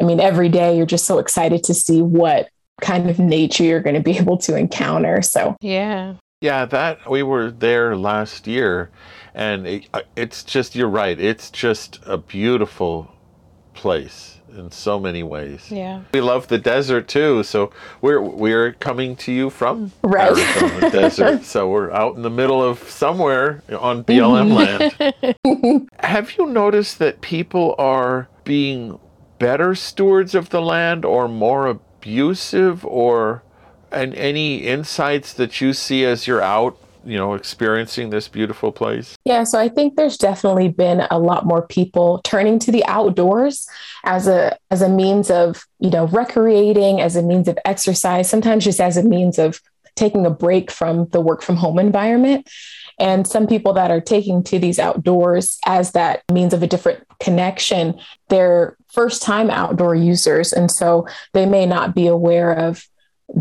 I 0.00 0.04
mean, 0.04 0.20
every 0.20 0.48
day 0.48 0.74
you're 0.74 0.86
just 0.86 1.04
so 1.04 1.18
excited 1.18 1.64
to 1.64 1.74
see 1.74 2.00
what 2.00 2.48
kind 2.80 3.08
of 3.08 3.18
nature 3.18 3.64
you're 3.64 3.80
going 3.80 3.96
to 3.96 4.02
be 4.02 4.16
able 4.18 4.38
to 4.38 4.56
encounter. 4.56 5.22
So, 5.22 5.56
yeah. 5.60 6.14
Yeah, 6.40 6.66
that 6.66 7.10
we 7.10 7.24
were 7.24 7.50
there 7.50 7.96
last 7.96 8.46
year, 8.46 8.90
and 9.34 9.66
it, 9.66 9.88
uh, 9.92 10.02
it's 10.14 10.44
just, 10.44 10.76
you're 10.76 10.88
right, 10.88 11.18
it's 11.18 11.50
just 11.50 11.98
a 12.06 12.16
beautiful 12.16 13.12
place 13.74 14.38
in 14.56 14.70
so 14.70 14.98
many 14.98 15.22
ways. 15.22 15.70
Yeah. 15.70 16.02
We 16.12 16.20
love 16.20 16.48
the 16.48 16.58
desert 16.58 17.08
too, 17.08 17.42
so 17.42 17.70
we're 18.00 18.20
we're 18.20 18.72
coming 18.72 19.16
to 19.16 19.32
you 19.32 19.50
from 19.50 19.92
right. 20.02 20.30
Arizona 20.30 20.90
desert. 20.92 21.44
So 21.44 21.68
we're 21.68 21.90
out 21.90 22.16
in 22.16 22.22
the 22.22 22.30
middle 22.30 22.62
of 22.62 22.78
somewhere 22.78 23.62
on 23.76 24.04
BLM 24.04 24.52
land. 24.52 25.88
Have 26.00 26.36
you 26.38 26.46
noticed 26.46 26.98
that 26.98 27.20
people 27.20 27.74
are 27.78 28.28
being 28.44 28.98
better 29.38 29.74
stewards 29.74 30.34
of 30.34 30.50
the 30.50 30.60
land 30.60 31.04
or 31.04 31.28
more 31.28 31.80
abusive 31.98 32.84
or 32.84 33.42
and 33.90 34.14
any 34.14 34.58
insights 34.58 35.32
that 35.32 35.60
you 35.60 35.72
see 35.72 36.04
as 36.04 36.26
you're 36.26 36.42
out 36.42 36.78
you 37.04 37.16
know 37.16 37.34
experiencing 37.34 38.10
this 38.10 38.28
beautiful 38.28 38.72
place? 38.72 39.16
Yeah 39.24 39.44
so 39.44 39.58
i 39.58 39.68
think 39.68 39.96
there's 39.96 40.16
definitely 40.16 40.68
been 40.68 41.06
a 41.10 41.18
lot 41.18 41.46
more 41.46 41.66
people 41.66 42.20
turning 42.24 42.58
to 42.60 42.72
the 42.72 42.84
outdoors 42.86 43.66
as 44.04 44.26
a 44.26 44.58
as 44.70 44.82
a 44.82 44.88
means 44.88 45.30
of 45.30 45.64
you 45.78 45.90
know 45.90 46.06
recreating 46.08 47.00
as 47.00 47.16
a 47.16 47.22
means 47.22 47.48
of 47.48 47.58
exercise 47.64 48.28
sometimes 48.28 48.64
just 48.64 48.80
as 48.80 48.96
a 48.96 49.02
means 49.02 49.38
of 49.38 49.60
taking 49.98 50.24
a 50.24 50.30
break 50.30 50.70
from 50.70 51.08
the 51.08 51.20
work 51.20 51.42
from 51.42 51.56
home 51.56 51.78
environment. 51.78 52.48
And 53.00 53.26
some 53.26 53.46
people 53.46 53.72
that 53.74 53.90
are 53.90 54.00
taking 54.00 54.42
to 54.44 54.58
these 54.58 54.78
outdoors 54.78 55.58
as 55.66 55.92
that 55.92 56.22
means 56.32 56.54
of 56.54 56.62
a 56.62 56.66
different 56.66 57.07
connection 57.20 57.98
they're 58.28 58.76
first 58.92 59.22
time 59.22 59.50
outdoor 59.50 59.94
users 59.94 60.52
and 60.52 60.70
so 60.70 61.06
they 61.32 61.46
may 61.46 61.66
not 61.66 61.94
be 61.94 62.06
aware 62.06 62.52
of 62.52 62.86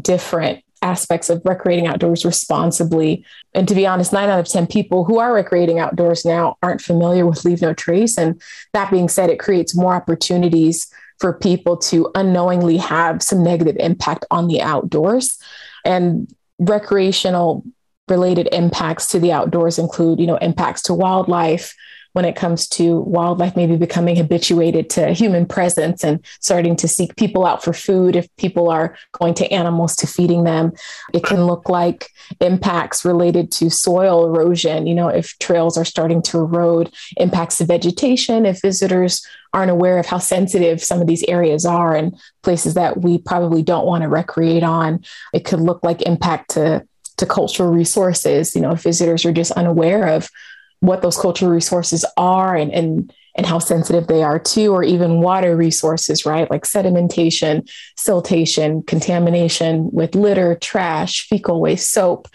different 0.02 0.64
aspects 0.82 1.30
of 1.30 1.42
recreating 1.44 1.88
outdoors 1.88 2.26
responsibly. 2.26 3.26
And 3.54 3.68
to 3.68 3.76
be 3.76 3.88
honest, 3.88 4.14
nine 4.14 4.30
out 4.30 4.40
of 4.40 4.48
10 4.48 4.68
people 4.68 5.06
who 5.06 5.20
are 5.20 5.34
recreating 5.34 5.80
outdoors 5.80 6.26
now 6.26 6.58
aren't 6.62 6.82
familiar 6.82 7.26
with 7.26 7.46
Leave 7.46 7.62
No 7.62 7.74
Trace. 7.74 8.18
And 8.18 8.42
that 8.74 8.92
being 8.92 9.10
said, 9.10 9.30
it 9.30 9.40
creates 9.40 9.76
more 9.76 9.96
opportunities 9.96 10.88
for 11.20 11.34
people 11.34 11.78
to 11.78 12.12
unknowingly 12.14 12.78
have 12.78 13.24
some 13.24 13.44
negative 13.44 13.76
impact 13.80 14.26
on 14.30 14.48
the 14.48 14.62
outdoors. 14.62 15.40
And 15.84 16.32
recreational 16.60 17.64
related 18.08 18.48
impacts 18.52 19.08
to 19.08 19.20
the 19.20 19.32
outdoors 19.32 19.80
include, 19.80 20.20
you 20.20 20.28
know, 20.28 20.38
impacts 20.38 20.84
to 20.84 20.94
wildlife, 20.94 21.74
when 22.18 22.26
it 22.26 22.36
comes 22.36 22.68
to 22.68 23.02
wildlife 23.02 23.56
maybe 23.56 23.78
becoming 23.78 24.16
habituated 24.16 24.90
to 24.90 25.14
human 25.14 25.46
presence 25.46 26.04
and 26.04 26.20
starting 26.42 26.76
to 26.76 26.88
seek 26.88 27.16
people 27.16 27.46
out 27.46 27.64
for 27.64 27.74
food 27.74 28.16
if 28.16 28.28
people 28.38 28.72
are 28.72 28.98
going 29.12 29.36
to 29.36 29.48
animals 29.54 29.96
to 29.96 30.08
feeding 30.08 30.44
them. 30.44 30.72
It 31.14 31.24
can 31.24 31.46
look 31.46 31.70
like 31.70 32.10
impacts 32.42 33.06
related 33.06 33.52
to 33.52 33.70
soil 33.70 34.26
erosion 34.26 34.88
you 34.88 34.96
know 34.96 35.10
if 35.10 35.38
trails 35.38 35.78
are 35.78 35.86
starting 35.86 36.24
to 36.24 36.40
erode 36.40 36.92
impacts 37.18 37.58
to 37.58 37.66
vegetation 37.66 38.48
if 38.48 38.64
visitors 38.64 39.24
aren't 39.54 39.70
aware 39.70 40.00
of 40.00 40.08
how 40.08 40.18
sensitive 40.18 40.84
some 40.84 41.00
of 41.00 41.06
these 41.06 41.24
areas 41.28 41.68
are 41.68 41.96
and 41.96 42.20
places 42.42 42.74
that 42.74 43.00
we 43.00 43.20
probably 43.20 43.62
don't 43.62 43.86
want 43.86 44.02
to 44.02 44.10
recreate 44.10 44.64
on. 44.64 45.04
It 45.36 45.46
could 45.46 45.60
look 45.60 45.84
like 45.84 46.02
impact 46.02 46.50
to 46.56 46.84
to 47.18 47.26
cultural 47.28 47.72
resources 47.72 48.56
you 48.56 48.62
know 48.62 48.72
if 48.72 48.82
visitors 48.82 49.24
are 49.24 49.32
just 49.32 49.52
unaware 49.52 50.08
of 50.08 50.30
what 50.80 51.02
those 51.02 51.18
cultural 51.18 51.52
resources 51.52 52.06
are 52.18 52.56
and, 52.56 52.72
and 52.72 53.14
and 53.36 53.46
how 53.46 53.60
sensitive 53.60 54.08
they 54.08 54.24
are 54.24 54.40
to, 54.40 54.68
or 54.74 54.84
even 54.84 55.22
water 55.22 55.56
resources, 55.56 56.26
right? 56.26 56.50
Like 56.50 56.64
sedimentation, 56.64 57.70
siltation, 57.96 58.86
contamination 58.88 59.92
with 59.92 60.16
litter, 60.16 60.56
trash, 60.56 61.28
fecal 61.28 61.62
waste, 61.62 61.92
soap, 61.92 62.28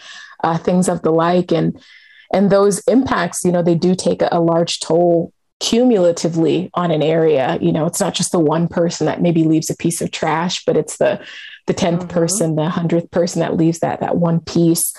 uh, 0.45 0.57
things 0.57 0.87
of 0.87 1.01
the 1.01 1.11
like. 1.11 1.51
And 1.51 1.79
and 2.33 2.49
those 2.49 2.79
impacts, 2.87 3.43
you 3.43 3.51
know, 3.51 3.61
they 3.61 3.75
do 3.75 3.95
take 3.95 4.21
a, 4.21 4.29
a 4.31 4.39
large 4.39 4.79
toll 4.79 5.33
cumulatively 5.59 6.69
on 6.73 6.89
an 6.89 7.03
area. 7.03 7.57
You 7.61 7.71
know, 7.71 7.85
it's 7.85 7.99
not 7.99 8.13
just 8.13 8.31
the 8.31 8.39
one 8.39 8.67
person 8.67 9.05
that 9.05 9.21
maybe 9.21 9.43
leaves 9.43 9.69
a 9.69 9.75
piece 9.75 10.01
of 10.01 10.11
trash, 10.11 10.63
but 10.65 10.77
it's 10.77 10.97
the 10.97 11.23
the 11.65 11.73
10th 11.73 11.99
mm-hmm. 11.99 12.07
person, 12.07 12.55
the 12.55 12.63
100th 12.63 13.09
person 13.11 13.39
that 13.39 13.55
leaves 13.55 13.79
that, 13.79 14.01
that 14.01 14.17
one 14.17 14.41
piece. 14.41 14.93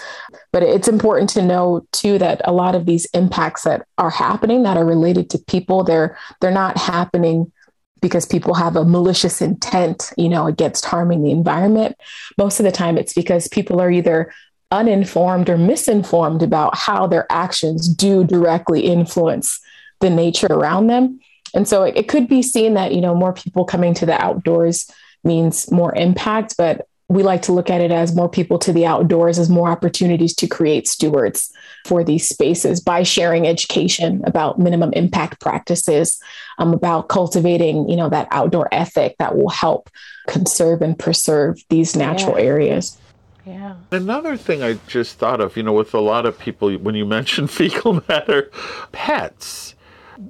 But 0.53 0.63
it's 0.63 0.89
important 0.89 1.31
to 1.31 1.43
know 1.43 1.87
too 1.93 2.19
that 2.19 2.41
a 2.45 2.53
lot 2.53 2.75
of 2.75 2.87
these 2.87 3.07
impacts 3.13 3.65
that 3.65 3.87
are 3.99 4.11
happening 4.11 4.63
that 4.63 4.77
are 4.77 4.85
related 4.85 5.29
to 5.31 5.39
people, 5.39 5.85
they're, 5.85 6.17
they're 6.41 6.51
not 6.51 6.79
happening 6.79 7.53
because 8.01 8.27
people 8.27 8.55
have 8.55 8.77
a 8.77 8.85
malicious 8.85 9.41
intent, 9.41 10.13
you 10.19 10.29
know, 10.29 10.47
against 10.47 10.85
harming 10.85 11.23
the 11.23 11.31
environment. 11.31 11.97
Most 12.37 12.61
of 12.61 12.65
the 12.65 12.73
time 12.73 12.99
it's 12.99 13.15
because 13.15 13.49
people 13.49 13.81
are 13.81 13.91
either 13.91 14.33
uninformed 14.71 15.49
or 15.49 15.57
misinformed 15.57 16.43
about 16.43 16.77
how 16.77 17.07
their 17.07 17.31
actions 17.31 17.89
do 17.89 18.25
directly 18.25 18.81
influence 18.81 19.61
the 20.01 20.11
nature 20.11 20.49
around 20.51 20.89
them. 20.89 21.19
And 21.55 21.69
so 21.69 21.83
it, 21.85 21.97
it 21.97 22.09
could 22.09 22.29
be 22.29 22.43
seen 22.43 22.75
that, 22.75 22.93
you 22.93 23.01
know, 23.01 23.15
more 23.15 23.33
people 23.33 23.65
coming 23.65 23.95
to 23.95 24.07
the 24.07 24.21
outdoors 24.23 24.91
means 25.25 25.71
more 25.71 25.95
impact, 25.95 26.57
but 26.57 26.87
we 27.09 27.23
like 27.23 27.43
to 27.43 27.53
look 27.53 27.71
at 27.71 27.81
it 27.81 27.91
as 27.91 28.15
more 28.15 28.29
people 28.29 28.59
to 28.59 28.73
the 28.73 28.87
outdoors 28.87 29.39
as 29.39 29.51
more 29.51 29.69
opportunities 29.69 30.35
to 30.35 30.47
create 30.47 30.89
stewards 30.89 31.53
for 31.85 32.03
these 32.03 32.29
spaces 32.29 32.81
by 32.81 33.03
sharing 33.03 33.47
education 33.47 34.23
about 34.25 34.59
minimum 34.59 34.93
impact 34.95 35.41
practices 35.41 36.19
um, 36.59 36.73
about 36.73 37.09
cultivating 37.09 37.89
you 37.89 37.97
know 37.97 38.09
that 38.09 38.27
outdoor 38.31 38.73
ethic 38.73 39.17
that 39.19 39.37
will 39.37 39.51
help 39.51 39.91
conserve 40.27 40.81
and 40.81 40.99
preserve 40.99 41.59
these 41.69 41.95
natural 41.95 42.39
yeah. 42.39 42.45
areas 42.45 42.99
yeah. 43.47 43.75
Another 43.91 44.39
thing 44.39 44.63
I 44.63 44.79
just 44.87 45.19
thought 45.19 45.43
of, 45.43 45.55
you 45.55 45.63
know, 45.63 45.75
with 45.75 45.93
a 45.93 46.01
lot 46.01 46.25
of 46.25 46.39
people, 46.39 46.73
when 46.77 46.95
you 46.95 47.05
mention 47.19 47.47
fecal 47.47 48.03
matter, 48.09 48.51
pets, 48.91 49.75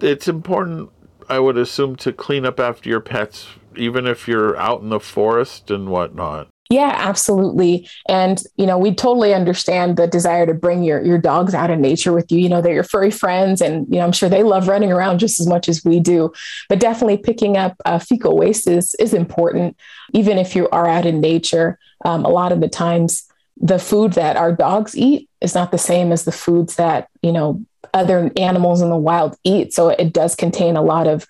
it's 0.00 0.26
important, 0.26 0.90
I 1.28 1.38
would 1.38 1.56
assume, 1.56 1.94
to 1.96 2.12
clean 2.12 2.44
up 2.44 2.58
after 2.58 2.88
your 2.88 2.98
pets 2.98 3.46
even 3.78 4.06
if 4.06 4.28
you're 4.28 4.56
out 4.56 4.80
in 4.80 4.88
the 4.88 5.00
forest 5.00 5.70
and 5.70 5.88
whatnot. 5.88 6.48
Yeah, 6.70 6.94
absolutely. 6.96 7.88
And, 8.08 8.42
you 8.56 8.64
know, 8.64 8.78
we 8.78 8.94
totally 8.94 9.34
understand 9.34 9.98
the 9.98 10.06
desire 10.06 10.46
to 10.46 10.54
bring 10.54 10.82
your, 10.82 11.04
your 11.04 11.18
dogs 11.18 11.54
out 11.54 11.70
in 11.70 11.82
nature 11.82 12.12
with 12.12 12.32
you. 12.32 12.38
You 12.38 12.48
know, 12.48 12.62
they're 12.62 12.72
your 12.72 12.82
furry 12.82 13.10
friends, 13.10 13.60
and, 13.60 13.86
you 13.90 13.98
know, 13.98 14.04
I'm 14.04 14.12
sure 14.12 14.30
they 14.30 14.42
love 14.42 14.66
running 14.66 14.90
around 14.90 15.18
just 15.18 15.40
as 15.40 15.46
much 15.46 15.68
as 15.68 15.84
we 15.84 16.00
do. 16.00 16.32
But 16.70 16.80
definitely 16.80 17.18
picking 17.18 17.58
up 17.58 17.76
uh, 17.84 17.98
fecal 17.98 18.36
waste 18.36 18.66
is, 18.66 18.94
is 18.98 19.12
important, 19.12 19.76
even 20.14 20.38
if 20.38 20.56
you 20.56 20.68
are 20.70 20.88
out 20.88 21.04
in 21.04 21.20
nature. 21.20 21.78
Um, 22.04 22.24
a 22.24 22.30
lot 22.30 22.50
of 22.50 22.60
the 22.60 22.68
times, 22.68 23.24
the 23.56 23.78
food 23.78 24.14
that 24.14 24.36
our 24.36 24.50
dogs 24.50 24.96
eat 24.96 25.28
is 25.42 25.54
not 25.54 25.70
the 25.70 25.78
same 25.78 26.12
as 26.12 26.24
the 26.24 26.32
foods 26.32 26.76
that, 26.76 27.08
you 27.22 27.30
know, 27.30 27.62
other 27.92 28.32
animals 28.36 28.80
in 28.80 28.88
the 28.88 28.96
wild 28.96 29.36
eat. 29.44 29.74
So 29.74 29.90
it 29.90 30.12
does 30.12 30.34
contain 30.34 30.76
a 30.76 30.82
lot 30.82 31.06
of 31.06 31.26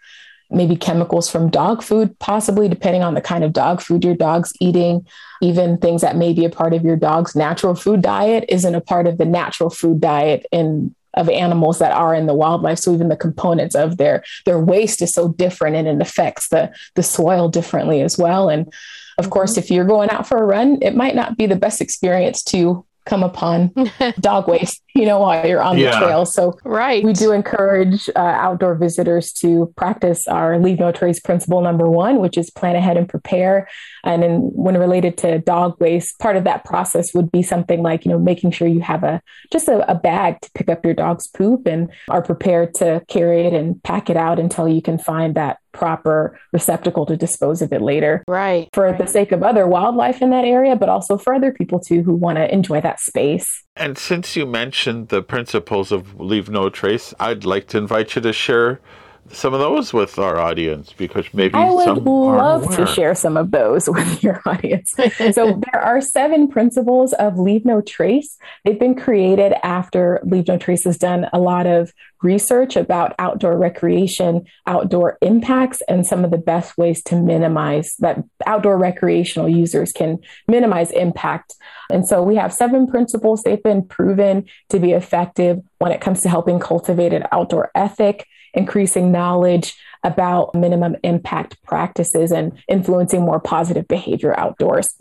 maybe 0.51 0.76
chemicals 0.76 1.30
from 1.30 1.51
dog 1.51 1.82
food, 1.82 2.18
possibly 2.18 2.68
depending 2.68 3.03
on 3.03 3.14
the 3.14 3.20
kind 3.20 3.45
of 3.45 3.53
dog 3.53 3.80
food 3.80 4.05
your 4.05 4.14
dog's 4.14 4.53
eating. 4.61 5.07
Even 5.42 5.78
things 5.78 6.03
that 6.03 6.16
may 6.16 6.32
be 6.32 6.45
a 6.45 6.51
part 6.51 6.74
of 6.74 6.84
your 6.84 6.97
dog's 6.97 7.34
natural 7.34 7.74
food 7.74 8.03
diet 8.03 8.45
isn't 8.49 8.74
a 8.74 8.80
part 8.80 9.07
of 9.07 9.18
the 9.18 9.24
natural 9.24 9.70
food 9.70 10.01
diet 10.01 10.47
in 10.53 10.95
of 11.16 11.28
animals 11.28 11.78
that 11.78 11.92
are 11.92 12.14
in 12.14 12.26
the 12.26 12.34
wildlife. 12.34 12.78
So 12.78 12.92
even 12.92 13.09
the 13.09 13.16
components 13.16 13.74
of 13.74 13.97
their 13.97 14.24
their 14.47 14.59
waste 14.59 15.01
is 15.03 15.14
so 15.14 15.28
different 15.28 15.76
and 15.76 15.88
it 15.88 16.01
affects 16.01 16.49
the 16.49 16.74
the 16.95 17.03
soil 17.03 17.49
differently 17.49 18.03
as 18.03 18.18
well. 18.18 18.49
And 18.49 18.66
of 19.18 19.24
mm-hmm. 19.24 19.32
course, 19.32 19.57
if 19.57 19.70
you're 19.70 19.84
going 19.84 20.11
out 20.11 20.26
for 20.26 20.42
a 20.42 20.47
run, 20.47 20.78
it 20.82 20.95
might 20.95 21.14
not 21.14 21.36
be 21.36 21.47
the 21.47 21.57
best 21.57 21.80
experience 21.80 22.42
to 22.45 22.84
come 23.07 23.22
upon 23.22 23.72
dog 24.20 24.48
waste, 24.48 24.82
you 24.94 25.05
know, 25.05 25.18
while 25.20 25.46
you're 25.46 25.62
on 25.62 25.78
yeah. 25.78 25.98
the 25.98 26.07
trail. 26.07 26.26
So 26.26 26.59
right. 26.64 27.05
we 27.05 27.12
do 27.12 27.32
encourage 27.32 28.09
uh, 28.16 28.18
outdoor 28.18 28.74
visitors 28.74 29.32
to 29.34 29.72
practice 29.76 30.26
our 30.26 30.59
leave 30.59 30.78
no 30.78 30.92
trace 30.92 31.20
principle 31.20 31.61
number 31.61 31.88
one, 31.88 32.20
which 32.20 32.38
is 32.38 32.50
plan 32.50 32.76
ahead 32.76 32.96
and 32.96 33.09
prepare. 33.09 33.68
And 34.05 34.22
then 34.22 34.50
when 34.52 34.76
related 34.76 35.18
to 35.18 35.38
dog 35.38 35.80
waste, 35.80 36.18
part 36.18 36.36
of 36.36 36.44
that 36.44 36.64
process 36.64 37.14
would 37.14 37.30
be 37.30 37.42
something 37.42 37.82
like, 37.82 38.05
you 38.05 38.11
know, 38.11 38.18
making 38.18 38.52
sure 38.52 38.68
you 38.68 38.80
have 38.80 39.05
a 39.05 39.20
just 39.52 39.68
a, 39.68 39.90
a 39.90 39.94
bag 39.94 40.40
to 40.40 40.50
pick 40.55 40.68
up 40.68 40.84
your 40.84 40.94
dog's 40.94 41.26
poop 41.26 41.66
and 41.66 41.90
are 42.09 42.22
prepared 42.22 42.74
to 42.74 43.02
carry 43.09 43.46
it 43.46 43.52
and 43.52 43.82
pack 43.82 44.11
it 44.11 44.16
out 44.16 44.38
until 44.38 44.68
you 44.68 44.82
can 44.82 44.98
find 44.98 45.34
that 45.34 45.59
proper 45.75 46.39
receptacle 46.53 47.05
to 47.07 47.16
dispose 47.16 47.61
of 47.61 47.72
it 47.72 47.83
later. 47.83 48.25
Right. 48.27 48.68
For 48.72 48.85
right. 48.85 48.99
the 48.99 49.07
sake 49.07 49.33
of 49.33 49.43
other 49.43 49.66
wildlife 49.66 50.22
in 50.22 50.31
that 50.31 50.45
area, 50.45 50.77
but 50.77 50.89
also 50.89 51.18
for 51.18 51.35
other 51.35 51.53
people 51.53 51.81
too 51.81 52.03
who 52.03 52.14
want 52.14 52.39
to 52.39 52.53
enjoy 52.53 52.81
that 52.81 53.01
space. 53.01 53.64
And 53.77 53.99
since 53.99 54.37
you 54.37 54.47
mentioned 54.47 55.09
the 55.09 55.22
principles 55.22 55.93
of 55.93 56.18
leave 56.18 56.49
no 56.49 56.70
trace, 56.70 57.12
I'd 57.20 57.45
like 57.45 57.66
to 57.68 57.79
invite 57.79 58.14
you 58.14 58.22
to 58.22 58.33
share 58.33 58.81
some 59.33 59.55
of 59.55 59.61
those 59.61 59.93
with 59.93 60.18
our 60.18 60.39
audience 60.39 60.93
because 60.93 61.27
maybe 61.33 61.55
I 61.55 61.70
would 61.70 62.05
love 62.05 62.77
to 62.77 62.87
share 62.87 63.14
some 63.14 63.37
of 63.37 63.51
those 63.51 63.89
with 63.89 64.22
your 64.22 64.43
audience. 64.47 64.93
so 65.33 65.61
there 65.72 65.83
are 65.83 66.01
seven 66.01 66.49
principles 66.49 67.12
of 67.14 67.39
Leave 67.39 67.64
No 67.64 67.81
Trace. 67.81 68.37
They've 68.64 68.79
been 68.79 68.95
created 68.95 69.55
after 69.62 70.20
Leave 70.25 70.49
No 70.49 70.59
Trace 70.59 70.85
has 70.85 70.99
done 70.99 71.29
a 71.33 71.39
lot 71.39 71.66
of 71.66 71.93
research 72.22 72.77
about 72.77 73.14
outdoor 73.18 73.57
recreation, 73.59 74.45
outdoor 74.66 75.18
impacts, 75.20 75.83
and 75.89 76.07
some 76.07 76.25
of 76.25 76.31
the 76.31 76.39
best 76.39 76.77
ways 76.79 77.03
to 77.05 77.16
minimize 77.16 77.95
that 77.99 78.22
outdoor 78.47 78.79
recreational 78.79 79.49
users 79.49 79.93
can 79.93 80.18
minimize 80.49 80.91
impact. 80.91 81.55
And 81.91 82.07
so 82.07 82.22
we 82.22 82.37
have 82.37 82.53
seven 82.53 82.87
principles. 82.87 83.43
They've 83.43 83.62
been 83.62 83.87
proven 83.87 84.47
to 84.70 84.79
be 84.79 84.93
effective 84.93 85.61
when 85.79 85.93
it 85.93 86.01
comes 86.01 86.22
to 86.22 86.29
helping 86.29 86.59
cultivate 86.59 87.12
an 87.12 87.27
outdoor 87.31 87.70
ethic 87.75 88.27
increasing 88.55 89.12
knowledge 89.12 89.76
about 90.02 90.55
minimum 90.55 90.96
impact 91.02 91.62
practices 91.62 92.30
and 92.30 92.52
influencing 92.68 93.22
more 93.22 93.40
positive 93.40 93.88
behavior 93.88 94.38
outdoors. 94.38 94.94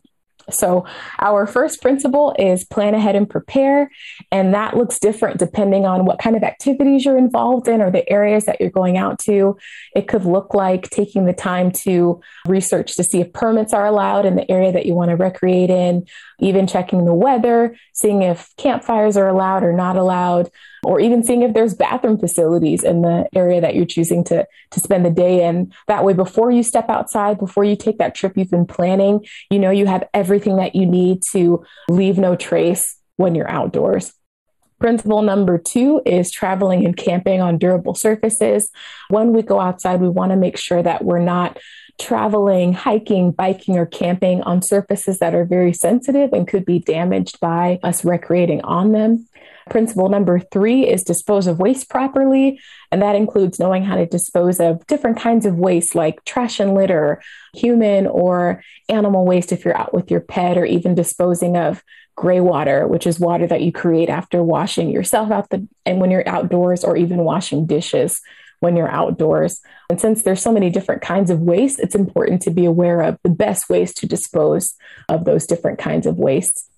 So, 0.50 0.86
our 1.20 1.48
first 1.48 1.82
principle 1.82 2.36
is 2.38 2.66
plan 2.66 2.94
ahead 2.94 3.16
and 3.16 3.30
prepare. 3.30 3.90
And 4.32 4.54
that 4.54 4.76
looks 4.76 5.00
different 5.00 5.40
depending 5.40 5.86
on 5.86 6.06
what 6.06 6.20
kind 6.20 6.36
of 6.36 6.44
activities 6.44 7.06
you're 7.06 7.18
involved 7.18 7.68
in 7.68 7.82
or 7.82 7.90
the 7.92 8.10
areas 8.10 8.46
that 8.46 8.60
you're 8.60 8.70
going 8.70 8.98
out 8.98 9.20
to. 9.20 9.58
It 9.96 10.08
could 10.08 10.26
look 10.26 10.54
like 10.54 10.90
taking 10.90 11.26
the 11.26 11.34
time 11.34 11.72
to 11.84 12.20
research 12.48 12.96
to 12.96 13.04
see 13.04 13.22
if 13.22 13.32
permits 13.32 13.74
are 13.74 13.86
allowed 13.86 14.26
in 14.26 14.36
the 14.36 14.50
area 14.52 14.72
that 14.72 14.86
you 14.86 14.96
want 14.96 15.12
to 15.12 15.16
recreate 15.16 15.70
in, 15.70 16.06
even 16.44 16.68
checking 16.68 17.06
the 17.06 17.14
weather, 17.14 17.76
seeing 17.94 18.22
if 18.22 18.54
campfires 18.58 19.18
are 19.18 19.28
allowed 19.28 19.64
or 19.64 19.74
not 19.74 19.96
allowed, 19.96 20.52
or 20.84 21.00
even 21.00 21.24
seeing 21.24 21.42
if 21.42 21.54
there's 21.54 21.74
bathroom 21.74 22.20
facilities 22.20 22.84
in 22.84 23.02
the 23.02 23.28
area 23.34 23.62
that 23.62 23.76
you're 23.76 23.86
choosing 23.86 24.24
to, 24.26 24.46
to 24.72 24.80
spend 24.80 25.06
the 25.06 25.10
day 25.10 25.46
in. 25.46 25.74
That 25.88 26.04
way, 26.04 26.14
before 26.14 26.52
you 26.52 26.62
step 26.62 26.90
outside, 26.90 27.40
before 27.40 27.64
you 27.64 27.76
take 27.76 27.98
that 28.00 28.16
trip 28.16 28.34
you've 28.36 28.52
been 28.52 28.66
planning, 28.66 29.26
you 29.50 29.60
know 29.60 29.72
you 29.72 29.86
have 29.86 30.08
everything 30.14 30.58
that 30.58 30.76
you 30.76 30.86
need 30.86 31.22
to 31.32 31.64
leave 31.90 32.18
no 32.18 32.36
trace 32.36 32.98
when 33.16 33.36
you're 33.36 33.50
outdoors. 33.50 34.14
Principle 34.80 35.22
number 35.22 35.58
two 35.58 36.02
is 36.06 36.30
traveling 36.30 36.84
and 36.84 36.98
camping 36.98 37.40
on 37.40 37.58
durable 37.58 37.96
surfaces. 37.96 38.70
When 39.10 39.32
we 39.32 39.42
go 39.42 39.62
outside, 39.62 40.02
we 40.02 40.10
want 40.10 40.32
to 40.32 40.36
make 40.36 40.58
sure 40.58 40.84
that 40.84 41.06
we're 41.06 41.20
not 41.20 41.58
traveling, 42.00 42.74
hiking, 42.74 43.32
biking, 43.32 43.78
or 43.78 43.86
camping 43.86 44.42
on 44.44 44.62
surfaces 44.62 45.20
that 45.20 45.36
are 45.36 45.46
very 45.46 45.74
sensitive 45.74 46.34
and 46.34 46.48
could 46.48 46.66
be 46.66 46.80
damaged 46.80 47.40
by 47.40 47.80
us 47.84 48.04
recreating 48.04 48.62
on 48.62 48.92
them. 48.92 49.28
Principle 49.70 50.10
number 50.10 50.40
three 50.40 50.88
is 50.88 51.04
dispose 51.04 51.48
of 51.48 51.60
waste 51.60 51.90
properly. 51.90 52.60
And 52.92 53.02
that 53.02 53.16
includes 53.16 53.60
knowing 53.60 53.84
how 53.84 53.96
to 53.96 54.06
dispose 54.06 54.60
of 54.60 54.86
different 54.88 55.20
kinds 55.20 55.46
of 55.46 55.56
waste 55.56 55.96
like 55.96 56.24
trash 56.26 56.60
and 56.60 56.74
litter, 56.74 57.22
human 57.54 58.08
or 58.08 58.64
animal 58.90 59.26
waste 59.26 59.52
if 59.52 59.64
you're 59.64 59.78
out 59.78 59.94
with 59.94 60.12
your 60.12 60.20
pet, 60.20 60.58
or 60.58 60.66
even 60.66 60.96
disposing 60.96 61.56
of 61.56 61.84
gray 62.16 62.42
water, 62.42 62.88
which 62.88 63.08
is 63.08 63.20
water 63.20 63.48
that 63.48 63.62
you 63.62 63.72
create 63.72 64.10
after 64.10 64.44
washing 64.44 64.90
yourself 64.90 65.32
out 65.32 65.50
the 65.50 65.68
and 65.86 66.00
when 66.00 66.12
you're 66.12 66.28
outdoors 66.28 66.84
or 66.84 66.98
even 66.98 67.20
washing 67.20 67.66
dishes 67.66 68.22
when 68.64 68.78
you're 68.78 68.90
outdoors. 68.90 69.60
And 69.90 70.00
since 70.00 70.24
there's 70.24 70.42
so 70.42 70.54
many 70.54 70.70
different 70.70 71.02
kinds 71.02 71.30
of 71.30 71.42
waste, 71.42 71.82
it's 71.82 71.96
important 71.96 72.42
to 72.44 72.50
be 72.50 72.64
aware 72.64 73.02
of 73.02 73.20
the 73.22 73.30
best 73.30 73.70
ways 73.70 73.94
to 73.96 74.08
dispose 74.08 74.74
of 75.10 75.26
those 75.26 75.46
different 75.46 75.80
kinds 75.80 76.08
of 76.08 76.16
wastes. 76.18 76.70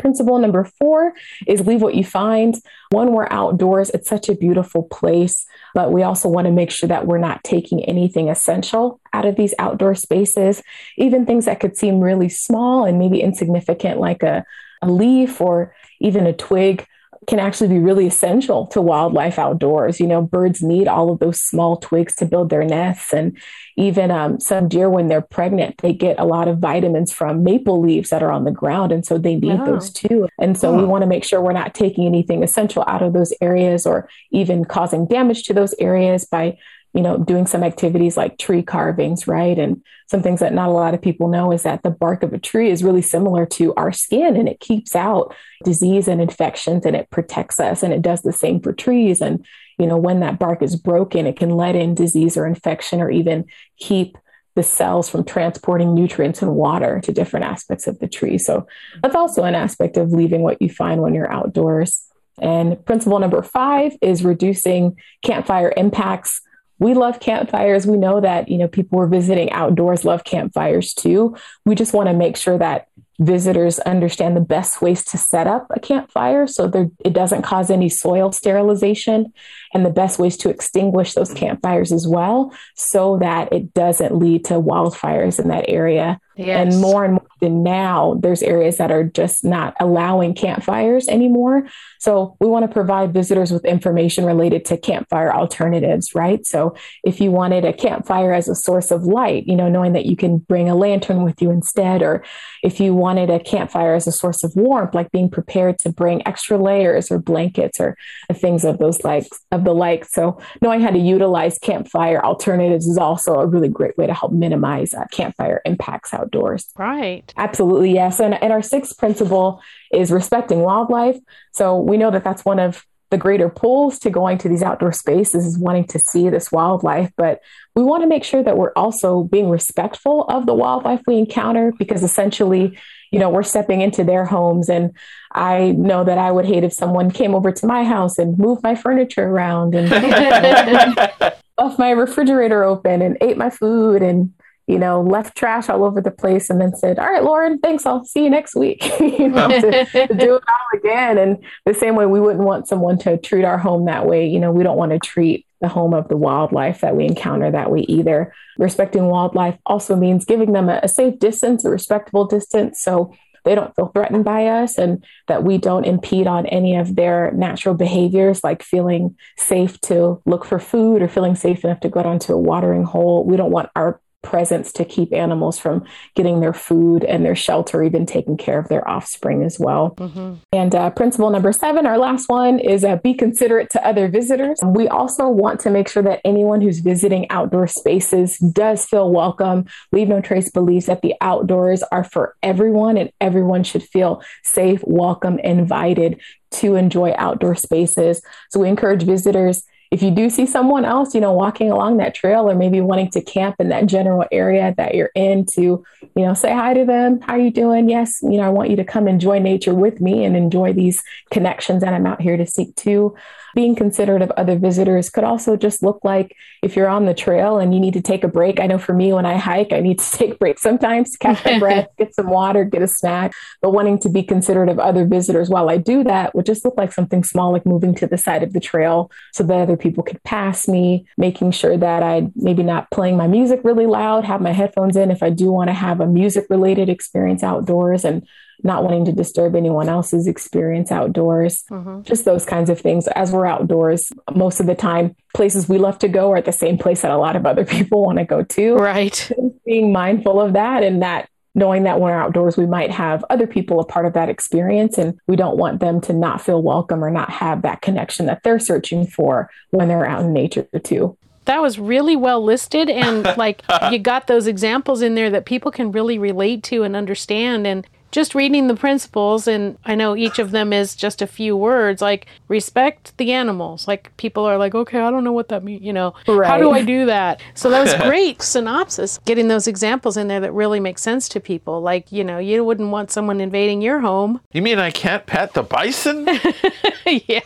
Principle 0.00 0.40
number 0.40 0.64
four 0.64 1.12
is 1.46 1.64
leave 1.64 1.80
what 1.80 1.94
you 1.94 2.02
find. 2.02 2.56
When 2.90 3.12
we're 3.12 3.28
outdoors, 3.30 3.88
it's 3.90 4.08
such 4.08 4.28
a 4.28 4.34
beautiful 4.34 4.82
place, 4.82 5.46
but 5.74 5.92
we 5.92 6.02
also 6.02 6.28
want 6.28 6.46
to 6.46 6.52
make 6.52 6.72
sure 6.72 6.88
that 6.88 7.06
we're 7.06 7.18
not 7.18 7.44
taking 7.44 7.84
anything 7.84 8.28
essential 8.28 9.00
out 9.12 9.26
of 9.26 9.36
these 9.36 9.54
outdoor 9.60 9.94
spaces, 9.94 10.60
even 10.98 11.24
things 11.24 11.44
that 11.44 11.60
could 11.60 11.76
seem 11.76 12.00
really 12.00 12.28
small 12.28 12.84
and 12.84 12.98
maybe 12.98 13.20
insignificant, 13.20 14.00
like 14.00 14.24
a, 14.24 14.44
a 14.82 14.90
leaf 14.90 15.40
or 15.40 15.72
even 16.00 16.26
a 16.26 16.32
twig 16.32 16.84
can 17.26 17.38
actually 17.38 17.68
be 17.68 17.78
really 17.78 18.06
essential 18.06 18.66
to 18.68 18.80
wildlife 18.80 19.38
outdoors. 19.38 19.98
You 19.98 20.06
know, 20.06 20.22
birds 20.22 20.62
need 20.62 20.86
all 20.86 21.10
of 21.10 21.18
those 21.18 21.40
small 21.40 21.76
twigs 21.76 22.14
to 22.16 22.26
build 22.26 22.50
their 22.50 22.64
nests. 22.64 23.12
And 23.12 23.36
even 23.76 24.10
um, 24.10 24.38
some 24.38 24.68
deer, 24.68 24.88
when 24.88 25.08
they're 25.08 25.20
pregnant, 25.20 25.78
they 25.78 25.92
get 25.92 26.18
a 26.18 26.24
lot 26.24 26.48
of 26.48 26.58
vitamins 26.58 27.12
from 27.12 27.42
maple 27.42 27.80
leaves 27.80 28.10
that 28.10 28.22
are 28.22 28.30
on 28.30 28.44
the 28.44 28.50
ground. 28.50 28.92
And 28.92 29.04
so 29.04 29.18
they 29.18 29.34
need 29.34 29.60
those 29.64 29.90
too. 29.90 30.28
And 30.40 30.56
so 30.56 30.74
we 30.74 30.84
want 30.84 31.02
to 31.02 31.08
make 31.08 31.24
sure 31.24 31.40
we're 31.40 31.52
not 31.52 31.74
taking 31.74 32.06
anything 32.06 32.42
essential 32.42 32.84
out 32.86 33.02
of 33.02 33.12
those 33.12 33.32
areas 33.40 33.86
or 33.86 34.08
even 34.30 34.64
causing 34.64 35.06
damage 35.06 35.42
to 35.44 35.54
those 35.54 35.74
areas 35.78 36.24
by 36.24 36.56
you 36.96 37.02
know, 37.02 37.18
doing 37.18 37.46
some 37.46 37.62
activities 37.62 38.16
like 38.16 38.38
tree 38.38 38.62
carvings, 38.62 39.28
right? 39.28 39.58
And 39.58 39.84
some 40.06 40.22
things 40.22 40.40
that 40.40 40.54
not 40.54 40.70
a 40.70 40.72
lot 40.72 40.94
of 40.94 41.02
people 41.02 41.28
know 41.28 41.52
is 41.52 41.62
that 41.64 41.82
the 41.82 41.90
bark 41.90 42.22
of 42.22 42.32
a 42.32 42.38
tree 42.38 42.70
is 42.70 42.82
really 42.82 43.02
similar 43.02 43.44
to 43.44 43.74
our 43.74 43.92
skin 43.92 44.34
and 44.34 44.48
it 44.48 44.60
keeps 44.60 44.96
out 44.96 45.34
disease 45.62 46.08
and 46.08 46.22
infections 46.22 46.86
and 46.86 46.96
it 46.96 47.10
protects 47.10 47.60
us. 47.60 47.82
And 47.82 47.92
it 47.92 48.00
does 48.00 48.22
the 48.22 48.32
same 48.32 48.60
for 48.60 48.72
trees. 48.72 49.20
And, 49.20 49.44
you 49.78 49.86
know, 49.86 49.98
when 49.98 50.20
that 50.20 50.38
bark 50.38 50.62
is 50.62 50.74
broken, 50.74 51.26
it 51.26 51.36
can 51.36 51.50
let 51.50 51.76
in 51.76 51.94
disease 51.94 52.34
or 52.34 52.46
infection 52.46 53.02
or 53.02 53.10
even 53.10 53.44
keep 53.78 54.16
the 54.54 54.62
cells 54.62 55.10
from 55.10 55.22
transporting 55.22 55.94
nutrients 55.94 56.40
and 56.40 56.54
water 56.54 56.98
to 57.02 57.12
different 57.12 57.44
aspects 57.44 57.86
of 57.86 57.98
the 57.98 58.08
tree. 58.08 58.38
So 58.38 58.66
that's 59.02 59.14
also 59.14 59.44
an 59.44 59.54
aspect 59.54 59.98
of 59.98 60.12
leaving 60.12 60.40
what 60.40 60.62
you 60.62 60.70
find 60.70 61.02
when 61.02 61.12
you're 61.12 61.30
outdoors. 61.30 62.06
And 62.40 62.82
principle 62.86 63.18
number 63.18 63.42
five 63.42 63.94
is 64.00 64.24
reducing 64.24 64.96
campfire 65.22 65.74
impacts 65.76 66.40
we 66.78 66.94
love 66.94 67.20
campfires. 67.20 67.86
We 67.86 67.96
know 67.96 68.20
that, 68.20 68.48
you 68.48 68.58
know, 68.58 68.68
people 68.68 68.98
who 68.98 69.04
are 69.04 69.08
visiting 69.08 69.50
outdoors 69.52 70.04
love 70.04 70.24
campfires 70.24 70.92
too. 70.92 71.36
We 71.64 71.74
just 71.74 71.94
want 71.94 72.08
to 72.08 72.14
make 72.14 72.36
sure 72.36 72.58
that 72.58 72.88
visitors 73.18 73.78
understand 73.80 74.36
the 74.36 74.42
best 74.42 74.82
ways 74.82 75.02
to 75.02 75.16
set 75.16 75.46
up 75.46 75.66
a 75.70 75.80
campfire 75.80 76.46
so 76.46 76.68
there, 76.68 76.90
it 77.04 77.14
doesn't 77.14 77.42
cause 77.42 77.70
any 77.70 77.88
soil 77.88 78.30
sterilization 78.30 79.32
and 79.72 79.86
the 79.86 79.90
best 79.90 80.18
ways 80.18 80.36
to 80.36 80.50
extinguish 80.50 81.14
those 81.14 81.32
campfires 81.32 81.92
as 81.92 82.06
well 82.06 82.52
so 82.74 83.16
that 83.18 83.50
it 83.52 83.72
doesn't 83.72 84.14
lead 84.14 84.44
to 84.44 84.54
wildfires 84.54 85.40
in 85.40 85.48
that 85.48 85.64
area. 85.68 86.20
Yes. 86.36 86.74
And 86.74 86.82
more 86.82 87.04
and 87.04 87.14
more 87.14 87.26
than 87.40 87.62
now, 87.62 88.18
there's 88.20 88.42
areas 88.42 88.76
that 88.76 88.90
are 88.90 89.04
just 89.04 89.42
not 89.42 89.74
allowing 89.80 90.34
campfires 90.34 91.08
anymore. 91.08 91.66
So 91.98 92.36
we 92.40 92.46
want 92.46 92.66
to 92.66 92.72
provide 92.72 93.14
visitors 93.14 93.50
with 93.50 93.64
information 93.64 94.26
related 94.26 94.66
to 94.66 94.76
campfire 94.76 95.32
alternatives, 95.32 96.14
right? 96.14 96.44
So 96.46 96.76
if 97.04 97.20
you 97.20 97.30
wanted 97.30 97.64
a 97.64 97.72
campfire 97.72 98.34
as 98.34 98.48
a 98.48 98.54
source 98.54 98.90
of 98.90 99.04
light, 99.04 99.46
you 99.46 99.56
know, 99.56 99.70
knowing 99.70 99.94
that 99.94 100.04
you 100.04 100.14
can 100.14 100.38
bring 100.38 100.68
a 100.68 100.74
lantern 100.74 101.24
with 101.24 101.40
you 101.40 101.50
instead, 101.50 102.02
or 102.02 102.22
if 102.66 102.80
you 102.80 102.92
wanted 102.92 103.30
a 103.30 103.38
campfire 103.38 103.94
as 103.94 104.08
a 104.08 104.12
source 104.12 104.42
of 104.42 104.52
warmth, 104.56 104.92
like 104.92 105.12
being 105.12 105.30
prepared 105.30 105.78
to 105.78 105.92
bring 105.92 106.26
extra 106.26 106.58
layers 106.58 107.12
or 107.12 107.18
blankets 107.20 107.78
or 107.78 107.96
things 108.34 108.64
of 108.64 108.78
those 108.78 109.04
like 109.04 109.24
of 109.52 109.62
the 109.62 109.72
like. 109.72 110.04
So 110.04 110.40
knowing 110.60 110.80
how 110.80 110.90
to 110.90 110.98
utilize 110.98 111.58
campfire 111.58 112.20
alternatives 112.24 112.88
is 112.88 112.98
also 112.98 113.34
a 113.34 113.46
really 113.46 113.68
great 113.68 113.96
way 113.96 114.08
to 114.08 114.12
help 114.12 114.32
minimize 114.32 114.94
uh, 114.94 115.04
campfire 115.12 115.62
impacts 115.64 116.12
outdoors. 116.12 116.66
Right. 116.76 117.32
Absolutely. 117.36 117.94
Yes. 117.94 118.18
And, 118.18 118.34
and 118.42 118.52
our 118.52 118.62
sixth 118.62 118.98
principle 118.98 119.62
is 119.92 120.10
respecting 120.10 120.58
wildlife. 120.58 121.18
So 121.52 121.78
we 121.78 121.96
know 121.96 122.10
that 122.10 122.24
that's 122.24 122.44
one 122.44 122.58
of 122.58 122.84
the 123.10 123.16
greater 123.16 123.48
pulls 123.48 123.98
to 124.00 124.10
going 124.10 124.38
to 124.38 124.48
these 124.48 124.62
outdoor 124.62 124.92
spaces 124.92 125.46
is 125.46 125.58
wanting 125.58 125.86
to 125.86 125.98
see 125.98 126.28
this 126.28 126.50
wildlife, 126.50 127.10
but 127.16 127.40
we 127.74 127.82
want 127.82 128.02
to 128.02 128.08
make 128.08 128.24
sure 128.24 128.42
that 128.42 128.56
we're 128.56 128.72
also 128.74 129.22
being 129.24 129.48
respectful 129.48 130.24
of 130.24 130.46
the 130.46 130.54
wildlife 130.54 131.02
we 131.06 131.18
encounter 131.18 131.72
because 131.78 132.02
essentially, 132.02 132.76
you 133.12 133.20
know, 133.20 133.30
we're 133.30 133.44
stepping 133.44 133.80
into 133.80 134.02
their 134.02 134.24
homes. 134.24 134.68
And 134.68 134.92
I 135.32 135.72
know 135.72 136.02
that 136.02 136.18
I 136.18 136.32
would 136.32 136.46
hate 136.46 136.64
if 136.64 136.72
someone 136.72 137.10
came 137.10 137.34
over 137.34 137.52
to 137.52 137.66
my 137.66 137.84
house 137.84 138.18
and 138.18 138.38
moved 138.38 138.62
my 138.64 138.74
furniture 138.74 139.28
around 139.28 139.74
and 139.74 139.88
left 141.58 141.78
my 141.78 141.90
refrigerator 141.90 142.64
open 142.64 143.02
and 143.02 143.16
ate 143.20 143.36
my 143.36 143.50
food 143.50 144.02
and 144.02 144.32
you 144.66 144.78
know, 144.78 145.00
left 145.00 145.36
trash 145.36 145.68
all 145.68 145.84
over 145.84 146.00
the 146.00 146.10
place 146.10 146.50
and 146.50 146.60
then 146.60 146.74
said, 146.74 146.98
All 146.98 147.06
right, 147.06 147.22
Lauren, 147.22 147.58
thanks. 147.58 147.86
I'll 147.86 148.04
see 148.04 148.24
you 148.24 148.30
next 148.30 148.56
week. 148.56 148.84
you 149.00 149.28
know, 149.28 149.48
to, 149.48 149.84
to, 149.84 150.14
do 150.14 150.36
it 150.36 150.42
all 150.48 150.78
again. 150.78 151.18
And 151.18 151.44
the 151.64 151.74
same 151.74 151.94
way 151.94 152.06
we 152.06 152.20
wouldn't 152.20 152.44
want 152.44 152.66
someone 152.66 152.98
to 153.00 153.16
treat 153.16 153.44
our 153.44 153.58
home 153.58 153.84
that 153.86 154.06
way. 154.06 154.26
You 154.26 154.40
know, 154.40 154.50
we 154.50 154.64
don't 154.64 154.76
want 154.76 154.92
to 154.92 154.98
treat 154.98 155.46
the 155.60 155.68
home 155.68 155.94
of 155.94 156.08
the 156.08 156.16
wildlife 156.16 156.80
that 156.80 156.96
we 156.96 157.04
encounter 157.04 157.50
that 157.50 157.70
way 157.70 157.80
either. 157.88 158.34
Respecting 158.58 159.06
wildlife 159.06 159.56
also 159.66 159.94
means 159.94 160.24
giving 160.24 160.52
them 160.52 160.68
a, 160.68 160.80
a 160.82 160.88
safe 160.88 161.18
distance, 161.18 161.64
a 161.64 161.70
respectable 161.70 162.26
distance. 162.26 162.82
So 162.82 163.14
they 163.44 163.54
don't 163.54 163.74
feel 163.76 163.86
threatened 163.86 164.24
by 164.24 164.46
us 164.46 164.76
and 164.76 165.04
that 165.28 165.44
we 165.44 165.56
don't 165.56 165.86
impede 165.86 166.26
on 166.26 166.46
any 166.46 166.74
of 166.74 166.96
their 166.96 167.30
natural 167.30 167.76
behaviors 167.76 168.42
like 168.42 168.60
feeling 168.60 169.16
safe 169.36 169.80
to 169.82 170.20
look 170.26 170.44
for 170.44 170.58
food 170.58 171.00
or 171.00 171.06
feeling 171.06 171.36
safe 171.36 171.64
enough 171.64 171.78
to 171.80 171.88
go 171.88 172.02
down 172.02 172.18
to 172.18 172.32
a 172.32 172.38
watering 172.38 172.82
hole. 172.82 173.24
We 173.24 173.36
don't 173.36 173.52
want 173.52 173.70
our 173.76 174.00
presence 174.22 174.72
to 174.72 174.84
keep 174.84 175.12
animals 175.12 175.58
from 175.58 175.84
getting 176.14 176.40
their 176.40 176.52
food 176.52 177.04
and 177.04 177.24
their 177.24 177.36
shelter, 177.36 177.82
even 177.82 178.04
taking 178.06 178.36
care 178.36 178.58
of 178.58 178.68
their 178.68 178.86
offspring 178.88 179.42
as 179.42 179.58
well. 179.58 179.94
Mm-hmm. 179.96 180.34
And 180.52 180.74
uh, 180.74 180.90
principle 180.90 181.30
number 181.30 181.52
seven, 181.52 181.86
our 181.86 181.98
last 181.98 182.28
one, 182.28 182.58
is 182.58 182.84
uh, 182.84 182.96
be 182.96 183.14
considerate 183.14 183.70
to 183.70 183.86
other 183.86 184.08
visitors. 184.08 184.58
We 184.64 184.88
also 184.88 185.28
want 185.28 185.60
to 185.60 185.70
make 185.70 185.88
sure 185.88 186.02
that 186.02 186.20
anyone 186.24 186.60
who's 186.60 186.80
visiting 186.80 187.30
outdoor 187.30 187.68
spaces 187.68 188.38
does 188.38 188.84
feel 188.84 189.12
welcome. 189.12 189.66
Leave 189.92 190.08
No 190.08 190.20
Trace 190.20 190.50
believes 190.50 190.86
that 190.86 191.02
the 191.02 191.14
outdoors 191.20 191.82
are 191.92 192.04
for 192.04 192.34
everyone 192.42 192.96
and 192.96 193.10
everyone 193.20 193.62
should 193.62 193.82
feel 193.82 194.22
safe, 194.42 194.82
welcome, 194.84 195.38
invited 195.38 196.20
to 196.52 196.74
enjoy 196.74 197.14
outdoor 197.16 197.54
spaces. 197.54 198.22
So 198.50 198.60
we 198.60 198.68
encourage 198.68 199.02
visitors 199.02 199.62
if 199.90 200.02
you 200.02 200.10
do 200.10 200.28
see 200.28 200.46
someone 200.46 200.84
else, 200.84 201.14
you 201.14 201.20
know, 201.20 201.32
walking 201.32 201.70
along 201.70 201.98
that 201.98 202.14
trail 202.14 202.48
or 202.48 202.54
maybe 202.54 202.80
wanting 202.80 203.10
to 203.10 203.22
camp 203.22 203.56
in 203.58 203.68
that 203.68 203.86
general 203.86 204.24
area 204.32 204.74
that 204.76 204.94
you're 204.94 205.12
in 205.14 205.46
to, 205.46 205.60
you 205.60 205.84
know, 206.16 206.34
say 206.34 206.52
hi 206.52 206.74
to 206.74 206.84
them. 206.84 207.20
How 207.20 207.34
are 207.34 207.38
you 207.38 207.50
doing? 207.50 207.88
Yes, 207.88 208.20
you 208.22 208.36
know, 208.38 208.42
I 208.42 208.48
want 208.48 208.70
you 208.70 208.76
to 208.76 208.84
come 208.84 209.08
enjoy 209.08 209.38
nature 209.38 209.74
with 209.74 210.00
me 210.00 210.24
and 210.24 210.36
enjoy 210.36 210.72
these 210.72 211.02
connections 211.30 211.82
that 211.82 211.94
I'm 211.94 212.06
out 212.06 212.20
here 212.20 212.36
to 212.36 212.46
seek 212.46 212.74
too 212.76 213.14
being 213.56 213.74
considerate 213.74 214.20
of 214.20 214.30
other 214.32 214.58
visitors 214.58 215.08
could 215.08 215.24
also 215.24 215.56
just 215.56 215.82
look 215.82 215.98
like 216.04 216.36
if 216.62 216.76
you're 216.76 216.88
on 216.88 217.06
the 217.06 217.14
trail 217.14 217.58
and 217.58 217.72
you 217.72 217.80
need 217.80 217.94
to 217.94 218.02
take 218.02 218.22
a 218.22 218.28
break. 218.28 218.60
I 218.60 218.66
know 218.66 218.76
for 218.76 218.92
me, 218.92 219.14
when 219.14 219.24
I 219.24 219.38
hike, 219.38 219.72
I 219.72 219.80
need 219.80 219.98
to 219.98 220.10
take 220.12 220.38
breaks 220.38 220.60
sometimes 220.60 221.12
to 221.12 221.18
catch 221.18 221.42
my 221.42 221.58
breath, 221.58 221.88
get 221.98 222.14
some 222.14 222.28
water, 222.28 222.64
get 222.64 222.82
a 222.82 222.86
snack. 222.86 223.32
But 223.62 223.70
wanting 223.70 223.98
to 224.00 224.10
be 224.10 224.22
considerate 224.22 224.68
of 224.68 224.78
other 224.78 225.06
visitors 225.06 225.48
while 225.48 225.70
I 225.70 225.78
do 225.78 226.04
that 226.04 226.34
would 226.34 226.44
just 226.44 226.66
look 226.66 226.76
like 226.76 226.92
something 226.92 227.24
small, 227.24 227.50
like 227.50 227.64
moving 227.64 227.94
to 227.96 228.06
the 228.06 228.18
side 228.18 228.42
of 228.42 228.52
the 228.52 228.60
trail 228.60 229.10
so 229.32 229.42
that 229.44 229.58
other 229.58 229.76
people 229.78 230.04
could 230.04 230.22
pass 230.22 230.68
me, 230.68 231.06
making 231.16 231.52
sure 231.52 231.78
that 231.78 232.02
I 232.02 232.30
maybe 232.36 232.62
not 232.62 232.90
playing 232.90 233.16
my 233.16 233.26
music 233.26 233.60
really 233.64 233.86
loud, 233.86 234.26
have 234.26 234.42
my 234.42 234.52
headphones 234.52 234.96
in 234.96 235.10
if 235.10 235.22
I 235.22 235.30
do 235.30 235.50
want 235.50 235.68
to 235.68 235.74
have 235.74 236.02
a 236.02 236.06
music 236.06 236.46
related 236.50 236.90
experience 236.90 237.42
outdoors 237.42 238.04
and 238.04 238.26
not 238.62 238.84
wanting 238.84 239.04
to 239.06 239.12
disturb 239.12 239.54
anyone 239.54 239.88
else's 239.88 240.26
experience 240.26 240.90
outdoors, 240.90 241.64
mm-hmm. 241.70 242.02
just 242.02 242.24
those 242.24 242.44
kinds 242.44 242.70
of 242.70 242.80
things. 242.80 243.08
As 243.08 243.32
we're 243.32 243.46
outdoors, 243.46 244.10
most 244.34 244.60
of 244.60 244.66
the 244.66 244.74
time, 244.74 245.14
places 245.34 245.68
we 245.68 245.78
love 245.78 245.98
to 246.00 246.08
go 246.08 246.32
are 246.32 246.38
at 246.38 246.44
the 246.44 246.52
same 246.52 246.78
place 246.78 247.02
that 247.02 247.10
a 247.10 247.18
lot 247.18 247.36
of 247.36 247.46
other 247.46 247.64
people 247.76 248.04
want 248.04 248.18
to 248.18 248.24
go 248.24 248.42
to. 248.42 248.74
Right. 248.74 249.30
Being 249.64 249.92
mindful 249.92 250.40
of 250.40 250.54
that 250.54 250.82
and 250.82 251.02
that 251.02 251.28
knowing 251.54 251.84
that 251.84 251.98
when 251.98 252.12
we're 252.12 252.20
outdoors, 252.20 252.56
we 252.56 252.66
might 252.66 252.90
have 252.90 253.24
other 253.30 253.46
people 253.46 253.80
a 253.80 253.84
part 253.84 254.04
of 254.04 254.12
that 254.12 254.28
experience, 254.28 254.98
and 254.98 255.18
we 255.26 255.36
don't 255.36 255.56
want 255.56 255.80
them 255.80 256.02
to 256.02 256.12
not 256.12 256.42
feel 256.42 256.62
welcome 256.62 257.02
or 257.02 257.10
not 257.10 257.30
have 257.30 257.62
that 257.62 257.80
connection 257.80 258.26
that 258.26 258.42
they're 258.42 258.58
searching 258.58 259.06
for 259.06 259.50
when 259.70 259.88
they're 259.88 260.06
out 260.06 260.22
in 260.22 260.32
nature, 260.32 260.68
too 260.84 261.16
that 261.46 261.62
was 261.62 261.78
really 261.78 262.16
well 262.16 262.42
listed 262.42 262.90
and 262.90 263.24
like 263.36 263.62
you 263.90 263.98
got 263.98 264.26
those 264.26 264.46
examples 264.46 265.00
in 265.00 265.14
there 265.14 265.30
that 265.30 265.46
people 265.46 265.70
can 265.70 265.90
really 265.90 266.18
relate 266.18 266.62
to 266.62 266.82
and 266.82 266.94
understand 266.94 267.66
and 267.66 267.86
just 268.10 268.34
reading 268.34 268.68
the 268.68 268.76
principles, 268.76 269.46
and 269.46 269.78
I 269.84 269.94
know 269.94 270.16
each 270.16 270.38
of 270.38 270.50
them 270.50 270.72
is 270.72 270.96
just 270.96 271.20
a 271.22 271.26
few 271.26 271.56
words, 271.56 272.00
like 272.00 272.26
respect 272.48 273.16
the 273.18 273.32
animals. 273.32 273.86
Like 273.86 274.16
people 274.16 274.44
are 274.44 274.56
like, 274.56 274.74
okay, 274.74 275.00
I 275.00 275.10
don't 275.10 275.24
know 275.24 275.32
what 275.32 275.48
that 275.48 275.64
means, 275.64 275.82
you 275.82 275.92
know, 275.92 276.14
right. 276.26 276.48
how 276.48 276.58
do 276.58 276.70
I 276.70 276.82
do 276.82 277.06
that? 277.06 277.40
So 277.54 277.70
that 277.70 277.82
was 277.82 277.94
great 278.08 278.42
synopsis, 278.42 279.18
getting 279.24 279.48
those 279.48 279.66
examples 279.66 280.16
in 280.16 280.28
there 280.28 280.40
that 280.40 280.52
really 280.52 280.80
make 280.80 280.98
sense 280.98 281.28
to 281.30 281.40
people. 281.40 281.80
Like, 281.80 282.10
you 282.12 282.24
know, 282.24 282.38
you 282.38 282.64
wouldn't 282.64 282.90
want 282.90 283.10
someone 283.10 283.40
invading 283.40 283.82
your 283.82 284.00
home. 284.00 284.40
You 284.52 284.62
mean 284.62 284.78
I 284.78 284.90
can't 284.90 285.26
pet 285.26 285.54
the 285.54 285.62
bison? 285.62 286.26
yeah. 287.06 287.40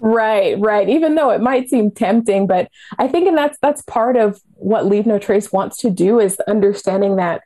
Right, 0.00 0.58
right. 0.58 0.88
Even 0.88 1.14
though 1.14 1.30
it 1.30 1.40
might 1.40 1.68
seem 1.68 1.90
tempting, 1.90 2.46
but 2.46 2.68
I 2.98 3.08
think 3.08 3.28
and 3.28 3.36
that's 3.36 3.58
that's 3.60 3.82
part 3.82 4.16
of 4.16 4.40
what 4.54 4.86
Leave 4.86 5.06
No 5.06 5.18
Trace 5.18 5.52
wants 5.52 5.78
to 5.78 5.90
do 5.90 6.20
is 6.20 6.38
understanding 6.46 7.16
that 7.16 7.42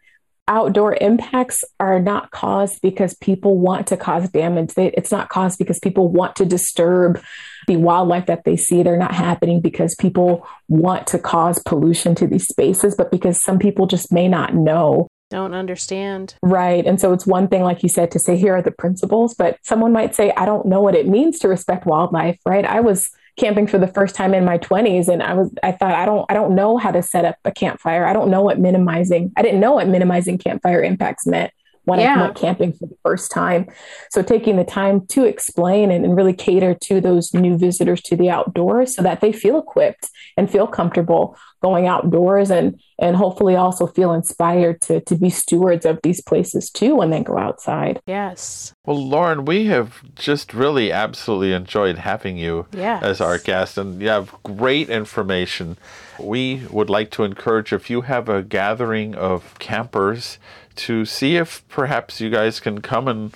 outdoor 0.49 0.97
impacts 1.01 1.64
are 1.80 2.01
not 2.01 2.30
caused 2.30 2.80
because 2.80 3.14
people 3.14 3.59
want 3.59 3.86
to 3.88 3.97
cause 3.97 4.28
damage. 4.30 4.74
They, 4.74 4.88
it's 4.92 5.11
not 5.11 5.28
caused 5.28 5.59
because 5.59 5.78
people 5.78 6.09
want 6.09 6.36
to 6.36 6.44
disturb 6.44 7.22
the 7.66 7.76
wildlife 7.76 8.26
that 8.26 8.44
they 8.44 8.57
see. 8.57 8.82
They're 8.82 8.97
not 8.97 9.14
happening 9.14 9.61
because 9.61 9.94
people 9.97 10.47
want 10.68 11.07
to 11.09 11.18
cause 11.18 11.61
pollution 11.64 12.14
to 12.16 12.26
these 12.26 12.47
spaces, 12.47 12.94
but 12.94 13.11
because 13.11 13.42
some 13.42 13.59
people 13.59 13.86
just 13.86 14.12
may 14.12 14.28
not 14.28 14.55
know. 14.55 15.09
Don't 15.30 15.55
understand. 15.55 16.36
Right. 16.42 16.86
And 16.86 17.01
so 17.01 17.12
it's 17.12 17.26
one 17.26 17.49
thing, 17.49 17.62
like 17.62 17.82
you 17.82 17.88
said, 17.88 18.12
to 18.12 18.20
say, 18.20 18.36
here 18.36 18.55
are 18.55 18.62
the 18.62 18.70
principles, 18.70 19.34
but 19.34 19.59
someone 19.62 19.92
might 19.92 20.14
say, 20.14 20.32
I 20.36 20.47
don't 20.47 20.66
know 20.66 20.80
what 20.80 20.94
it 20.94 21.09
means 21.09 21.40
to 21.40 21.49
respect 21.49 21.84
wildlife, 21.84 22.38
right? 22.47 22.64
I 22.64 22.80
was 22.80 23.11
camping 23.39 23.66
for 23.66 23.78
the 23.78 23.89
first 23.89 24.14
time 24.14 24.32
in 24.34 24.45
my 24.45 24.59
20s 24.59 25.09
and 25.09 25.22
I 25.22 25.34
was 25.34 25.53
I 25.62 25.72
thought 25.72 25.93
I 25.93 26.07
don't 26.07 26.24
I 26.30 26.34
don't 26.34 26.55
know 26.55 26.78
how 26.78 26.91
to 26.91 27.03
set 27.03 27.24
up 27.24 27.37
a 27.45 27.53
campfire. 27.53 28.07
I 28.07 28.12
don't 28.12 28.30
know 28.30 28.43
what 28.43 28.59
minimizing 28.59 29.32
I 29.37 29.43
didn't 29.43 29.61
know 29.61 29.72
what 29.72 29.89
minimizing 29.89 30.39
campfire 30.39 30.82
impacts 30.82 31.26
meant 31.26 31.53
when 31.87 32.01
yeah. 32.01 32.16
I 32.16 32.20
went 32.22 32.37
camping 32.37 32.72
for 32.72 32.87
the 32.87 32.97
first 33.03 33.30
time. 33.30 33.68
So 34.11 34.22
taking 34.22 34.57
the 34.57 34.64
time 34.64 35.07
to 35.09 35.24
explain 35.24 35.91
and, 35.91 36.05
and 36.05 36.16
really 36.16 36.34
cater 36.34 36.74
to 36.74 37.01
those 37.01 37.32
new 37.32 37.57
visitors 37.57 38.03
to 38.03 38.16
the 38.16 38.28
outdoors 38.28 38.95
so 38.95 39.03
that 39.03 39.20
they 39.20 39.32
feel 39.32 39.59
equipped 39.59 40.11
and 40.37 40.51
feel 40.51 40.66
comfortable 40.66 41.39
going 41.62 41.87
outdoors 41.87 42.51
and 42.51 42.80
and 42.99 43.16
hopefully 43.16 43.57
also 43.57 43.87
feel 43.87 44.12
inspired 44.12 44.80
to 44.80 45.01
to 45.03 45.16
be 45.16 45.30
stewards 45.30 45.87
of 45.87 45.99
these 46.03 46.20
places 46.22 46.70
too 46.70 46.95
when 46.97 47.11
they 47.11 47.22
go 47.22 47.39
outside. 47.39 48.01
Yes. 48.07 48.72
Well, 48.84 49.09
Lauren, 49.09 49.45
we 49.45 49.66
have 49.66 50.03
just 50.14 50.53
really 50.53 50.93
absolutely 50.93 51.53
enjoyed 51.53 51.99
having 51.99 52.37
you 52.37 52.66
yes. 52.72 53.03
as 53.03 53.20
our 53.20 53.39
guest 53.39 53.78
and 53.78 54.01
you 54.01 54.09
have 54.09 54.34
great 54.43 54.91
information. 54.91 55.76
We 56.18 56.66
would 56.70 56.91
like 56.91 57.11
to 57.12 57.24
encourage 57.24 57.72
if 57.72 57.91
you 57.91 58.03
have 58.03 58.28
a 58.28 58.43
gathering 58.43 59.14
of 59.14 59.59
campers 59.59 60.39
to 60.77 61.05
see 61.05 61.37
if 61.37 61.66
perhaps 61.68 62.20
you 62.20 62.31
guys 62.31 62.61
can 62.61 62.81
come 62.81 63.09
and 63.09 63.35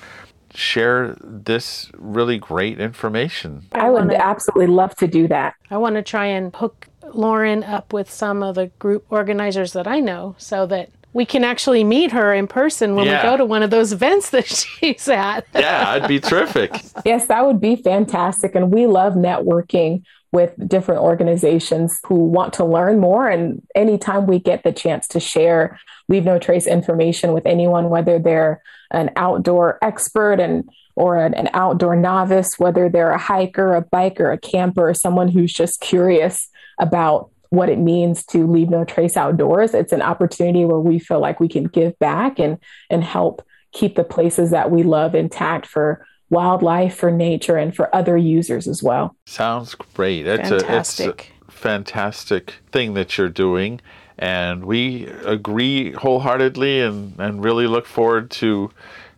share 0.54 1.16
this 1.22 1.90
really 1.96 2.38
great 2.38 2.80
information. 2.80 3.66
I 3.72 3.90
would 3.90 4.12
absolutely 4.12 4.66
love 4.66 4.94
to 4.96 5.06
do 5.06 5.28
that. 5.28 5.54
I 5.70 5.76
want 5.78 5.96
to 5.96 6.02
try 6.02 6.26
and 6.26 6.54
hook 6.54 6.88
Lauren 7.14 7.64
up 7.64 7.92
with 7.92 8.10
some 8.10 8.42
of 8.42 8.54
the 8.54 8.66
group 8.78 9.04
organizers 9.10 9.72
that 9.72 9.86
I 9.86 10.00
know 10.00 10.34
so 10.38 10.66
that 10.66 10.90
we 11.12 11.24
can 11.24 11.42
actually 11.42 11.82
meet 11.82 12.12
her 12.12 12.32
in 12.32 12.46
person 12.46 12.94
when 12.94 13.06
yeah. 13.06 13.22
we 13.22 13.30
go 13.30 13.36
to 13.36 13.44
one 13.44 13.62
of 13.62 13.70
those 13.70 13.92
events 13.92 14.30
that 14.30 14.46
she's 14.46 15.08
at. 15.08 15.46
yeah, 15.54 15.96
it'd 15.96 16.08
be 16.08 16.20
terrific. 16.20 16.72
yes, 17.04 17.26
that 17.26 17.44
would 17.44 17.60
be 17.60 17.76
fantastic. 17.76 18.54
And 18.54 18.72
we 18.72 18.86
love 18.86 19.14
networking 19.14 20.04
with 20.32 20.52
different 20.68 21.00
organizations 21.00 21.98
who 22.04 22.14
want 22.14 22.52
to 22.54 22.64
learn 22.64 23.00
more. 23.00 23.28
And 23.28 23.62
anytime 23.74 24.26
we 24.26 24.38
get 24.38 24.62
the 24.62 24.72
chance 24.72 25.08
to 25.08 25.20
share 25.20 25.78
Leave 26.08 26.24
No 26.24 26.38
Trace 26.38 26.66
information 26.66 27.32
with 27.32 27.46
anyone, 27.46 27.90
whether 27.90 28.18
they're 28.18 28.62
an 28.90 29.10
outdoor 29.16 29.78
expert 29.82 30.40
and 30.40 30.68
or 30.96 31.16
an, 31.16 31.34
an 31.34 31.48
outdoor 31.54 31.96
novice, 31.96 32.58
whether 32.58 32.88
they're 32.88 33.12
a 33.12 33.18
hiker, 33.18 33.74
a 33.74 33.82
biker, 33.82 34.32
a 34.32 34.38
camper, 34.38 34.92
someone 34.92 35.28
who's 35.28 35.52
just 35.52 35.80
curious 35.80 36.48
about 36.78 37.30
what 37.50 37.68
it 37.68 37.78
means 37.78 38.24
to 38.26 38.46
leave 38.46 38.70
no 38.70 38.84
trace 38.84 39.16
outdoors. 39.16 39.74
It's 39.74 39.92
an 39.92 40.02
opportunity 40.02 40.64
where 40.64 40.78
we 40.78 40.98
feel 40.98 41.20
like 41.20 41.40
we 41.40 41.48
can 41.48 41.64
give 41.64 41.98
back 41.98 42.38
and 42.38 42.58
and 42.88 43.02
help 43.02 43.44
keep 43.72 43.96
the 43.96 44.04
places 44.04 44.50
that 44.50 44.70
we 44.70 44.82
love 44.82 45.14
intact 45.14 45.66
for 45.66 46.06
wildlife, 46.30 46.96
for 46.96 47.10
nature, 47.10 47.56
and 47.56 47.74
for 47.74 47.94
other 47.94 48.16
users 48.16 48.66
as 48.66 48.82
well. 48.82 49.14
Sounds 49.26 49.74
great. 49.74 50.26
It's 50.26 50.48
fantastic. 50.48 51.06
a, 51.06 51.10
it's 51.10 51.48
a 51.48 51.52
fantastic 51.52 52.54
thing 52.72 52.94
that 52.94 53.18
you're 53.18 53.28
doing. 53.28 53.80
And 54.18 54.64
we 54.66 55.06
agree 55.24 55.92
wholeheartedly 55.92 56.80
and, 56.80 57.14
and 57.18 57.42
really 57.42 57.66
look 57.66 57.86
forward 57.86 58.30
to 58.32 58.70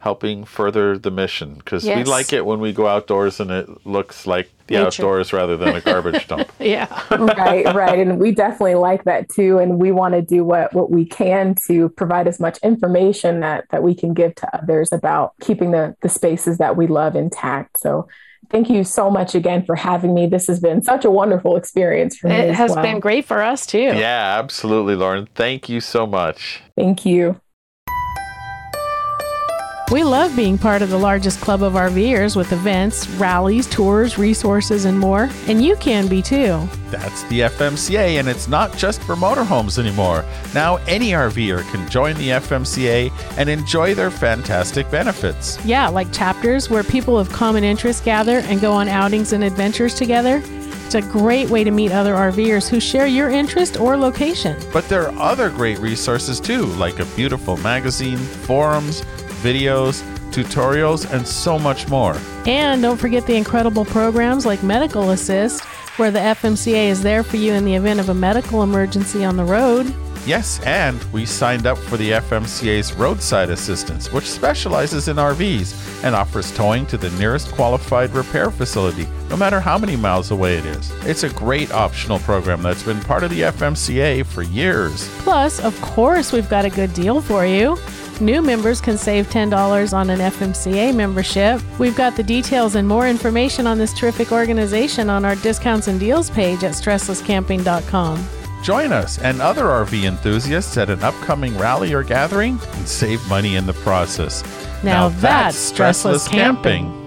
helping 0.02 0.44
further 0.44 0.98
the 0.98 1.12
mission 1.12 1.54
because 1.54 1.84
we 1.84 2.02
like 2.02 2.32
it 2.32 2.44
when 2.44 2.58
we 2.58 2.72
go 2.72 2.88
outdoors 2.88 3.38
and 3.38 3.52
it 3.52 3.86
looks 3.86 4.26
like 4.26 4.50
the 4.66 4.74
Nature. 4.74 4.86
outdoors 4.86 5.32
rather 5.32 5.56
than 5.56 5.76
a 5.76 5.80
garbage 5.80 6.26
dump. 6.26 6.50
Yeah. 6.58 6.88
right, 7.12 7.72
right. 7.72 8.00
And 8.00 8.18
we 8.18 8.32
definitely 8.32 8.74
like 8.74 9.04
that 9.04 9.28
too. 9.28 9.58
And 9.58 9.78
we 9.78 9.92
want 9.92 10.14
to 10.14 10.22
do 10.22 10.42
what, 10.42 10.74
what 10.74 10.90
we 10.90 11.04
can 11.04 11.54
to 11.68 11.88
provide 11.90 12.26
as 12.26 12.40
much 12.40 12.58
information 12.64 13.40
that, 13.40 13.66
that 13.70 13.84
we 13.84 13.94
can 13.94 14.12
give 14.12 14.34
to 14.36 14.56
others 14.56 14.90
about 14.92 15.34
keeping 15.40 15.70
the, 15.70 15.94
the 16.02 16.08
spaces 16.08 16.58
that 16.58 16.76
we 16.76 16.88
love 16.88 17.14
intact. 17.14 17.78
So 17.78 18.08
thank 18.50 18.68
you 18.68 18.82
so 18.82 19.08
much 19.08 19.36
again 19.36 19.64
for 19.64 19.76
having 19.76 20.14
me. 20.14 20.26
This 20.26 20.48
has 20.48 20.58
been 20.58 20.82
such 20.82 21.04
a 21.04 21.12
wonderful 21.12 21.54
experience 21.54 22.16
for 22.16 22.26
me. 22.26 22.34
It 22.34 22.54
has 22.56 22.72
well. 22.72 22.82
been 22.82 22.98
great 22.98 23.24
for 23.24 23.40
us 23.40 23.66
too. 23.66 23.78
yeah, 23.78 24.36
absolutely, 24.36 24.96
Lauren. 24.96 25.28
Thank 25.36 25.68
you 25.68 25.80
so 25.80 26.08
much. 26.08 26.60
Thank 26.76 27.06
you. 27.06 27.40
We 29.90 30.04
love 30.04 30.34
being 30.34 30.56
part 30.56 30.80
of 30.80 30.88
the 30.88 30.98
largest 30.98 31.40
club 31.42 31.62
of 31.62 31.74
RVers 31.74 32.34
with 32.34 32.52
events, 32.52 33.06
rallies, 33.10 33.66
tours, 33.66 34.16
resources, 34.16 34.86
and 34.86 34.98
more. 34.98 35.28
And 35.46 35.62
you 35.62 35.76
can 35.76 36.08
be 36.08 36.22
too. 36.22 36.66
That's 36.88 37.24
the 37.24 37.40
FMCA, 37.40 38.18
and 38.18 38.26
it's 38.26 38.48
not 38.48 38.74
just 38.78 39.02
for 39.02 39.16
motorhomes 39.16 39.78
anymore. 39.78 40.24
Now, 40.54 40.76
any 40.86 41.10
RVer 41.10 41.70
can 41.70 41.86
join 41.90 42.16
the 42.16 42.28
FMCA 42.28 43.12
and 43.36 43.50
enjoy 43.50 43.94
their 43.94 44.10
fantastic 44.10 44.90
benefits. 44.90 45.62
Yeah, 45.64 45.88
like 45.88 46.10
chapters 46.10 46.70
where 46.70 46.84
people 46.84 47.18
of 47.18 47.30
common 47.30 47.62
interest 47.62 48.02
gather 48.02 48.38
and 48.38 48.62
go 48.62 48.72
on 48.72 48.88
outings 48.88 49.34
and 49.34 49.44
adventures 49.44 49.94
together. 49.94 50.42
It's 50.86 50.94
a 50.94 51.10
great 51.10 51.48
way 51.48 51.64
to 51.64 51.70
meet 51.70 51.90
other 51.90 52.14
RVers 52.14 52.68
who 52.68 52.78
share 52.78 53.06
your 53.06 53.30
interest 53.30 53.80
or 53.80 53.96
location. 53.96 54.58
But 54.72 54.88
there 54.88 55.08
are 55.08 55.18
other 55.18 55.48
great 55.48 55.78
resources 55.78 56.38
too, 56.38 56.66
like 56.66 56.98
a 56.98 57.06
beautiful 57.16 57.56
magazine, 57.58 58.18
forums, 58.18 59.02
videos, 59.42 60.02
tutorials, 60.30 61.10
and 61.12 61.26
so 61.26 61.58
much 61.58 61.88
more. 61.88 62.16
And 62.46 62.80
don't 62.80 62.98
forget 62.98 63.26
the 63.26 63.36
incredible 63.36 63.84
programs 63.84 64.46
like 64.46 64.62
Medical 64.62 65.10
Assist, 65.10 65.62
where 65.98 66.10
the 66.10 66.18
FMCA 66.18 66.86
is 66.88 67.02
there 67.02 67.22
for 67.22 67.36
you 67.36 67.52
in 67.52 67.64
the 67.64 67.74
event 67.74 68.00
of 68.00 68.08
a 68.08 68.14
medical 68.14 68.62
emergency 68.62 69.24
on 69.24 69.36
the 69.36 69.44
road. 69.44 69.94
Yes, 70.24 70.60
and 70.60 71.02
we 71.12 71.26
signed 71.26 71.66
up 71.66 71.76
for 71.76 71.96
the 71.96 72.12
FMCA's 72.12 72.92
roadside 72.92 73.50
assistance, 73.50 74.12
which 74.12 74.30
specializes 74.30 75.08
in 75.08 75.16
RVs 75.16 76.04
and 76.04 76.14
offers 76.14 76.54
towing 76.54 76.86
to 76.86 76.96
the 76.96 77.10
nearest 77.18 77.50
qualified 77.52 78.10
repair 78.12 78.52
facility, 78.52 79.08
no 79.28 79.36
matter 79.36 79.58
how 79.58 79.76
many 79.76 79.96
miles 79.96 80.30
away 80.30 80.58
it 80.58 80.64
is. 80.64 80.92
It's 81.04 81.24
a 81.24 81.30
great 81.30 81.72
optional 81.72 82.20
program 82.20 82.62
that's 82.62 82.84
been 82.84 83.00
part 83.00 83.24
of 83.24 83.30
the 83.30 83.40
FMCA 83.40 84.24
for 84.24 84.42
years. 84.42 85.08
Plus, 85.18 85.58
of 85.58 85.78
course, 85.80 86.30
we've 86.30 86.48
got 86.48 86.64
a 86.64 86.70
good 86.70 86.94
deal 86.94 87.20
for 87.20 87.44
you. 87.44 87.76
New 88.20 88.42
members 88.42 88.80
can 88.80 88.98
save 88.98 89.28
$10 89.28 89.92
on 89.92 90.10
an 90.10 90.18
FMCA 90.20 90.94
membership. 90.94 91.60
We've 91.78 91.96
got 91.96 92.16
the 92.16 92.22
details 92.22 92.74
and 92.74 92.86
more 92.86 93.08
information 93.08 93.66
on 93.66 93.78
this 93.78 93.92
terrific 93.92 94.30
organization 94.30 95.10
on 95.10 95.24
our 95.24 95.34
discounts 95.36 95.88
and 95.88 95.98
deals 95.98 96.30
page 96.30 96.62
at 96.62 96.72
stresslesscamping.com. 96.72 98.28
Join 98.62 98.92
us 98.92 99.18
and 99.18 99.42
other 99.42 99.64
RV 99.64 100.04
enthusiasts 100.04 100.76
at 100.76 100.88
an 100.88 101.02
upcoming 101.02 101.58
rally 101.58 101.92
or 101.92 102.04
gathering 102.04 102.60
and 102.74 102.88
save 102.88 103.26
money 103.28 103.56
in 103.56 103.66
the 103.66 103.72
process. 103.72 104.42
Now 104.84 105.08
that's 105.08 105.72
stressless 105.72 106.28
camping. 106.28 106.98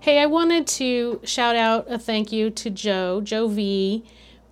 Hey, 0.00 0.20
I 0.20 0.26
wanted 0.26 0.68
to 0.68 1.20
shout 1.24 1.56
out 1.56 1.90
a 1.90 1.98
thank 1.98 2.30
you 2.30 2.50
to 2.50 2.70
Joe, 2.70 3.20
Joe 3.20 3.48
V. 3.48 4.04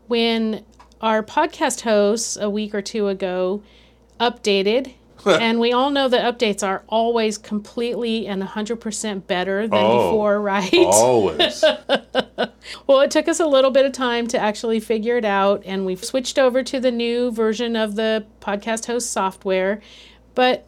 When 0.09 0.65
our 1.01 1.23
podcast 1.23 1.83
hosts 1.83 2.37
a 2.37 2.51
week 2.51 2.75
or 2.75 2.83
two 2.83 3.07
ago 3.07 3.63
updated, 4.33 4.93
and 5.27 5.59
we 5.59 5.73
all 5.73 5.91
know 5.91 6.07
that 6.09 6.39
updates 6.39 6.67
are 6.67 6.83
always 6.89 7.39
completely 7.39 8.27
and 8.27 8.43
100% 8.43 9.27
better 9.27 9.67
than 9.67 9.79
Oh. 9.83 10.11
before, 10.11 10.41
right? 10.41 10.73
Always. 10.75 11.65
Well, 12.87 13.01
it 13.03 13.11
took 13.11 13.29
us 13.29 13.41
a 13.41 13.47
little 13.47 13.71
bit 13.71 13.85
of 13.85 13.93
time 13.93 14.27
to 14.29 14.39
actually 14.39 14.81
figure 14.81 15.19
it 15.19 15.25
out, 15.25 15.63
and 15.67 15.85
we've 15.85 16.03
switched 16.03 16.39
over 16.39 16.63
to 16.63 16.81
the 16.81 16.91
new 16.91 17.31
version 17.31 17.77
of 17.77 17.95
the 17.95 18.25
podcast 18.41 18.87
host 18.87 19.11
software. 19.13 19.81
But 20.35 20.67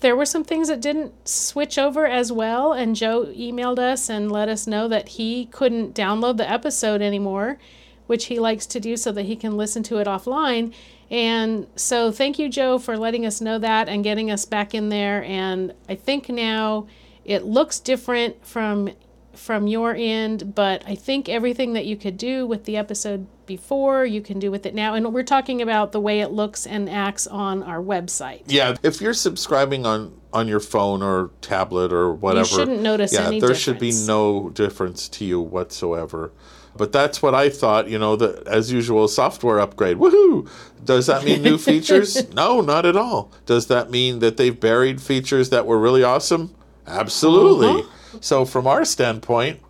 there 0.00 0.14
were 0.14 0.26
some 0.26 0.44
things 0.44 0.68
that 0.68 0.80
didn't 0.82 1.26
switch 1.26 1.78
over 1.78 2.06
as 2.06 2.30
well, 2.30 2.72
and 2.74 2.94
Joe 2.94 3.24
emailed 3.34 3.78
us 3.78 4.10
and 4.10 4.30
let 4.30 4.48
us 4.50 4.66
know 4.66 4.88
that 4.88 5.08
he 5.10 5.46
couldn't 5.46 5.94
download 5.94 6.36
the 6.36 6.48
episode 6.50 7.00
anymore, 7.00 7.58
which 8.06 8.26
he 8.26 8.38
likes 8.38 8.66
to 8.66 8.80
do 8.80 8.96
so 8.96 9.12
that 9.12 9.24
he 9.24 9.36
can 9.36 9.56
listen 9.56 9.82
to 9.84 9.98
it 9.98 10.06
offline. 10.06 10.72
And 11.10 11.66
so, 11.76 12.10
thank 12.10 12.38
you, 12.38 12.48
Joe, 12.48 12.78
for 12.78 12.96
letting 12.96 13.26
us 13.26 13.40
know 13.40 13.58
that 13.58 13.88
and 13.88 14.02
getting 14.02 14.30
us 14.30 14.44
back 14.44 14.74
in 14.74 14.88
there. 14.88 15.22
And 15.24 15.74
I 15.88 15.94
think 15.94 16.28
now 16.28 16.86
it 17.24 17.44
looks 17.44 17.78
different 17.78 18.44
from 18.46 18.90
from 19.34 19.66
your 19.66 19.94
end, 19.96 20.54
but 20.54 20.82
I 20.86 20.94
think 20.94 21.28
everything 21.28 21.72
that 21.72 21.86
you 21.86 21.96
could 21.96 22.16
do 22.18 22.46
with 22.46 22.64
the 22.64 22.76
episode 22.76 23.26
before, 23.46 24.04
you 24.04 24.20
can 24.20 24.38
do 24.38 24.50
with 24.50 24.66
it 24.66 24.74
now. 24.74 24.94
And 24.94 25.12
we're 25.12 25.22
talking 25.22 25.62
about 25.62 25.92
the 25.92 26.00
way 26.00 26.20
it 26.20 26.30
looks 26.30 26.66
and 26.66 26.88
acts 26.88 27.26
on 27.26 27.62
our 27.62 27.80
website. 27.80 28.42
Yeah, 28.46 28.76
if 28.82 29.00
you're 29.00 29.14
subscribing 29.14 29.86
on 29.86 30.20
on 30.32 30.48
your 30.48 30.60
phone 30.60 31.02
or 31.02 31.30
tablet 31.40 31.92
or 31.92 32.14
whatever, 32.14 32.46
shouldn't 32.46 32.82
notice 32.82 33.12
yeah, 33.12 33.26
any 33.26 33.40
there 33.40 33.54
should 33.54 33.78
be 33.78 33.92
no 34.06 34.50
difference 34.50 35.08
to 35.10 35.24
you 35.24 35.40
whatsoever. 35.40 36.32
But 36.76 36.92
that's 36.92 37.20
what 37.22 37.34
I 37.34 37.48
thought. 37.50 37.88
You 37.88 37.98
know, 37.98 38.16
the 38.16 38.42
as 38.46 38.72
usual 38.72 39.06
software 39.08 39.60
upgrade. 39.60 39.98
Woohoo! 39.98 40.48
Does 40.84 41.06
that 41.06 41.24
mean 41.24 41.42
new 41.42 41.58
features? 41.68 42.32
No, 42.32 42.60
not 42.60 42.86
at 42.86 42.96
all. 42.96 43.30
Does 43.46 43.66
that 43.68 43.90
mean 43.90 44.18
that 44.20 44.36
they've 44.36 44.58
buried 44.58 45.00
features 45.00 45.50
that 45.50 45.66
were 45.66 45.78
really 45.78 46.02
awesome? 46.02 46.54
Absolutely. 46.86 47.82
Uh-huh. 47.82 48.18
So 48.20 48.44
from 48.44 48.66
our 48.66 48.84
standpoint, 48.84 49.60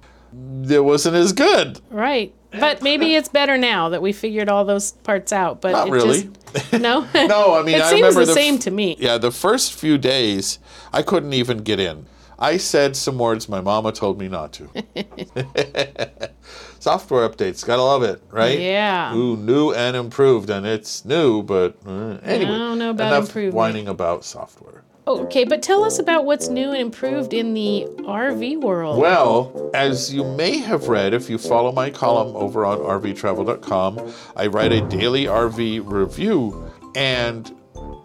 it 0.68 0.84
wasn't 0.84 1.16
as 1.16 1.32
good. 1.32 1.80
Right. 1.90 2.34
But 2.50 2.82
maybe 2.82 3.14
it's 3.14 3.28
better 3.30 3.56
now 3.56 3.88
that 3.88 4.02
we 4.02 4.12
figured 4.12 4.48
all 4.50 4.64
those 4.64 4.92
parts 4.92 5.32
out. 5.32 5.60
But 5.62 5.72
Not 5.72 5.88
it 5.88 5.90
really. 5.90 6.30
Just, 6.54 6.72
no. 6.74 7.06
No, 7.14 7.54
I 7.54 7.62
mean, 7.62 7.76
it 7.76 7.82
I 7.82 7.88
seems 7.90 8.02
remember 8.02 8.24
the 8.26 8.32
f- 8.32 8.36
same 8.36 8.58
to 8.60 8.70
me. 8.70 8.96
Yeah, 8.98 9.16
the 9.18 9.30
first 9.30 9.72
few 9.72 9.96
days, 9.96 10.58
I 10.92 11.02
couldn't 11.02 11.32
even 11.32 11.58
get 11.58 11.80
in. 11.80 12.06
I 12.42 12.56
said 12.56 12.96
some 12.96 13.18
words 13.18 13.48
my 13.48 13.60
mama 13.60 13.92
told 13.92 14.18
me 14.18 14.26
not 14.26 14.52
to. 14.54 14.68
Software 16.80 17.28
updates, 17.28 17.64
gotta 17.64 17.82
love 17.82 18.02
it, 18.02 18.20
right? 18.30 18.58
Yeah. 18.58 19.14
Ooh, 19.14 19.36
new 19.36 19.70
and 19.72 19.96
improved, 19.96 20.50
and 20.50 20.66
it's 20.66 21.04
new, 21.04 21.44
but 21.44 21.76
uh, 21.86 22.18
anyway. 22.24 22.52
I 22.52 22.58
don't 22.58 22.78
know 22.80 22.90
about 22.90 23.12
enough 23.12 23.28
improvement. 23.28 23.54
whining 23.54 23.86
about 23.88 24.24
software. 24.24 24.82
Okay, 25.06 25.44
but 25.44 25.62
tell 25.62 25.84
us 25.84 26.00
about 26.00 26.24
what's 26.24 26.48
new 26.48 26.70
and 26.70 26.80
improved 26.80 27.32
in 27.32 27.54
the 27.54 27.86
RV 28.00 28.60
world. 28.60 28.98
Well, 28.98 29.70
as 29.72 30.12
you 30.12 30.24
may 30.24 30.58
have 30.58 30.88
read, 30.88 31.14
if 31.14 31.30
you 31.30 31.38
follow 31.38 31.70
my 31.70 31.90
column 31.90 32.34
over 32.36 32.64
on 32.64 32.78
RVTravel.com, 32.78 34.12
I 34.36 34.48
write 34.48 34.72
a 34.72 34.80
daily 34.88 35.26
RV 35.26 35.82
review, 35.90 36.70
and 36.96 37.52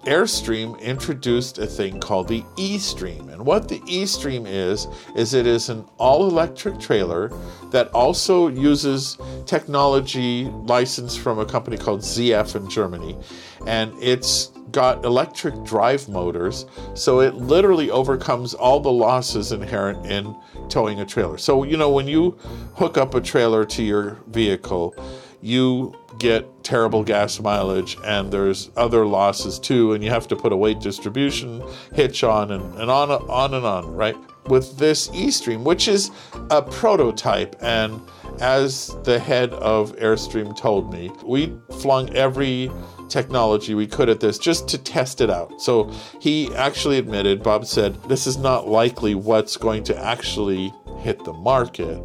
Airstream 0.05 0.79
introduced 0.79 1.57
a 1.57 1.67
thing 1.67 1.99
called 1.99 2.27
the 2.27 2.43
E 2.55 2.77
Stream. 2.77 3.29
And 3.29 3.45
what 3.45 3.67
the 3.67 3.81
E 3.85 4.05
Stream 4.05 4.45
is, 4.45 4.87
is 5.15 5.33
it 5.33 5.45
is 5.45 5.69
an 5.69 5.85
all 5.97 6.27
electric 6.27 6.79
trailer 6.79 7.31
that 7.71 7.89
also 7.89 8.47
uses 8.47 9.17
technology 9.45 10.45
licensed 10.45 11.19
from 11.19 11.39
a 11.39 11.45
company 11.45 11.77
called 11.77 12.01
ZF 12.01 12.55
in 12.55 12.69
Germany. 12.69 13.17
And 13.65 13.91
it's 14.01 14.51
got 14.71 15.03
electric 15.05 15.63
drive 15.63 16.07
motors, 16.09 16.65
so 16.93 17.19
it 17.21 17.35
literally 17.35 17.89
overcomes 17.89 18.53
all 18.53 18.79
the 18.79 18.91
losses 18.91 19.51
inherent 19.51 20.05
in 20.05 20.35
towing 20.69 20.99
a 20.99 21.05
trailer. 21.05 21.37
So, 21.37 21.63
you 21.63 21.77
know, 21.77 21.89
when 21.89 22.07
you 22.07 22.37
hook 22.75 22.97
up 22.97 23.15
a 23.15 23.21
trailer 23.21 23.65
to 23.65 23.83
your 23.83 24.19
vehicle, 24.27 24.93
you 25.41 25.95
get 26.19 26.63
terrible 26.63 27.03
gas 27.03 27.39
mileage 27.39 27.97
and 28.03 28.31
there's 28.31 28.69
other 28.75 29.05
losses 29.05 29.59
too 29.59 29.93
and 29.93 30.03
you 30.03 30.09
have 30.09 30.27
to 30.27 30.35
put 30.35 30.51
a 30.51 30.57
weight 30.57 30.79
distribution 30.79 31.63
hitch 31.93 32.23
on 32.23 32.51
and, 32.51 32.75
and 32.75 32.91
on 32.91 33.09
on 33.11 33.53
and 33.53 33.65
on 33.65 33.93
right? 33.93 34.17
With 34.47 34.77
this 34.77 35.09
eStream 35.09 35.63
which 35.63 35.87
is 35.87 36.11
a 36.49 36.61
prototype 36.61 37.55
and 37.61 38.01
as 38.39 38.95
the 39.03 39.17
head 39.17 39.53
of 39.53 39.95
Airstream 39.95 40.55
told 40.55 40.91
me 40.91 41.11
we 41.23 41.57
flung 41.79 42.13
every 42.15 42.71
technology 43.09 43.73
we 43.73 43.87
could 43.87 44.09
at 44.09 44.19
this 44.19 44.37
just 44.37 44.67
to 44.67 44.77
test 44.77 45.21
it 45.21 45.29
out. 45.29 45.61
So 45.61 45.89
he 46.19 46.53
actually 46.55 46.97
admitted 46.97 47.41
Bob 47.41 47.65
said 47.65 47.95
this 48.03 48.27
is 48.27 48.37
not 48.37 48.67
likely 48.67 49.15
what's 49.15 49.57
going 49.57 49.83
to 49.85 49.97
actually 49.97 50.73
hit 50.99 51.23
the 51.23 51.33
market 51.33 52.01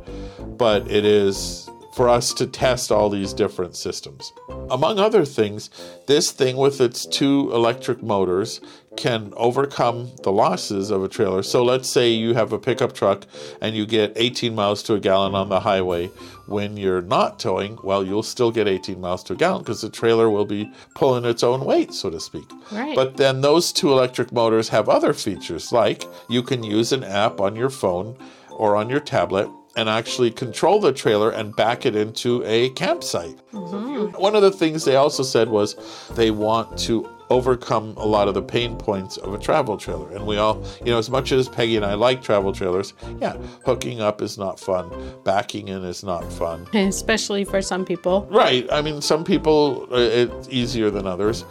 but 0.56 0.88
it 0.90 1.04
is 1.04 1.68
for 1.92 2.08
us 2.08 2.32
to 2.34 2.46
test 2.46 2.90
all 2.90 3.10
these 3.10 3.32
different 3.32 3.76
systems. 3.76 4.32
Among 4.70 4.98
other 4.98 5.24
things, 5.24 5.68
this 6.06 6.30
thing 6.30 6.56
with 6.56 6.80
its 6.80 7.06
two 7.06 7.50
electric 7.52 8.02
motors 8.02 8.60
can 8.96 9.32
overcome 9.36 10.10
the 10.22 10.32
losses 10.32 10.90
of 10.90 11.02
a 11.02 11.08
trailer. 11.08 11.42
So 11.42 11.62
let's 11.64 11.90
say 11.90 12.10
you 12.10 12.34
have 12.34 12.52
a 12.52 12.58
pickup 12.58 12.94
truck 12.94 13.26
and 13.60 13.74
you 13.74 13.86
get 13.86 14.12
18 14.16 14.54
miles 14.54 14.82
to 14.84 14.94
a 14.94 15.00
gallon 15.00 15.34
on 15.34 15.48
the 15.48 15.60
highway. 15.60 16.08
When 16.46 16.76
you're 16.76 17.02
not 17.02 17.38
towing, 17.38 17.78
well, 17.82 18.04
you'll 18.04 18.22
still 18.22 18.50
get 18.50 18.68
18 18.68 19.00
miles 19.00 19.22
to 19.24 19.34
a 19.34 19.36
gallon 19.36 19.62
because 19.62 19.80
the 19.80 19.90
trailer 19.90 20.28
will 20.28 20.44
be 20.44 20.70
pulling 20.94 21.24
its 21.24 21.42
own 21.42 21.64
weight, 21.64 21.94
so 21.94 22.10
to 22.10 22.20
speak. 22.20 22.50
Right. 22.70 22.94
But 22.96 23.16
then 23.16 23.40
those 23.40 23.72
two 23.72 23.92
electric 23.92 24.32
motors 24.32 24.68
have 24.70 24.88
other 24.88 25.14
features, 25.14 25.72
like 25.72 26.04
you 26.28 26.42
can 26.42 26.62
use 26.62 26.92
an 26.92 27.04
app 27.04 27.40
on 27.40 27.56
your 27.56 27.70
phone 27.70 28.16
or 28.50 28.76
on 28.76 28.90
your 28.90 29.00
tablet 29.00 29.48
and 29.76 29.88
actually 29.88 30.30
control 30.30 30.80
the 30.80 30.92
trailer 30.92 31.30
and 31.30 31.54
back 31.56 31.86
it 31.86 31.96
into 31.96 32.42
a 32.44 32.70
campsite. 32.70 33.38
One 33.52 34.34
of 34.34 34.42
the 34.42 34.50
things 34.50 34.84
they 34.84 34.96
also 34.96 35.22
said 35.22 35.48
was 35.48 35.76
they 36.14 36.30
want 36.30 36.78
to 36.80 37.08
overcome 37.30 37.94
a 37.96 38.06
lot 38.06 38.28
of 38.28 38.34
the 38.34 38.42
pain 38.42 38.76
points 38.76 39.16
of 39.16 39.32
a 39.32 39.38
travel 39.38 39.78
trailer. 39.78 40.10
And 40.14 40.26
we 40.26 40.36
all, 40.36 40.62
you 40.84 40.92
know, 40.92 40.98
as 40.98 41.08
much 41.08 41.32
as 41.32 41.48
Peggy 41.48 41.76
and 41.76 41.84
I 41.84 41.94
like 41.94 42.22
travel 42.22 42.52
trailers, 42.52 42.92
yeah, 43.20 43.36
hooking 43.64 44.02
up 44.02 44.20
is 44.20 44.36
not 44.36 44.60
fun, 44.60 44.90
backing 45.24 45.68
in 45.68 45.82
is 45.82 46.04
not 46.04 46.30
fun. 46.30 46.66
Especially 46.74 47.44
for 47.44 47.62
some 47.62 47.86
people. 47.86 48.28
Right. 48.30 48.70
I 48.70 48.82
mean, 48.82 49.00
some 49.00 49.24
people 49.24 49.88
uh, 49.90 49.96
it's 49.96 50.48
easier 50.50 50.90
than 50.90 51.06
others. 51.06 51.44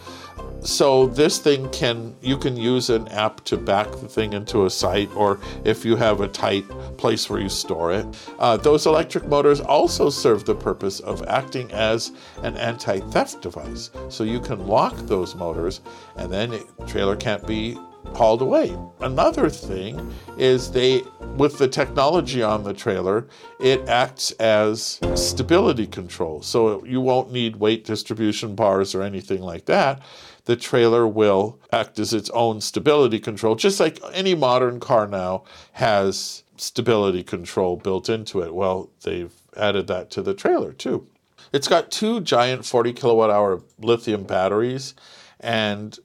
So 0.64 1.08
this 1.08 1.38
thing 1.38 1.68
can 1.70 2.14
you 2.22 2.38
can 2.38 2.56
use 2.56 2.88
an 2.88 3.08
app 3.08 3.42
to 3.46 3.56
back 3.56 3.90
the 3.90 4.08
thing 4.08 4.32
into 4.32 4.64
a 4.64 4.70
site, 4.70 5.10
or 5.16 5.40
if 5.64 5.84
you 5.84 5.96
have 5.96 6.20
a 6.20 6.28
tight 6.28 6.68
place 6.98 7.28
where 7.28 7.40
you 7.40 7.48
store 7.48 7.92
it. 7.92 8.06
Uh, 8.38 8.56
those 8.56 8.86
electric 8.86 9.26
motors 9.26 9.60
also 9.60 10.08
serve 10.08 10.44
the 10.44 10.54
purpose 10.54 11.00
of 11.00 11.24
acting 11.26 11.70
as 11.72 12.12
an 12.42 12.56
anti-theft 12.56 13.42
device. 13.42 13.90
So 14.08 14.22
you 14.22 14.38
can 14.38 14.68
lock 14.68 14.96
those 15.08 15.34
motors, 15.34 15.80
and 16.16 16.32
then 16.32 16.50
the 16.50 16.86
trailer 16.86 17.16
can't 17.16 17.44
be 17.44 17.76
hauled 18.14 18.42
away. 18.42 18.76
Another 19.00 19.48
thing 19.48 20.12
is 20.36 20.70
they 20.70 21.02
with 21.36 21.58
the 21.58 21.68
technology 21.68 22.42
on 22.42 22.62
the 22.62 22.74
trailer, 22.74 23.26
it 23.58 23.88
acts 23.88 24.32
as 24.32 25.00
stability 25.14 25.86
control. 25.86 26.42
So 26.42 26.84
you 26.84 27.00
won't 27.00 27.32
need 27.32 27.56
weight 27.56 27.84
distribution 27.84 28.54
bars 28.54 28.94
or 28.94 29.02
anything 29.02 29.40
like 29.40 29.64
that. 29.66 30.02
The 30.44 30.56
trailer 30.56 31.06
will 31.06 31.60
act 31.72 31.98
as 31.98 32.12
its 32.12 32.30
own 32.30 32.60
stability 32.60 33.20
control, 33.20 33.54
just 33.54 33.78
like 33.78 33.98
any 34.12 34.34
modern 34.34 34.80
car 34.80 35.06
now 35.06 35.44
has 35.72 36.42
stability 36.56 37.22
control 37.22 37.76
built 37.76 38.08
into 38.08 38.42
it. 38.42 38.54
Well, 38.54 38.90
they've 39.04 39.32
added 39.56 39.86
that 39.86 40.10
to 40.10 40.22
the 40.22 40.34
trailer 40.34 40.72
too. 40.72 41.06
It's 41.52 41.68
got 41.68 41.90
two 41.90 42.20
giant 42.20 42.64
40 42.64 42.92
kilowatt 42.92 43.30
hour 43.30 43.62
lithium 43.78 44.24
batteries 44.24 44.94
and 45.40 45.98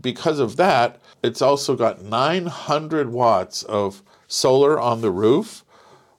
because 0.00 0.38
of 0.38 0.56
that, 0.56 1.00
it's 1.22 1.42
also 1.42 1.74
got 1.74 2.02
900 2.02 3.10
watts 3.10 3.62
of 3.64 4.02
solar 4.26 4.78
on 4.78 5.00
the 5.00 5.10
roof, 5.10 5.64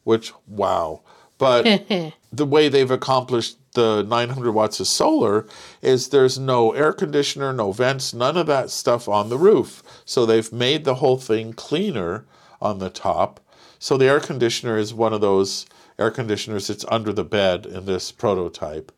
which, 0.04 0.34
wow. 0.48 1.02
But 1.38 1.84
the 2.32 2.46
way 2.46 2.68
they've 2.68 2.90
accomplished 2.90 3.58
the 3.74 4.04
900 4.04 4.52
watts 4.52 4.80
of 4.80 4.88
solar 4.88 5.46
is 5.82 6.10
there's 6.10 6.40
no 6.40 6.72
air 6.72 6.94
conditioner, 6.94 7.54
no 7.54 7.72
vents, 7.72 8.14
none 8.14 8.38
of 8.38 8.48
that 8.48 8.70
stuff 8.70 9.08
on 9.08 9.30
the 9.30 9.38
roof. 9.38 9.84
So 10.06 10.26
they've 10.26 10.52
made 10.52 10.86
the 10.86 10.96
whole 10.96 11.18
thing 11.18 11.54
cleaner 11.54 12.26
on 12.62 12.80
the 12.80 12.90
top. 12.90 13.40
So 13.78 13.98
the 13.98 14.08
air 14.08 14.20
conditioner 14.20 14.78
is 14.78 14.94
one 14.94 15.14
of 15.14 15.22
those 15.22 15.66
air 15.98 16.12
conditioners 16.12 16.68
that's 16.68 16.86
under 16.90 17.14
the 17.14 17.24
bed 17.24 17.66
in 17.66 17.86
this 17.86 18.12
prototype. 18.12 18.92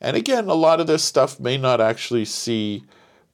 And 0.00 0.16
again, 0.16 0.48
a 0.48 0.54
lot 0.54 0.80
of 0.80 0.86
this 0.86 1.04
stuff 1.04 1.38
may 1.38 1.56
not 1.56 1.80
actually 1.80 2.24
see 2.24 2.84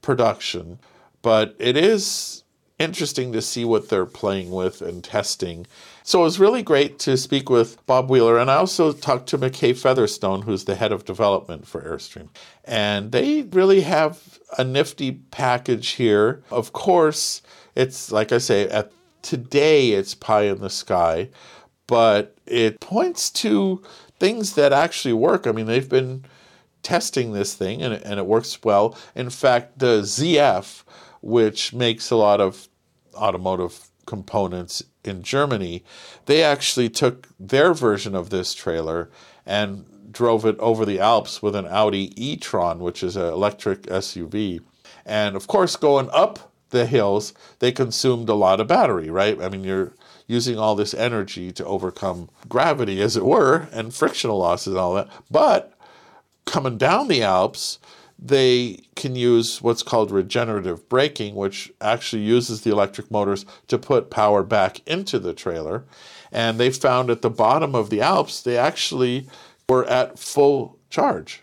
production, 0.02 0.78
but 1.22 1.56
it 1.58 1.76
is 1.76 2.44
interesting 2.78 3.32
to 3.32 3.42
see 3.42 3.64
what 3.64 3.88
they're 3.88 4.06
playing 4.06 4.50
with 4.50 4.80
and 4.80 5.02
testing. 5.02 5.66
So 6.08 6.20
it 6.20 6.24
was 6.24 6.40
really 6.40 6.62
great 6.62 6.98
to 7.00 7.18
speak 7.18 7.50
with 7.50 7.84
Bob 7.84 8.08
Wheeler, 8.08 8.38
and 8.38 8.50
I 8.50 8.54
also 8.54 8.92
talked 8.92 9.26
to 9.28 9.36
McKay 9.36 9.76
Featherstone, 9.76 10.40
who's 10.40 10.64
the 10.64 10.74
head 10.74 10.90
of 10.90 11.04
development 11.04 11.66
for 11.66 11.82
Airstream. 11.82 12.30
And 12.64 13.12
they 13.12 13.42
really 13.42 13.82
have 13.82 14.38
a 14.56 14.64
nifty 14.64 15.12
package 15.30 15.90
here. 15.90 16.42
Of 16.50 16.72
course, 16.72 17.42
it's 17.74 18.10
like 18.10 18.32
I 18.32 18.38
say, 18.38 18.70
at 18.70 18.90
today 19.20 19.90
it's 19.90 20.14
pie 20.14 20.44
in 20.44 20.62
the 20.62 20.70
sky, 20.70 21.28
but 21.86 22.34
it 22.46 22.80
points 22.80 23.28
to 23.42 23.82
things 24.18 24.54
that 24.54 24.72
actually 24.72 25.12
work. 25.12 25.46
I 25.46 25.52
mean, 25.52 25.66
they've 25.66 25.90
been 25.90 26.24
testing 26.82 27.34
this 27.34 27.52
thing 27.52 27.82
and, 27.82 27.92
and 27.92 28.18
it 28.18 28.24
works 28.24 28.64
well. 28.64 28.96
In 29.14 29.28
fact, 29.28 29.78
the 29.78 30.00
ZF, 30.00 30.84
which 31.20 31.74
makes 31.74 32.10
a 32.10 32.16
lot 32.16 32.40
of 32.40 32.66
automotive 33.14 33.90
components 34.06 34.82
in 35.08 35.22
Germany, 35.22 35.82
they 36.26 36.42
actually 36.42 36.88
took 36.88 37.28
their 37.40 37.74
version 37.74 38.14
of 38.14 38.30
this 38.30 38.54
trailer 38.54 39.10
and 39.44 40.12
drove 40.12 40.44
it 40.44 40.58
over 40.58 40.84
the 40.84 41.00
Alps 41.00 41.42
with 41.42 41.54
an 41.56 41.66
Audi 41.66 42.12
e-tron, 42.16 42.78
which 42.78 43.02
is 43.02 43.16
an 43.16 43.26
electric 43.26 43.82
SUV. 43.82 44.60
And 45.04 45.36
of 45.36 45.46
course, 45.46 45.76
going 45.76 46.08
up 46.12 46.52
the 46.70 46.86
hills, 46.86 47.32
they 47.60 47.72
consumed 47.72 48.28
a 48.28 48.34
lot 48.34 48.60
of 48.60 48.68
battery, 48.68 49.10
right? 49.10 49.40
I 49.40 49.48
mean, 49.48 49.64
you're 49.64 49.94
using 50.26 50.58
all 50.58 50.74
this 50.74 50.92
energy 50.92 51.50
to 51.52 51.64
overcome 51.64 52.28
gravity, 52.48 53.00
as 53.00 53.16
it 53.16 53.24
were, 53.24 53.68
and 53.72 53.94
frictional 53.94 54.38
losses 54.38 54.74
and 54.74 54.78
all 54.78 54.94
that. 54.94 55.08
But 55.30 55.72
coming 56.44 56.76
down 56.76 57.08
the 57.08 57.22
Alps, 57.22 57.78
they 58.18 58.80
can 58.96 59.14
use 59.14 59.62
what's 59.62 59.82
called 59.82 60.10
regenerative 60.10 60.88
braking, 60.88 61.34
which 61.34 61.72
actually 61.80 62.22
uses 62.22 62.62
the 62.62 62.70
electric 62.70 63.10
motors 63.10 63.46
to 63.68 63.78
put 63.78 64.10
power 64.10 64.42
back 64.42 64.80
into 64.86 65.18
the 65.18 65.32
trailer. 65.32 65.84
And 66.32 66.58
they 66.58 66.70
found 66.70 67.10
at 67.10 67.22
the 67.22 67.30
bottom 67.30 67.74
of 67.74 67.90
the 67.90 68.00
Alps, 68.00 68.42
they 68.42 68.56
actually 68.58 69.28
were 69.68 69.84
at 69.86 70.18
full 70.18 70.78
charge. 70.90 71.42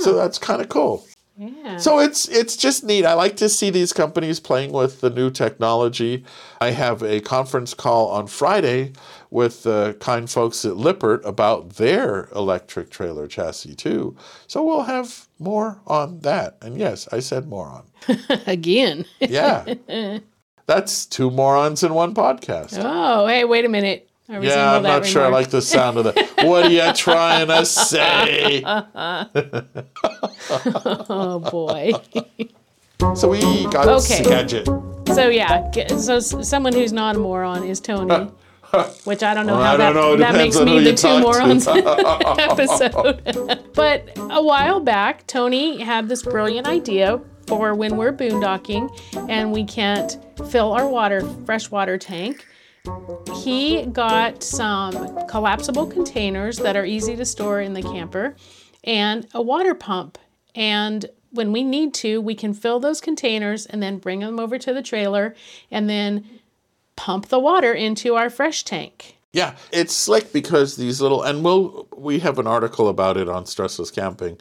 So 0.00 0.14
that's 0.14 0.38
kind 0.38 0.60
of 0.60 0.68
cool. 0.68 1.06
Yeah. 1.36 1.76
So 1.76 1.98
it's 1.98 2.28
it's 2.28 2.56
just 2.56 2.82
neat. 2.82 3.04
I 3.04 3.12
like 3.12 3.36
to 3.36 3.48
see 3.48 3.68
these 3.68 3.92
companies 3.92 4.40
playing 4.40 4.72
with 4.72 5.00
the 5.02 5.10
new 5.10 5.30
technology. 5.30 6.24
I 6.60 6.70
have 6.70 7.02
a 7.02 7.20
conference 7.20 7.74
call 7.74 8.08
on 8.08 8.26
Friday 8.26 8.92
with 9.30 9.62
the 9.64 9.96
kind 10.00 10.30
folks 10.30 10.64
at 10.64 10.76
Lippert 10.76 11.24
about 11.24 11.74
their 11.74 12.28
electric 12.34 12.90
trailer 12.90 13.26
chassis 13.26 13.74
too. 13.74 14.16
So 14.46 14.64
we'll 14.64 14.84
have 14.84 15.28
more 15.38 15.80
on 15.86 16.20
that. 16.20 16.56
And 16.62 16.78
yes, 16.78 17.06
I 17.12 17.20
said 17.20 17.46
moron. 17.48 17.84
Again. 18.46 19.04
Yeah. 19.20 19.74
That's 20.66 21.06
two 21.06 21.30
morons 21.30 21.84
in 21.84 21.94
one 21.94 22.14
podcast. 22.14 22.78
Oh, 22.82 23.26
hey, 23.26 23.44
wait 23.44 23.64
a 23.64 23.68
minute. 23.68 24.05
I 24.28 24.38
Yeah, 24.40 24.76
I'm 24.76 24.82
not 24.82 25.06
sure 25.06 25.24
I 25.24 25.28
like 25.28 25.50
the 25.50 25.62
sound 25.62 25.98
of 25.98 26.04
that. 26.04 26.16
What 26.44 26.66
are 26.66 26.70
you 26.70 26.92
trying 26.94 27.46
to 27.48 27.64
say? 27.64 28.62
Oh 31.08 31.38
boy. 31.50 31.92
So 33.14 33.28
we 33.28 33.40
got 33.66 33.86
Okay. 33.86 34.22
Skagit. 34.24 34.66
So 35.14 35.28
yeah, 35.28 35.70
so 35.98 36.18
someone 36.18 36.72
who's 36.72 36.94
not 36.94 37.16
a 37.16 37.18
moron 37.18 37.62
is 37.62 37.78
Tony, 37.78 38.30
uh, 38.72 38.84
which 39.04 39.22
I 39.22 39.34
don't 39.34 39.46
know 39.46 39.56
Well, 39.56 39.64
how 39.64 39.76
that, 39.76 39.94
know. 39.94 40.16
That 40.16 40.34
makes 40.34 40.58
me 40.58 40.80
the 40.82 40.94
two 40.94 41.20
morons 41.20 41.68
episode. 41.68 43.20
but 43.74 44.08
a 44.30 44.42
while 44.42 44.80
back, 44.80 45.26
Tony 45.26 45.82
had 45.82 46.08
this 46.08 46.22
brilliant 46.22 46.66
idea 46.66 47.20
for 47.46 47.74
when 47.74 47.98
we're 47.98 48.14
boondocking 48.14 48.88
and 49.28 49.52
we 49.52 49.64
can't 49.64 50.16
fill 50.48 50.72
our 50.72 50.88
water 50.88 51.20
freshwater 51.44 51.98
tank. 51.98 52.46
He 53.34 53.86
got 53.86 54.42
some 54.42 55.26
collapsible 55.26 55.86
containers 55.86 56.58
that 56.58 56.76
are 56.76 56.84
easy 56.84 57.16
to 57.16 57.24
store 57.24 57.60
in 57.60 57.74
the 57.74 57.82
camper 57.82 58.36
and 58.84 59.26
a 59.34 59.42
water 59.42 59.74
pump. 59.74 60.18
And 60.54 61.06
when 61.30 61.52
we 61.52 61.62
need 61.62 61.92
to, 61.94 62.20
we 62.20 62.34
can 62.34 62.54
fill 62.54 62.80
those 62.80 63.00
containers 63.00 63.66
and 63.66 63.82
then 63.82 63.98
bring 63.98 64.20
them 64.20 64.40
over 64.40 64.58
to 64.58 64.72
the 64.72 64.82
trailer 64.82 65.34
and 65.70 65.88
then 65.88 66.24
pump 66.96 67.26
the 67.26 67.38
water 67.38 67.72
into 67.72 68.14
our 68.14 68.30
fresh 68.30 68.64
tank. 68.64 69.16
Yeah, 69.32 69.54
it's 69.70 69.94
slick 69.94 70.32
because 70.32 70.76
these 70.76 71.02
little, 71.02 71.22
and 71.22 71.44
we'll 71.44 71.88
we 71.94 72.20
have 72.20 72.38
an 72.38 72.46
article 72.46 72.88
about 72.88 73.18
it 73.18 73.28
on 73.28 73.44
Stressless 73.44 73.92
Camping, 73.94 74.38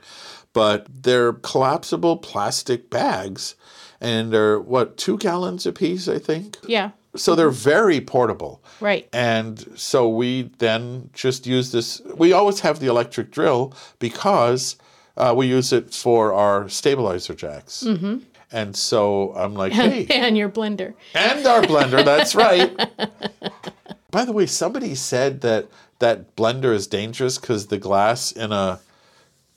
but 0.54 0.88
they're 0.90 1.34
collapsible 1.34 2.16
plastic 2.16 2.90
bags, 2.90 3.56
and 4.00 4.32
they're 4.32 4.58
what 4.58 4.96
two 4.96 5.18
gallons 5.18 5.66
a 5.66 5.74
piece, 5.74 6.08
I 6.08 6.18
think. 6.18 6.58
Yeah, 6.66 6.92
So 7.16 7.36
they're 7.36 7.50
very 7.50 8.02
portable. 8.02 8.62
right. 8.80 9.08
And 9.14 9.66
so 9.76 10.10
we 10.10 10.52
then 10.60 11.10
just 11.14 11.46
use 11.48 11.72
this. 11.72 12.02
We 12.16 12.34
always 12.34 12.60
have 12.62 12.80
the 12.80 12.88
electric 12.88 13.32
drill 13.32 13.74
because 14.00 14.78
uh, 15.18 15.34
we 15.36 15.48
use 15.48 15.72
it 15.72 15.94
for 15.94 16.34
our 16.34 16.68
stabilizer 16.70 17.34
jacks. 17.34 17.84
Mm-hmm. 17.86 18.20
And 18.52 18.76
so 18.76 19.34
I'm 19.36 19.54
like, 19.54 19.72
hey, 19.74 20.06
and 20.10 20.38
your 20.38 20.50
blender. 20.50 20.94
and 21.14 21.46
our 21.46 21.62
blender. 21.62 22.04
That's 22.06 22.36
right. 22.36 22.72
By 24.12 24.24
the 24.26 24.32
way, 24.32 24.46
somebody 24.46 24.96
said 24.96 25.42
that 25.42 25.68
that 26.00 26.36
blender 26.36 26.74
is 26.74 26.88
dangerous 26.88 27.38
because 27.38 27.68
the 27.68 27.78
glass 27.78 28.32
in 28.32 28.52
a 28.52 28.80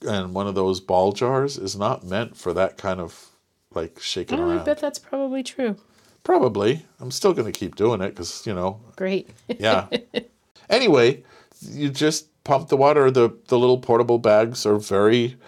in 0.03 0.33
one 0.33 0.47
of 0.47 0.55
those 0.55 0.81
ball 0.81 1.13
jars 1.13 1.59
is 1.59 1.77
not 1.77 2.05
meant 2.05 2.37
for 2.37 2.53
that 2.55 2.77
kind 2.77 3.01
of 3.01 3.31
like 3.75 3.99
shaking 4.01 4.39
Oh, 4.39 4.51
I 4.51 4.59
bet 4.59 4.79
that's 4.79 4.99
probably 4.99 5.43
true. 5.43 5.77
Probably. 6.29 6.85
I'm 7.01 7.11
still 7.11 7.33
going 7.33 7.51
to 7.51 7.59
keep 7.59 7.74
doing 7.74 8.03
it 8.03 8.11
because, 8.11 8.47
you 8.47 8.53
know, 8.53 8.83
Great. 8.97 9.31
yeah. 9.49 9.87
anyway, 10.68 11.24
you 11.62 11.89
just 11.89 12.45
pump 12.45 12.68
the 12.68 12.76
water. 12.76 13.11
The, 13.11 13.35
the 13.47 13.59
little 13.59 13.79
portable 13.79 14.18
bags 14.18 14.66
are 14.66 14.76
very 14.76 15.39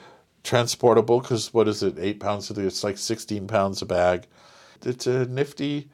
transportable 0.42 1.20
because 1.20 1.52
what 1.52 1.68
is 1.68 1.82
it? 1.82 1.98
Eight 1.98 2.18
pounds 2.18 2.48
of 2.48 2.56
the, 2.56 2.66
it's 2.66 2.82
like 2.82 2.96
16 2.96 3.46
pounds 3.46 3.82
a 3.82 3.84
bag. 3.84 4.26
It's 4.82 5.06
a 5.06 5.26
nifty 5.26 5.90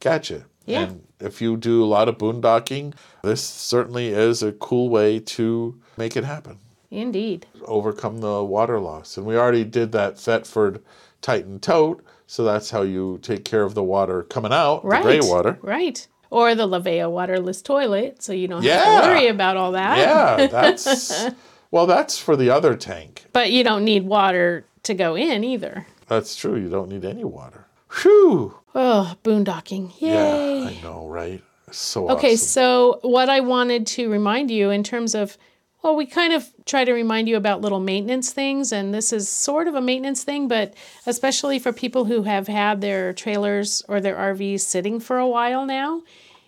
gadget. 0.00 0.44
Yeah. 0.64 0.84
And 0.84 1.06
if 1.20 1.42
you 1.42 1.58
do 1.58 1.84
a 1.84 1.84
lot 1.84 2.08
of 2.08 2.16
boondocking, 2.16 2.94
this 3.22 3.44
certainly 3.44 4.08
is 4.08 4.42
a 4.42 4.52
cool 4.52 4.88
way 4.88 5.20
to 5.20 5.78
make 5.98 6.16
it 6.16 6.24
happen 6.24 6.56
Indeed. 6.90 7.46
overcome 7.66 8.22
the 8.22 8.42
water 8.42 8.80
loss. 8.80 9.18
And 9.18 9.26
we 9.26 9.36
already 9.36 9.64
did 9.64 9.92
that 9.92 10.18
Thetford 10.18 10.82
Titan 11.20 11.60
tote, 11.60 12.02
so 12.34 12.42
that's 12.42 12.68
how 12.68 12.82
you 12.82 13.16
take 13.22 13.44
care 13.44 13.62
of 13.62 13.74
the 13.74 13.82
water 13.84 14.24
coming 14.24 14.52
out, 14.52 14.84
Right. 14.84 15.04
the 15.04 15.08
gray 15.08 15.20
water. 15.22 15.56
Right. 15.62 16.04
Or 16.30 16.56
the 16.56 16.66
Laveo 16.66 17.08
waterless 17.08 17.62
toilet, 17.62 18.24
so 18.24 18.32
you 18.32 18.48
don't 18.48 18.64
have 18.64 18.64
Yeah. 18.64 19.00
to 19.02 19.06
worry 19.06 19.28
about 19.28 19.56
all 19.56 19.70
that. 19.70 19.98
Yeah, 19.98 20.46
that's 20.50 21.26
well, 21.70 21.86
that's 21.86 22.18
for 22.18 22.34
the 22.34 22.50
other 22.50 22.74
tank. 22.74 23.26
But 23.32 23.52
you 23.52 23.62
don't 23.62 23.84
need 23.84 24.04
water 24.04 24.66
to 24.82 24.94
go 24.94 25.14
in 25.14 25.44
either. 25.44 25.86
That's 26.08 26.34
true. 26.34 26.56
You 26.56 26.68
don't 26.68 26.88
need 26.88 27.04
any 27.04 27.22
water. 27.22 27.66
Whew. 28.02 28.54
Oh, 28.74 29.14
boondocking. 29.22 29.92
Yay. 30.00 30.58
Yeah, 30.58 30.68
I 30.70 30.82
know, 30.82 31.06
right? 31.06 31.40
So 31.70 32.10
Okay, 32.10 32.32
awesome. 32.34 32.48
so 32.48 32.98
what 33.02 33.28
I 33.28 33.38
wanted 33.38 33.86
to 33.94 34.10
remind 34.10 34.50
you 34.50 34.70
in 34.70 34.82
terms 34.82 35.14
of, 35.14 35.38
well, 35.84 35.94
we 35.94 36.06
kind 36.06 36.32
of 36.32 36.50
try 36.64 36.82
to 36.82 36.94
remind 36.94 37.28
you 37.28 37.36
about 37.36 37.60
little 37.60 37.78
maintenance 37.78 38.32
things, 38.32 38.72
and 38.72 38.94
this 38.94 39.12
is 39.12 39.28
sort 39.28 39.68
of 39.68 39.74
a 39.74 39.82
maintenance 39.82 40.24
thing, 40.24 40.48
but 40.48 40.72
especially 41.04 41.58
for 41.58 41.74
people 41.74 42.06
who 42.06 42.22
have 42.22 42.48
had 42.48 42.80
their 42.80 43.12
trailers 43.12 43.82
or 43.86 44.00
their 44.00 44.16
RVs 44.16 44.60
sitting 44.60 44.98
for 44.98 45.18
a 45.18 45.28
while 45.28 45.66
now, 45.66 46.02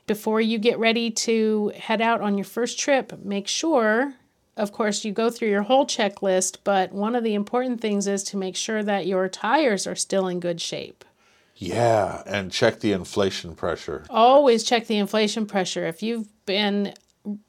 before 0.06 0.40
you 0.40 0.56
get 0.56 0.78
ready 0.78 1.10
to 1.10 1.70
head 1.76 2.00
out 2.00 2.22
on 2.22 2.38
your 2.38 2.46
first 2.46 2.78
trip, 2.78 3.12
make 3.22 3.46
sure. 3.46 4.14
Of 4.56 4.72
course, 4.72 5.04
you 5.04 5.12
go 5.12 5.28
through 5.28 5.50
your 5.50 5.64
whole 5.64 5.84
checklist, 5.84 6.56
but 6.64 6.92
one 6.92 7.14
of 7.14 7.22
the 7.22 7.34
important 7.34 7.82
things 7.82 8.06
is 8.06 8.22
to 8.24 8.38
make 8.38 8.56
sure 8.56 8.82
that 8.82 9.06
your 9.06 9.28
tires 9.28 9.86
are 9.86 9.94
still 9.94 10.28
in 10.28 10.40
good 10.40 10.62
shape. 10.62 11.04
Yeah, 11.56 12.22
and 12.24 12.50
check 12.50 12.80
the 12.80 12.92
inflation 12.92 13.54
pressure. 13.54 14.06
always 14.08 14.64
check 14.64 14.86
the 14.86 14.96
inflation 14.96 15.44
pressure. 15.44 15.86
If 15.86 16.02
you've 16.02 16.28
been 16.46 16.94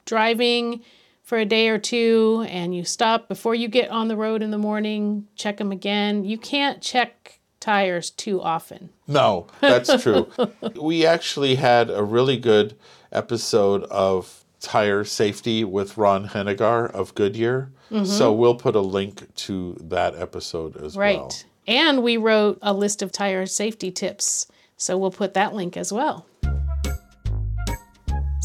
driving 0.04 0.84
for 1.28 1.38
a 1.38 1.44
day 1.44 1.68
or 1.68 1.78
two 1.78 2.46
and 2.48 2.74
you 2.74 2.86
stop 2.86 3.28
before 3.28 3.54
you 3.54 3.68
get 3.68 3.90
on 3.90 4.08
the 4.08 4.16
road 4.16 4.42
in 4.42 4.50
the 4.50 4.58
morning, 4.58 5.28
check 5.36 5.58
them 5.58 5.74
again. 5.74 6.24
You 6.24 6.38
can't 6.38 6.82
check 6.82 7.42
tires 7.60 8.10
too 8.10 8.42
often. 8.42 8.92
No, 9.08 9.48
that's 9.60 10.02
true. 10.02 10.30
we 10.82 11.06
actually 11.06 11.56
had 11.56 11.90
a 11.90 12.02
really 12.02 12.38
good 12.38 12.78
episode 13.12 13.84
of 13.86 14.46
tire 14.62 15.04
safety 15.04 15.66
with 15.66 15.98
Ron 15.98 16.30
Hennigar 16.30 16.90
of 16.92 17.14
Goodyear. 17.14 17.72
So 18.06 18.32
we'll 18.32 18.56
put 18.56 18.76
a 18.76 18.82
link 18.82 19.34
to 19.36 19.76
that 19.82 20.16
episode 20.16 20.78
as 20.78 20.94
Mm-hmm. 20.94 21.00
Right. 21.00 21.18
well. 21.20 21.32
And 21.68 22.04
we 22.04 22.16
wrote 22.16 22.58
a 22.62 22.74
list 22.74 23.02
of 23.02 23.12
tire 23.12 23.46
safety 23.46 23.92
tips. 23.92 24.48
So 24.78 24.98
we'll 24.98 25.12
put 25.12 25.34
that 25.34 25.54
link 25.54 25.76
as 25.76 25.92
well. 25.92 26.26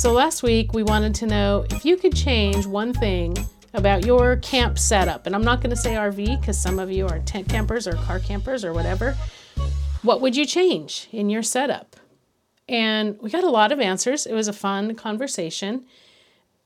So 0.02 0.10
last 0.10 0.42
week 0.42 0.72
we 0.72 0.82
wanted 0.82 1.14
to 1.14 1.26
know 1.26 1.64
if 1.70 1.84
you 1.84 1.96
could 1.96 2.12
change 2.12 2.66
one 2.66 2.92
thing 2.92 3.36
about 3.72 4.04
your 4.04 4.34
camp 4.38 4.76
setup. 4.76 5.26
And 5.26 5.32
I'm 5.36 5.44
not 5.44 5.60
going 5.60 5.70
to 5.70 5.76
say 5.76 5.92
RV 5.92 6.40
because 6.40 6.60
some 6.60 6.80
of 6.80 6.90
you 6.90 7.06
are 7.06 7.20
tent 7.20 7.48
campers 7.48 7.86
or 7.86 7.92
car 7.92 8.18
campers 8.18 8.64
or 8.64 8.72
whatever. 8.72 9.16
What 10.02 10.20
would 10.20 10.34
you 10.34 10.44
change 10.44 11.06
in 11.12 11.30
your 11.30 11.44
setup? 11.44 11.94
And 12.68 13.16
we 13.20 13.30
got 13.30 13.44
a 13.44 13.48
lot 13.48 13.70
of 13.70 13.78
answers. 13.78 14.26
It 14.26 14.34
was 14.34 14.48
a 14.48 14.52
fun 14.52 14.96
conversation. 14.96 15.84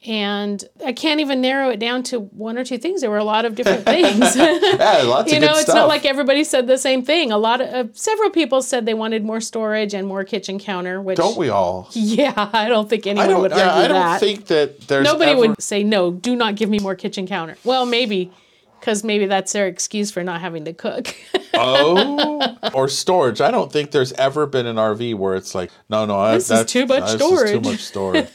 And 0.07 0.63
I 0.85 0.93
can't 0.93 1.19
even 1.21 1.41
narrow 1.41 1.69
it 1.71 1.79
down 1.81 2.05
to 2.05 2.21
one 2.21 2.57
or 2.57 2.65
two 2.65 2.79
things. 2.79 3.01
There 3.01 3.11
were 3.11 3.19
a 3.19 3.25
lot 3.25 3.45
of 3.45 3.57
different 3.57 3.85
things. 3.85 4.37
Yeah, 4.37 4.53
lots 4.53 4.53
of 4.53 4.79
different 4.79 5.31
you 5.33 5.41
know, 5.41 5.53
it's 5.53 5.63
stuff. 5.63 5.75
not 5.75 5.89
like 5.89 6.05
everybody 6.05 6.45
said 6.45 6.69
the 6.69 6.79
same 6.79 7.03
thing. 7.05 7.33
A 7.33 7.39
lot 7.39 7.61
of 7.61 7.69
uh, 7.69 7.85
several 7.93 8.31
people 8.31 8.63
said 8.63 8.87
they 8.87 8.95
wanted 8.95 9.25
more 9.25 9.41
storage 9.41 9.95
and 9.95 10.07
more 10.07 10.23
kitchen 10.23 10.61
counter. 10.61 11.03
Which 11.03 11.17
don't 11.17 11.37
we 11.37 11.49
all? 11.49 11.89
Yeah, 11.93 12.33
I 12.53 12.69
don't 12.69 12.89
think 12.89 13.07
anyone 13.07 13.29
don't. 13.29 13.41
would 13.43 13.51
Yeah, 13.51 13.69
argue 13.69 13.85
I 13.85 13.89
don't 13.89 13.95
that. 13.97 14.21
think 14.21 14.47
that 14.47 14.81
there's 14.89 15.05
Nobody 15.05 15.33
ever, 15.33 15.41
would 15.41 15.61
say 15.63 15.83
no. 15.83 16.13
Do 16.13 16.37
not 16.37 16.55
give 16.55 16.71
me 16.71 16.79
more 16.79 16.95
kitchen 16.95 17.27
counter. 17.27 17.57
Well, 17.65 17.85
maybe 17.85 18.31
because 18.79 19.03
maybe 19.03 19.27
that's 19.27 19.53
their 19.53 19.67
excuse 19.67 20.13
for 20.13 20.23
not 20.23 20.41
having 20.41 20.65
to 20.67 20.73
cook. 20.73 21.15
Oh, 21.59 22.55
or 22.75 22.87
storage. 22.87 23.41
I 23.41 23.51
don't 23.51 23.73
think 23.73 23.91
there's 23.91 24.13
ever 24.13 24.45
been 24.45 24.67
an 24.67 24.77
RV 24.77 25.15
where 25.15 25.37
it's 25.37 25.55
like, 25.55 25.71
no, 25.89 26.05
no, 26.05 26.19
I- 26.19 26.35
This 26.35 26.45
is 26.45 26.49
that's, 26.51 26.71
too 26.71 26.85
much 26.85 27.13
this 27.19 27.23
is 27.23 27.51
too 27.51 27.61
much 27.63 27.79
storage. 27.81 28.29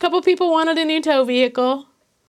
A 0.00 0.02
couple 0.02 0.22
people 0.22 0.50
wanted 0.50 0.78
a 0.78 0.84
new 0.86 1.02
tow 1.02 1.24
vehicle. 1.24 1.86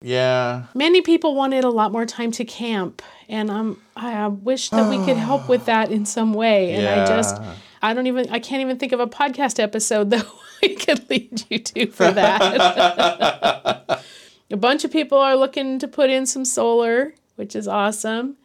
yeah, 0.03 0.65
Many 0.75 1.01
people 1.01 1.35
wanted 1.35 1.65
a 1.65 1.71
lot 1.71 1.93
more 1.93 2.05
time 2.05 2.31
to 2.33 2.45
camp, 2.45 3.01
and 3.27 3.51
um, 3.51 3.81
I 3.97 4.27
wish 4.29 4.69
that 4.69 4.91
we 4.91 5.03
could 5.07 5.17
help 5.17 5.49
with 5.49 5.65
that 5.65 5.91
in 5.91 6.05
some 6.05 6.35
way. 6.35 6.73
And 6.75 6.87
I 6.87 7.07
just, 7.07 7.41
I 7.81 7.95
don't 7.95 8.07
even, 8.07 8.29
I 8.29 8.39
can't 8.39 8.61
even 8.61 8.77
think 8.77 8.93
of 8.93 9.01
a 9.01 9.07
podcast 9.07 9.59
episode 9.59 10.11
that 10.11 10.27
we 10.61 10.75
could 10.75 11.09
lead 11.09 11.43
you 11.49 11.59
to 11.59 11.87
for 11.87 12.12
that. 12.12 14.05
a 14.51 14.57
bunch 14.59 14.85
of 14.85 14.93
people 14.93 15.17
are 15.17 15.35
looking 15.35 15.79
to 15.79 15.89
put 15.89 16.11
in 16.11 16.27
some 16.27 16.45
solar, 16.45 17.15
which 17.37 17.57
is 17.57 17.67
awesome. 17.67 18.37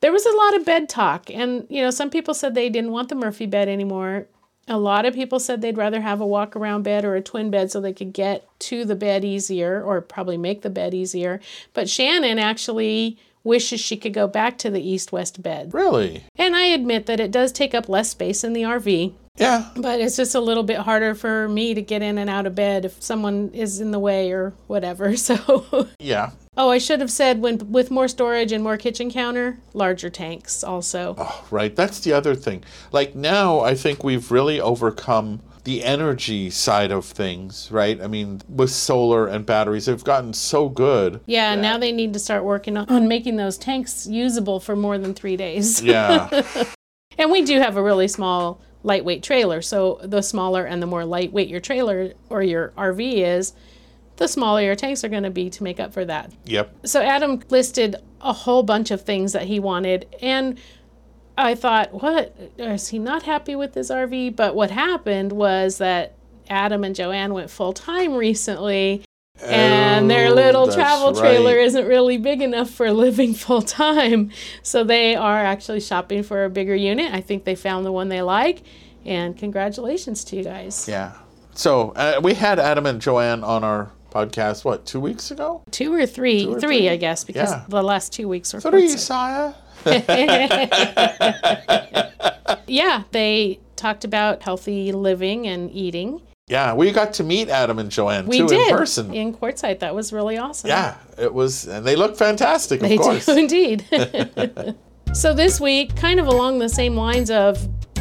There 0.00 0.12
was 0.12 0.26
a 0.26 0.36
lot 0.36 0.56
of 0.56 0.66
bed 0.66 0.90
talk, 0.90 1.30
and 1.30 1.66
you 1.70 1.80
know, 1.80 1.90
some 1.90 2.10
people 2.10 2.34
said 2.34 2.54
they 2.54 2.68
didn't 2.68 2.92
want 2.92 3.08
the 3.08 3.14
Murphy 3.14 3.46
bed 3.46 3.70
anymore. 3.70 4.26
A 4.68 4.78
lot 4.78 5.06
of 5.06 5.14
people 5.14 5.38
said 5.38 5.60
they'd 5.60 5.76
rather 5.78 6.00
have 6.00 6.20
a 6.20 6.26
walk 6.26 6.56
around 6.56 6.82
bed 6.82 7.04
or 7.04 7.14
a 7.14 7.22
twin 7.22 7.50
bed 7.50 7.70
so 7.70 7.80
they 7.80 7.92
could 7.92 8.12
get 8.12 8.48
to 8.60 8.84
the 8.84 8.96
bed 8.96 9.24
easier 9.24 9.80
or 9.82 10.00
probably 10.00 10.36
make 10.36 10.62
the 10.62 10.70
bed 10.70 10.92
easier. 10.92 11.40
But 11.72 11.88
Shannon 11.88 12.38
actually 12.40 13.16
wishes 13.46 13.80
she 13.80 13.96
could 13.96 14.12
go 14.12 14.26
back 14.26 14.58
to 14.58 14.70
the 14.70 14.82
east 14.86 15.12
west 15.12 15.42
bed. 15.42 15.72
really. 15.72 16.24
And 16.36 16.54
I 16.54 16.64
admit 16.66 17.06
that 17.06 17.20
it 17.20 17.30
does 17.30 17.52
take 17.52 17.74
up 17.74 17.88
less 17.88 18.10
space 18.10 18.44
in 18.44 18.52
the 18.52 18.62
RV, 18.62 19.14
Yeah, 19.38 19.70
but 19.76 20.00
it's 20.00 20.16
just 20.16 20.34
a 20.34 20.40
little 20.40 20.62
bit 20.64 20.78
harder 20.78 21.14
for 21.14 21.48
me 21.48 21.72
to 21.74 21.80
get 21.82 22.02
in 22.02 22.18
and 22.18 22.28
out 22.28 22.46
of 22.46 22.54
bed 22.54 22.84
if 22.84 23.02
someone 23.02 23.50
is 23.54 23.80
in 23.80 23.90
the 23.92 23.98
way 23.98 24.32
or 24.32 24.52
whatever. 24.66 25.14
So, 25.16 25.88
yeah. 25.98 26.30
oh, 26.56 26.70
I 26.70 26.78
should 26.78 27.00
have 27.00 27.10
said 27.10 27.40
when 27.40 27.70
with 27.70 27.90
more 27.90 28.08
storage 28.08 28.52
and 28.52 28.62
more 28.64 28.76
kitchen 28.76 29.10
counter, 29.10 29.58
larger 29.74 30.10
tanks 30.10 30.64
also. 30.64 31.14
Oh, 31.18 31.44
right. 31.50 31.74
That's 31.74 32.00
the 32.00 32.12
other 32.12 32.34
thing. 32.34 32.64
Like 32.92 33.14
now, 33.14 33.60
I 33.60 33.74
think 33.74 34.02
we've 34.04 34.30
really 34.30 34.60
overcome 34.60 35.40
the 35.66 35.82
energy 35.82 36.48
side 36.48 36.92
of 36.92 37.04
things, 37.04 37.68
right? 37.72 38.00
I 38.00 38.06
mean, 38.06 38.40
with 38.48 38.70
solar 38.70 39.26
and 39.26 39.44
batteries, 39.44 39.86
they've 39.86 40.02
gotten 40.02 40.32
so 40.32 40.68
good. 40.68 41.20
Yeah, 41.26 41.56
now 41.56 41.76
they 41.76 41.90
need 41.90 42.12
to 42.12 42.20
start 42.20 42.44
working 42.44 42.76
on, 42.76 42.88
on 42.88 43.08
making 43.08 43.34
those 43.34 43.58
tanks 43.58 44.06
usable 44.06 44.60
for 44.60 44.76
more 44.76 44.96
than 44.96 45.12
three 45.12 45.36
days. 45.36 45.82
Yeah. 45.82 46.44
And 47.18 47.30
we 47.30 47.42
do 47.42 47.58
have 47.60 47.76
a 47.76 47.82
really 47.82 48.08
small, 48.08 48.60
lightweight 48.82 49.22
trailer. 49.22 49.62
So 49.62 49.98
the 50.02 50.22
smaller 50.22 50.64
and 50.64 50.82
the 50.82 50.86
more 50.86 51.04
lightweight 51.04 51.48
your 51.48 51.60
trailer 51.60 52.12
or 52.28 52.42
your 52.42 52.74
RV 52.76 53.00
is, 53.38 53.54
the 54.16 54.28
smaller 54.28 54.62
your 54.62 54.74
tanks 54.74 55.04
are 55.04 55.08
going 55.08 55.22
to 55.22 55.30
be 55.30 55.50
to 55.50 55.62
make 55.62 55.80
up 55.80 55.92
for 55.92 56.04
that. 56.04 56.32
yep. 56.44 56.74
So 56.84 57.02
Adam 57.02 57.42
listed 57.50 57.96
a 58.20 58.32
whole 58.32 58.62
bunch 58.62 58.90
of 58.90 59.02
things 59.02 59.32
that 59.32 59.44
he 59.44 59.60
wanted. 59.60 60.14
And 60.20 60.58
I 61.38 61.54
thought, 61.54 61.92
what? 61.92 62.34
Is 62.58 62.88
he 62.88 62.98
not 62.98 63.24
happy 63.24 63.54
with 63.54 63.74
his 63.74 63.90
RV? 63.90 64.36
But 64.36 64.54
what 64.54 64.70
happened 64.70 65.32
was 65.32 65.78
that 65.78 66.14
Adam 66.48 66.82
and 66.84 66.94
Joanne 66.94 67.34
went 67.34 67.50
full 67.50 67.72
time 67.72 68.14
recently. 68.14 69.02
And 69.44 70.10
their 70.10 70.28
Oh, 70.28 70.34
little 70.34 70.72
travel 70.72 71.12
trailer 71.14 71.56
right. 71.56 71.66
isn't 71.66 71.84
really 71.86 72.16
big 72.16 72.40
enough 72.40 72.70
for 72.70 72.90
living 72.90 73.34
full 73.44 73.60
time. 73.60 74.30
So 74.62 74.82
they 74.82 75.14
are 75.14 75.44
actually 75.44 75.80
shopping 75.80 76.22
for 76.22 76.44
a 76.44 76.50
bigger 76.50 76.74
unit. 76.74 77.12
I 77.12 77.20
think 77.20 77.44
they 77.44 77.54
found 77.54 77.84
the 77.84 77.92
one 77.92 78.08
they 78.08 78.22
like. 78.22 78.62
And 79.04 79.36
congratulations 79.36 80.24
to 80.24 80.36
you 80.36 80.42
guys. 80.44 80.88
Yeah. 80.88 81.12
So 81.52 81.90
uh, 81.90 82.18
we 82.22 82.32
had 82.34 82.58
Adam 82.58 82.86
and 82.86 83.00
Joanne 83.00 83.44
on 83.44 83.62
our 83.62 83.90
podcast, 84.10 84.64
what, 84.64 84.86
two 84.86 85.00
weeks 85.00 85.30
ago? 85.30 85.62
Two 85.70 85.92
or 85.92 86.06
three, 86.06 86.46
or 86.46 86.52
three, 86.58 86.60
three. 86.60 86.88
I 86.88 86.96
guess, 86.96 87.22
because 87.22 87.50
Yeah. 87.50 87.64
the 87.68 87.82
last 87.82 88.14
two 88.14 88.28
weeks 88.28 88.54
were 88.54 88.60
Three, 88.62 88.88
sire. 88.88 89.54
yeah, 92.66 93.04
they 93.12 93.60
talked 93.76 94.04
about 94.04 94.42
healthy 94.42 94.92
living 94.92 95.46
and 95.46 95.70
eating. 95.72 96.20
Yeah, 96.48 96.74
we 96.74 96.92
got 96.92 97.12
to 97.14 97.24
meet 97.24 97.48
Adam 97.48 97.78
and 97.80 97.90
Joanne 97.90 98.26
We 98.26 98.38
too 98.38 98.46
did 98.48 98.68
in 98.70 98.76
person. 98.76 99.12
in 99.12 99.34
Quartzsite. 99.34 99.80
That 99.80 99.94
was 99.94 100.12
really 100.12 100.38
awesome. 100.38 100.68
yeah, 100.68 100.96
it 101.18 101.34
was, 101.34 101.66
and 101.66 101.84
they 101.84 101.96
look 101.96 102.16
fantastic, 102.16 102.80
of 102.82 102.88
they 102.88 102.98
course. 102.98 103.26
do 103.26 103.32
indeed. 103.36 103.84
so 105.12 105.34
this 105.34 105.60
week, 105.60 105.96
kind 105.96 106.20
of 106.20 106.28
along 106.28 106.60
the 106.60 106.68
same 106.68 106.94
lines 106.94 107.30
of, 107.32 107.58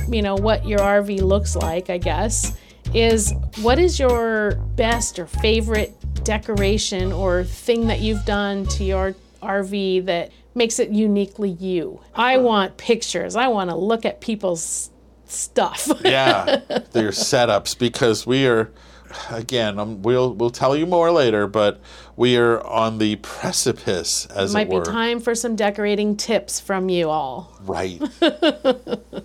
you 0.07 0.21
know, 0.21 0.35
what 0.35 0.67
your 0.67 0.79
RV 0.79 1.21
looks 1.21 1.55
like, 1.55 1.89
I 1.89 1.97
guess, 1.97 2.55
is 2.93 3.33
what 3.61 3.79
is 3.79 3.99
your 3.99 4.55
best 4.75 5.17
or 5.17 5.25
favorite 5.25 5.95
decoration 6.23 7.11
or 7.11 7.43
thing 7.43 7.87
that 7.87 7.99
you've 7.99 8.25
done 8.25 8.67
to 8.67 8.83
your 8.83 9.15
RV 9.41 10.05
that 10.05 10.29
makes 10.55 10.79
it 10.79 10.89
uniquely 10.89 11.49
you. 11.49 11.99
I 12.15 12.37
want 12.37 12.77
pictures. 12.77 13.35
I 13.35 13.47
want 13.47 13.69
to 13.69 13.75
look 13.75 14.05
at 14.05 14.21
people's 14.21 14.89
stuff. 15.25 15.91
yeah, 16.03 16.61
their 16.91 17.09
setups 17.09 17.77
because 17.77 18.25
we 18.25 18.47
are 18.47 18.71
again. 19.29 19.79
Um, 19.79 20.01
we'll 20.01 20.33
we'll 20.33 20.49
tell 20.49 20.75
you 20.75 20.85
more 20.85 21.11
later, 21.11 21.47
but 21.47 21.79
we 22.17 22.37
are 22.37 22.65
on 22.65 22.97
the 22.97 23.17
precipice, 23.17 24.25
as 24.27 24.53
Might 24.53 24.71
it 24.71 24.85
be 24.85 24.91
time 24.91 25.19
for 25.19 25.35
some 25.35 25.55
decorating 25.55 26.15
tips 26.15 26.59
from 26.59 26.87
you 26.89 27.09
all. 27.09 27.51
Right. 27.61 27.99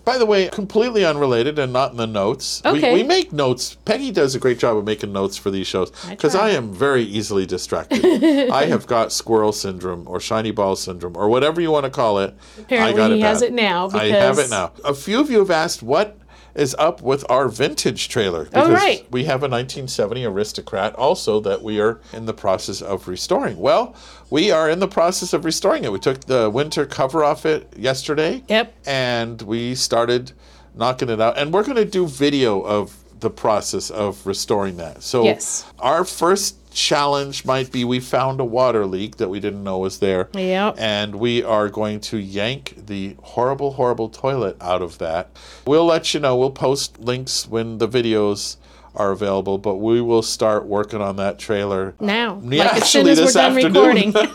By 0.04 0.18
the 0.18 0.26
way, 0.26 0.48
completely 0.48 1.04
unrelated 1.04 1.58
and 1.58 1.72
not 1.72 1.92
in 1.92 1.98
the 1.98 2.06
notes. 2.06 2.62
Okay. 2.64 2.94
We, 2.94 3.02
we 3.02 3.08
make 3.08 3.32
notes. 3.32 3.76
Peggy 3.84 4.10
does 4.10 4.34
a 4.34 4.38
great 4.40 4.58
job 4.58 4.76
of 4.76 4.84
making 4.84 5.12
notes 5.12 5.36
for 5.36 5.50
these 5.50 5.66
shows 5.66 5.90
because 6.08 6.32
try. 6.32 6.48
I 6.48 6.50
am 6.50 6.72
very 6.72 7.02
easily 7.02 7.46
distracted. 7.46 8.04
I 8.50 8.66
have 8.66 8.86
got 8.86 9.12
squirrel 9.12 9.52
syndrome 9.52 10.08
or 10.08 10.18
shiny 10.18 10.50
ball 10.50 10.74
syndrome 10.74 11.16
or 11.16 11.28
whatever 11.28 11.60
you 11.60 11.70
want 11.70 11.84
to 11.84 11.90
call 11.90 12.18
it. 12.18 12.34
I 12.58 12.60
Apparently 12.62 12.96
got 12.96 13.10
he 13.12 13.20
has 13.20 13.40
bad. 13.40 13.50
it 13.50 13.52
now 13.52 13.90
I 13.92 14.06
have 14.06 14.38
it 14.38 14.50
now. 14.50 14.72
A 14.84 14.94
few 14.94 15.20
of 15.20 15.30
you 15.30 15.38
have 15.38 15.50
asked 15.50 15.82
what 15.82 16.16
is 16.54 16.74
up 16.78 17.02
with 17.02 17.24
our 17.30 17.48
vintage 17.48 18.08
trailer 18.08 18.42
Oh, 18.42 18.44
because 18.50 18.70
right. 18.70 19.06
we 19.10 19.24
have 19.24 19.42
a 19.42 19.48
1970 19.48 20.24
aristocrat 20.24 20.94
also 20.96 21.40
that 21.40 21.62
we 21.62 21.80
are 21.80 22.00
in 22.12 22.26
the 22.26 22.34
process 22.34 22.80
of 22.82 23.06
restoring 23.08 23.58
well 23.58 23.94
we 24.30 24.50
are 24.50 24.68
in 24.68 24.78
the 24.80 24.88
process 24.88 25.32
of 25.32 25.44
restoring 25.44 25.84
it 25.84 25.92
we 25.92 25.98
took 25.98 26.20
the 26.26 26.50
winter 26.50 26.84
cover 26.86 27.22
off 27.24 27.46
it 27.46 27.72
yesterday 27.76 28.42
Yep. 28.48 28.74
and 28.86 29.42
we 29.42 29.74
started 29.74 30.32
knocking 30.74 31.08
it 31.08 31.20
out 31.20 31.38
and 31.38 31.52
we're 31.52 31.64
going 31.64 31.76
to 31.76 31.84
do 31.84 32.06
video 32.06 32.60
of 32.62 32.96
the 33.20 33.30
process 33.30 33.90
of 33.90 34.26
restoring 34.26 34.76
that 34.78 35.02
so 35.02 35.24
Yes. 35.24 35.64
our 35.78 36.04
first 36.04 36.56
challenge 36.72 37.44
might 37.44 37.70
be 37.72 37.84
we 37.84 37.98
found 38.00 38.40
a 38.40 38.44
water 38.44 38.86
leak 38.86 39.16
that 39.16 39.28
we 39.28 39.40
didn't 39.40 39.62
know 39.64 39.78
was 39.78 39.98
there 39.98 40.28
Yep. 40.34 40.76
and 40.78 41.16
we 41.16 41.42
are 41.42 41.68
going 41.68 42.00
to 42.00 42.18
yank 42.18 42.74
the 42.86 43.16
horrible 43.22 43.72
horrible 43.72 44.08
toilet 44.08 44.56
out 44.60 44.82
of 44.82 44.98
that 44.98 45.28
we'll 45.66 45.84
let 45.86 46.14
you 46.14 46.20
know 46.20 46.36
we'll 46.36 46.50
post 46.50 46.98
links 47.00 47.46
when 47.48 47.78
the 47.78 47.88
videos 47.88 48.56
are 48.94 49.10
available 49.12 49.56
but 49.58 49.76
we 49.76 50.00
will 50.00 50.22
start 50.22 50.66
working 50.66 51.00
on 51.00 51.16
that 51.16 51.38
trailer 51.38 51.94
Now, 52.00 52.40
Yeah, 52.44 52.64
like 52.64 52.82
as 52.82 52.88
soon 52.90 53.06
as 53.08 53.20
we're 53.20 53.30
done 53.32 53.56
afternoon. 53.56 54.12
recording. 54.12 54.12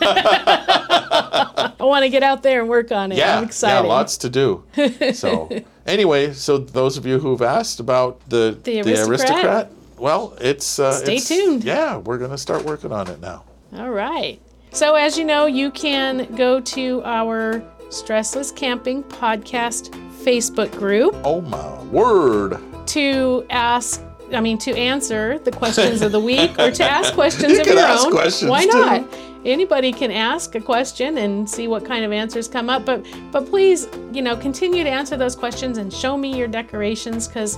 I 0.58 1.72
want 1.80 2.04
to 2.04 2.08
get 2.08 2.22
out 2.22 2.42
there 2.42 2.60
and 2.60 2.68
work 2.68 2.90
on 2.92 3.12
it. 3.12 3.18
yeah 3.18 3.38
I'm 3.38 3.44
excited. 3.44 3.74
yeah 3.86 3.88
lots 3.92 4.16
to 4.18 4.30
do 4.30 4.64
so 5.14 5.50
anyway 5.86 6.32
so 6.32 6.58
those 6.58 6.96
of 6.96 7.06
you 7.06 7.18
who've 7.18 7.42
asked 7.42 7.80
about 7.80 8.20
the 8.28 8.58
The 8.64 8.80
aristocrat? 9.08 9.70
Well 9.98 10.36
it's 10.40 10.78
uh, 10.78 10.92
Stay 10.92 11.16
it's- 11.16 11.28
tuned. 11.28 11.64
yeah 11.64 11.96
we're 11.96 12.18
gonna 12.18 12.38
start 12.38 12.64
working 12.64 12.92
on 12.92 13.08
it 13.08 13.20
now 13.20 13.44
All 13.74 13.90
right. 13.90 14.40
So, 14.72 14.94
as 14.94 15.16
you 15.16 15.24
know, 15.24 15.46
you 15.46 15.70
can 15.70 16.34
go 16.34 16.60
to 16.60 17.02
our 17.04 17.60
Stressless 17.88 18.54
Camping 18.54 19.02
Podcast 19.04 19.90
Facebook 20.22 20.70
group 20.72 21.14
oh 21.24 21.40
my 21.40 21.82
word 21.84 22.58
to 22.88 23.46
ask. 23.50 24.02
I 24.32 24.40
mean, 24.40 24.58
to 24.58 24.76
answer 24.76 25.38
the 25.38 25.52
questions 25.52 26.02
of 26.02 26.10
the 26.12 26.18
week 26.20 26.58
or 26.58 26.70
to 26.72 26.84
ask 26.84 27.14
questions 27.22 27.52
You 27.54 27.60
of 27.60 27.66
your 27.68 27.78
ask 27.78 28.06
own. 28.06 28.48
Why 28.48 28.66
too. 28.66 29.08
Anybody 29.46 29.92
can 29.92 30.10
ask 30.10 30.56
a 30.56 30.60
question 30.60 31.18
and 31.18 31.48
see 31.48 31.68
what 31.68 31.84
kind 31.84 32.04
of 32.04 32.10
answers 32.10 32.48
come 32.48 32.68
up. 32.68 32.84
But 32.84 33.06
but 33.30 33.46
please, 33.46 33.88
you 34.12 34.20
know, 34.20 34.36
continue 34.36 34.82
to 34.82 34.90
answer 34.90 35.16
those 35.16 35.36
questions 35.36 35.78
and 35.78 35.92
show 35.92 36.16
me 36.16 36.36
your 36.36 36.48
decorations 36.48 37.28
because 37.28 37.56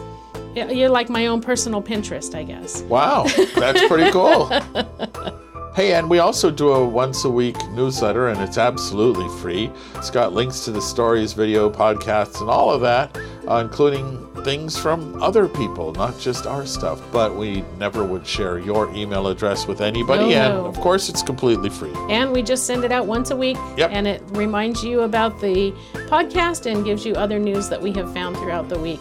you're 0.55 0.91
like 0.91 1.09
my 1.09 1.27
own 1.29 1.41
personal 1.41 1.83
Pinterest, 1.83 2.35
I 2.35 2.43
guess. 2.43 2.83
Wow, 2.83 3.25
that's 3.57 3.87
pretty 3.89 4.11
cool. 4.13 4.51
Hey, 5.79 5.95
and 5.95 6.11
we 6.11 6.19
also 6.19 6.51
do 6.51 6.73
a 6.73 6.85
once 6.85 7.25
a 7.25 7.31
week 7.31 7.57
newsletter, 7.69 8.27
and 8.27 8.41
it's 8.41 8.59
absolutely 8.59 9.29
free. 9.41 9.71
It's 9.95 10.11
got 10.11 10.33
links 10.33 10.65
to 10.65 10.73
the 10.73 10.83
stories, 10.83 11.35
video, 11.35 11.71
podcasts, 11.71 12.41
and 12.41 12.51
all 12.51 12.73
of 12.73 12.81
that, 12.81 13.17
uh, 13.49 13.59
including 13.59 14.27
things 14.43 14.77
from 14.77 15.23
other 15.23 15.47
people, 15.47 15.93
not 15.93 16.19
just 16.19 16.49
our 16.49 16.67
stuff. 16.67 17.01
But 17.13 17.37
we 17.37 17.63
never 17.79 18.03
would 18.03 18.27
share 18.27 18.59
your 18.59 18.93
email 18.93 19.29
address 19.29 19.69
with 19.69 19.81
anybody, 19.81 20.31
No, 20.31 20.41
and 20.41 20.55
no. 20.55 20.67
of 20.67 20.81
course, 20.81 21.09
it's 21.09 21.23
completely 21.23 21.71
free. 21.71 21.95
And 22.11 22.33
we 22.33 22.43
just 22.43 22.67
send 22.67 22.83
it 22.83 22.91
out 22.91 23.07
once 23.07 23.31
a 23.31 23.37
week. 23.37 23.57
Yep. 23.77 23.91
And 23.93 24.09
it 24.09 24.21
reminds 24.31 24.83
you 24.83 25.03
about 25.03 25.41
the 25.41 25.71
podcast 26.09 26.67
and 26.69 26.85
gives 26.85 27.07
you 27.07 27.15
other 27.15 27.39
news 27.39 27.69
that 27.69 27.81
we 27.81 27.93
have 27.93 28.13
found 28.13 28.37
throughout 28.39 28.69
the 28.69 28.81
week. 28.81 28.99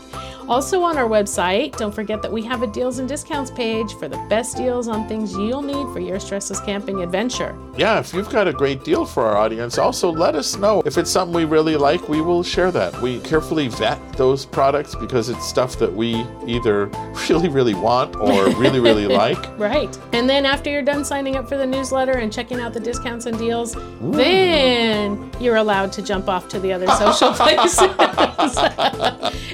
Also 0.48 0.82
on 0.82 0.98
our 0.98 1.10
website, 1.10 1.76
don't 1.78 1.94
forget 1.94 2.22
that 2.22 2.32
we 2.32 2.42
have 2.42 2.64
a 2.64 2.68
deals 2.68 3.00
and 3.00 3.10
discounts 3.10 3.52
page 3.52 3.94
for 3.96 4.08
the 4.08 4.18
best 4.30 4.56
deals 4.56 4.88
on 4.88 5.06
things 5.08 5.34
you'll 5.34 5.62
need 5.62 5.92
for 5.94 6.00
your 6.00 6.18
stressless 6.18 6.66
camping 6.66 7.02
adventure. 7.02 7.58
Yeah, 7.78 8.00
if 8.00 8.14
you've 8.14 8.30
got 8.30 8.48
a 8.48 8.54
great 8.54 8.84
deal 8.86 9.06
for 9.06 9.26
our 9.26 9.36
audience, 9.36 9.78
also 9.78 10.10
let 10.10 10.36
us 10.36 10.56
know. 10.56 10.82
If 10.86 10.98
it's 10.98 11.12
something 11.12 11.36
we 11.36 11.46
really 11.46 11.76
like, 11.76 12.08
we 12.08 12.22
will 12.22 12.44
share 12.44 12.72
that. 12.72 13.00
We 13.02 13.20
carefully 13.20 13.68
vet 13.68 14.00
those 14.14 14.46
products 14.46 14.96
because 14.96 15.30
it's 15.30 15.46
stuff 15.46 15.78
that 15.80 15.94
we 15.94 16.26
either 16.46 16.86
really, 17.30 17.50
really 17.50 17.74
want 17.74 18.16
or 18.16 18.50
really, 18.52 18.80
really 18.80 19.08
like. 19.24 19.38
Right. 19.60 19.98
And 20.14 20.30
then 20.30 20.46
after 20.46 20.70
you're 20.70 20.82
done 20.82 21.04
signing 21.04 21.36
up 21.36 21.50
for 21.50 21.58
the 21.58 21.68
newsletter 21.68 22.14
and 22.14 22.32
checking 22.32 22.62
out 22.62 22.74
the 22.74 22.80
discounts 22.80 23.26
and 23.26 23.38
deals, 23.38 23.76
then 24.00 25.30
you're 25.40 25.58
allowed 25.58 25.92
to 25.94 26.02
jump 26.02 26.30
off 26.30 26.48
to 26.50 26.60
the 26.60 26.72
other 26.72 26.88
social 26.88 27.32
places. 27.34 27.80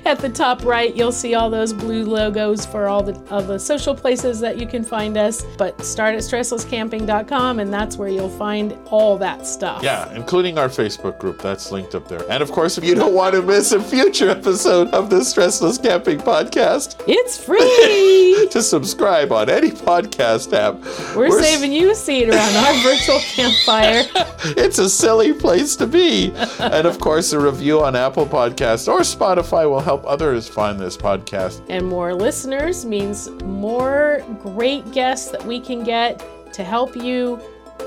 At 0.05 0.19
the 0.19 0.29
top 0.33 0.63
right, 0.63 0.82
you'll 0.83 1.11
see 1.11 1.35
all 1.35 1.49
those 1.49 1.73
blue 1.73 2.03
logos 2.05 2.65
for 2.65 2.87
all 2.87 3.01
the 3.03 3.13
of 3.29 3.47
the 3.47 3.57
social 3.59 3.95
places 3.95 4.39
that 4.39 4.57
you 4.57 4.67
can 4.67 4.83
find 4.83 5.17
us. 5.17 5.45
But 5.57 5.83
start 5.83 6.15
at 6.15 6.21
stresslesscamping.com 6.21 7.59
and 7.59 7.73
that's 7.73 7.97
where 7.97 8.09
you'll 8.09 8.29
find 8.29 8.77
all 8.87 9.17
that 9.17 9.45
stuff. 9.47 9.81
Yeah, 9.83 10.11
including 10.13 10.57
our 10.57 10.67
Facebook 10.69 11.19
group. 11.19 11.41
That's 11.41 11.71
linked 11.71 11.95
up 11.95 12.07
there. 12.07 12.29
And 12.29 12.41
of 12.43 12.51
course, 12.51 12.77
if 12.77 12.83
you 12.83 12.95
don't 12.95 13.13
want 13.13 13.35
to 13.35 13.41
miss 13.41 13.71
a 13.71 13.81
future 13.81 14.29
episode 14.29 14.89
of 14.89 15.09
the 15.09 15.17
Stressless 15.17 15.81
Camping 15.81 16.19
Podcast, 16.19 17.01
It's 17.07 17.37
free. 17.37 18.47
to 18.51 18.61
subscribe 18.61 19.31
on 19.31 19.49
any 19.49 19.71
podcast 19.71 20.53
app. 20.53 20.75
We're, 21.15 21.27
s- 21.39 21.45
saving 21.45 21.73
you 21.73 21.91
a 21.91 21.95
seat 21.95 22.29
around 22.29 22.55
our 22.55 22.73
virtual 22.83 23.19
campfire. 23.19 24.03
It's 24.45 24.77
a 24.77 24.89
silly 24.89 25.31
place 25.31 25.77
to 25.77 25.87
be. 25.87 26.33
and 26.59 26.85
of 26.85 26.99
course, 26.99 27.31
a 27.31 27.39
review 27.39 27.81
on 27.81 27.95
Apple 27.95 28.25
Podcast 28.25 28.89
or 28.91 28.99
Spotify 28.99 29.69
will 29.69 29.79
help 29.79 30.05
others 30.05 30.49
find 30.49 30.72
this 30.77 30.97
podcast. 30.97 31.61
And 31.69 31.87
more 31.87 32.13
listeners 32.13 32.85
means 32.85 33.29
more 33.43 34.23
great 34.41 34.91
guests 34.91 35.31
that 35.31 35.45
we 35.45 35.59
can 35.59 35.83
get 35.83 36.23
to 36.53 36.63
help 36.63 36.95
you 36.95 37.39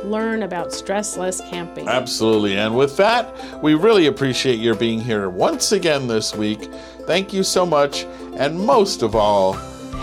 learn 0.05 0.43
about 0.43 0.69
stressless 0.69 1.49
camping. 1.49 1.89
Absolutely. 1.89 2.57
And 2.57 2.77
with 2.77 2.97
that, 2.97 3.63
we 3.63 3.75
really 3.75 4.07
appreciate 4.07 4.59
your 4.59 4.75
being 4.75 5.01
here 5.01 5.29
once 5.31 5.73
again 5.73 6.07
this 6.07 6.35
week. 6.35 6.71
Thank 7.07 7.33
you 7.33 7.43
so 7.43 7.65
much. 7.65 8.05
And 8.37 8.59
most 8.59 9.03
of 9.03 9.15
all, 9.15 9.55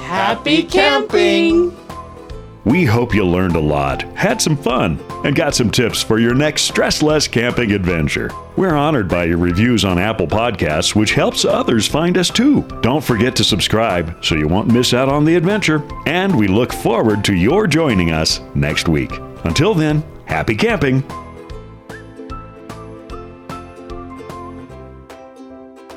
Happy 0.03 0.63
camping! 0.63 1.75
We 2.65 2.85
hope 2.85 3.13
you 3.13 3.25
learned 3.25 3.57
a 3.57 3.59
lot, 3.59 4.03
had 4.15 4.41
some 4.41 4.55
fun, 4.55 4.97
and 5.25 5.35
got 5.35 5.53
some 5.53 5.69
tips 5.69 6.01
for 6.01 6.17
your 6.17 6.33
next 6.33 6.71
stressless 6.71 7.29
camping 7.29 7.73
adventure. 7.73 8.29
We're 8.55 8.75
honored 8.75 9.09
by 9.09 9.25
your 9.25 9.37
reviews 9.37 9.83
on 9.83 9.99
Apple 9.99 10.27
Podcasts, 10.27 10.95
which 10.95 11.13
helps 11.13 11.43
others 11.43 11.87
find 11.87 12.17
us 12.17 12.29
too. 12.29 12.61
Don't 12.81 13.03
forget 13.03 13.35
to 13.35 13.43
subscribe 13.43 14.23
so 14.23 14.35
you 14.35 14.47
won't 14.47 14.71
miss 14.71 14.93
out 14.93 15.09
on 15.09 15.25
the 15.25 15.35
adventure. 15.35 15.83
And 16.05 16.37
we 16.37 16.47
look 16.47 16.71
forward 16.71 17.25
to 17.25 17.35
your 17.35 17.67
joining 17.67 18.11
us 18.11 18.39
next 18.55 18.87
week. 18.87 19.11
Until 19.43 19.73
then, 19.73 20.01
happy 20.25 20.55
camping! 20.55 21.03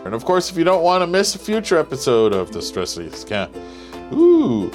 and 0.04 0.14
of 0.14 0.24
course, 0.24 0.50
if 0.50 0.56
you 0.56 0.62
don't 0.62 0.84
want 0.84 1.02
to 1.02 1.06
miss 1.06 1.34
a 1.34 1.38
future 1.38 1.78
episode 1.78 2.32
of 2.32 2.52
the 2.52 2.60
Stressless 2.60 3.26
Camp, 3.26 3.54
ooh, 4.12 4.70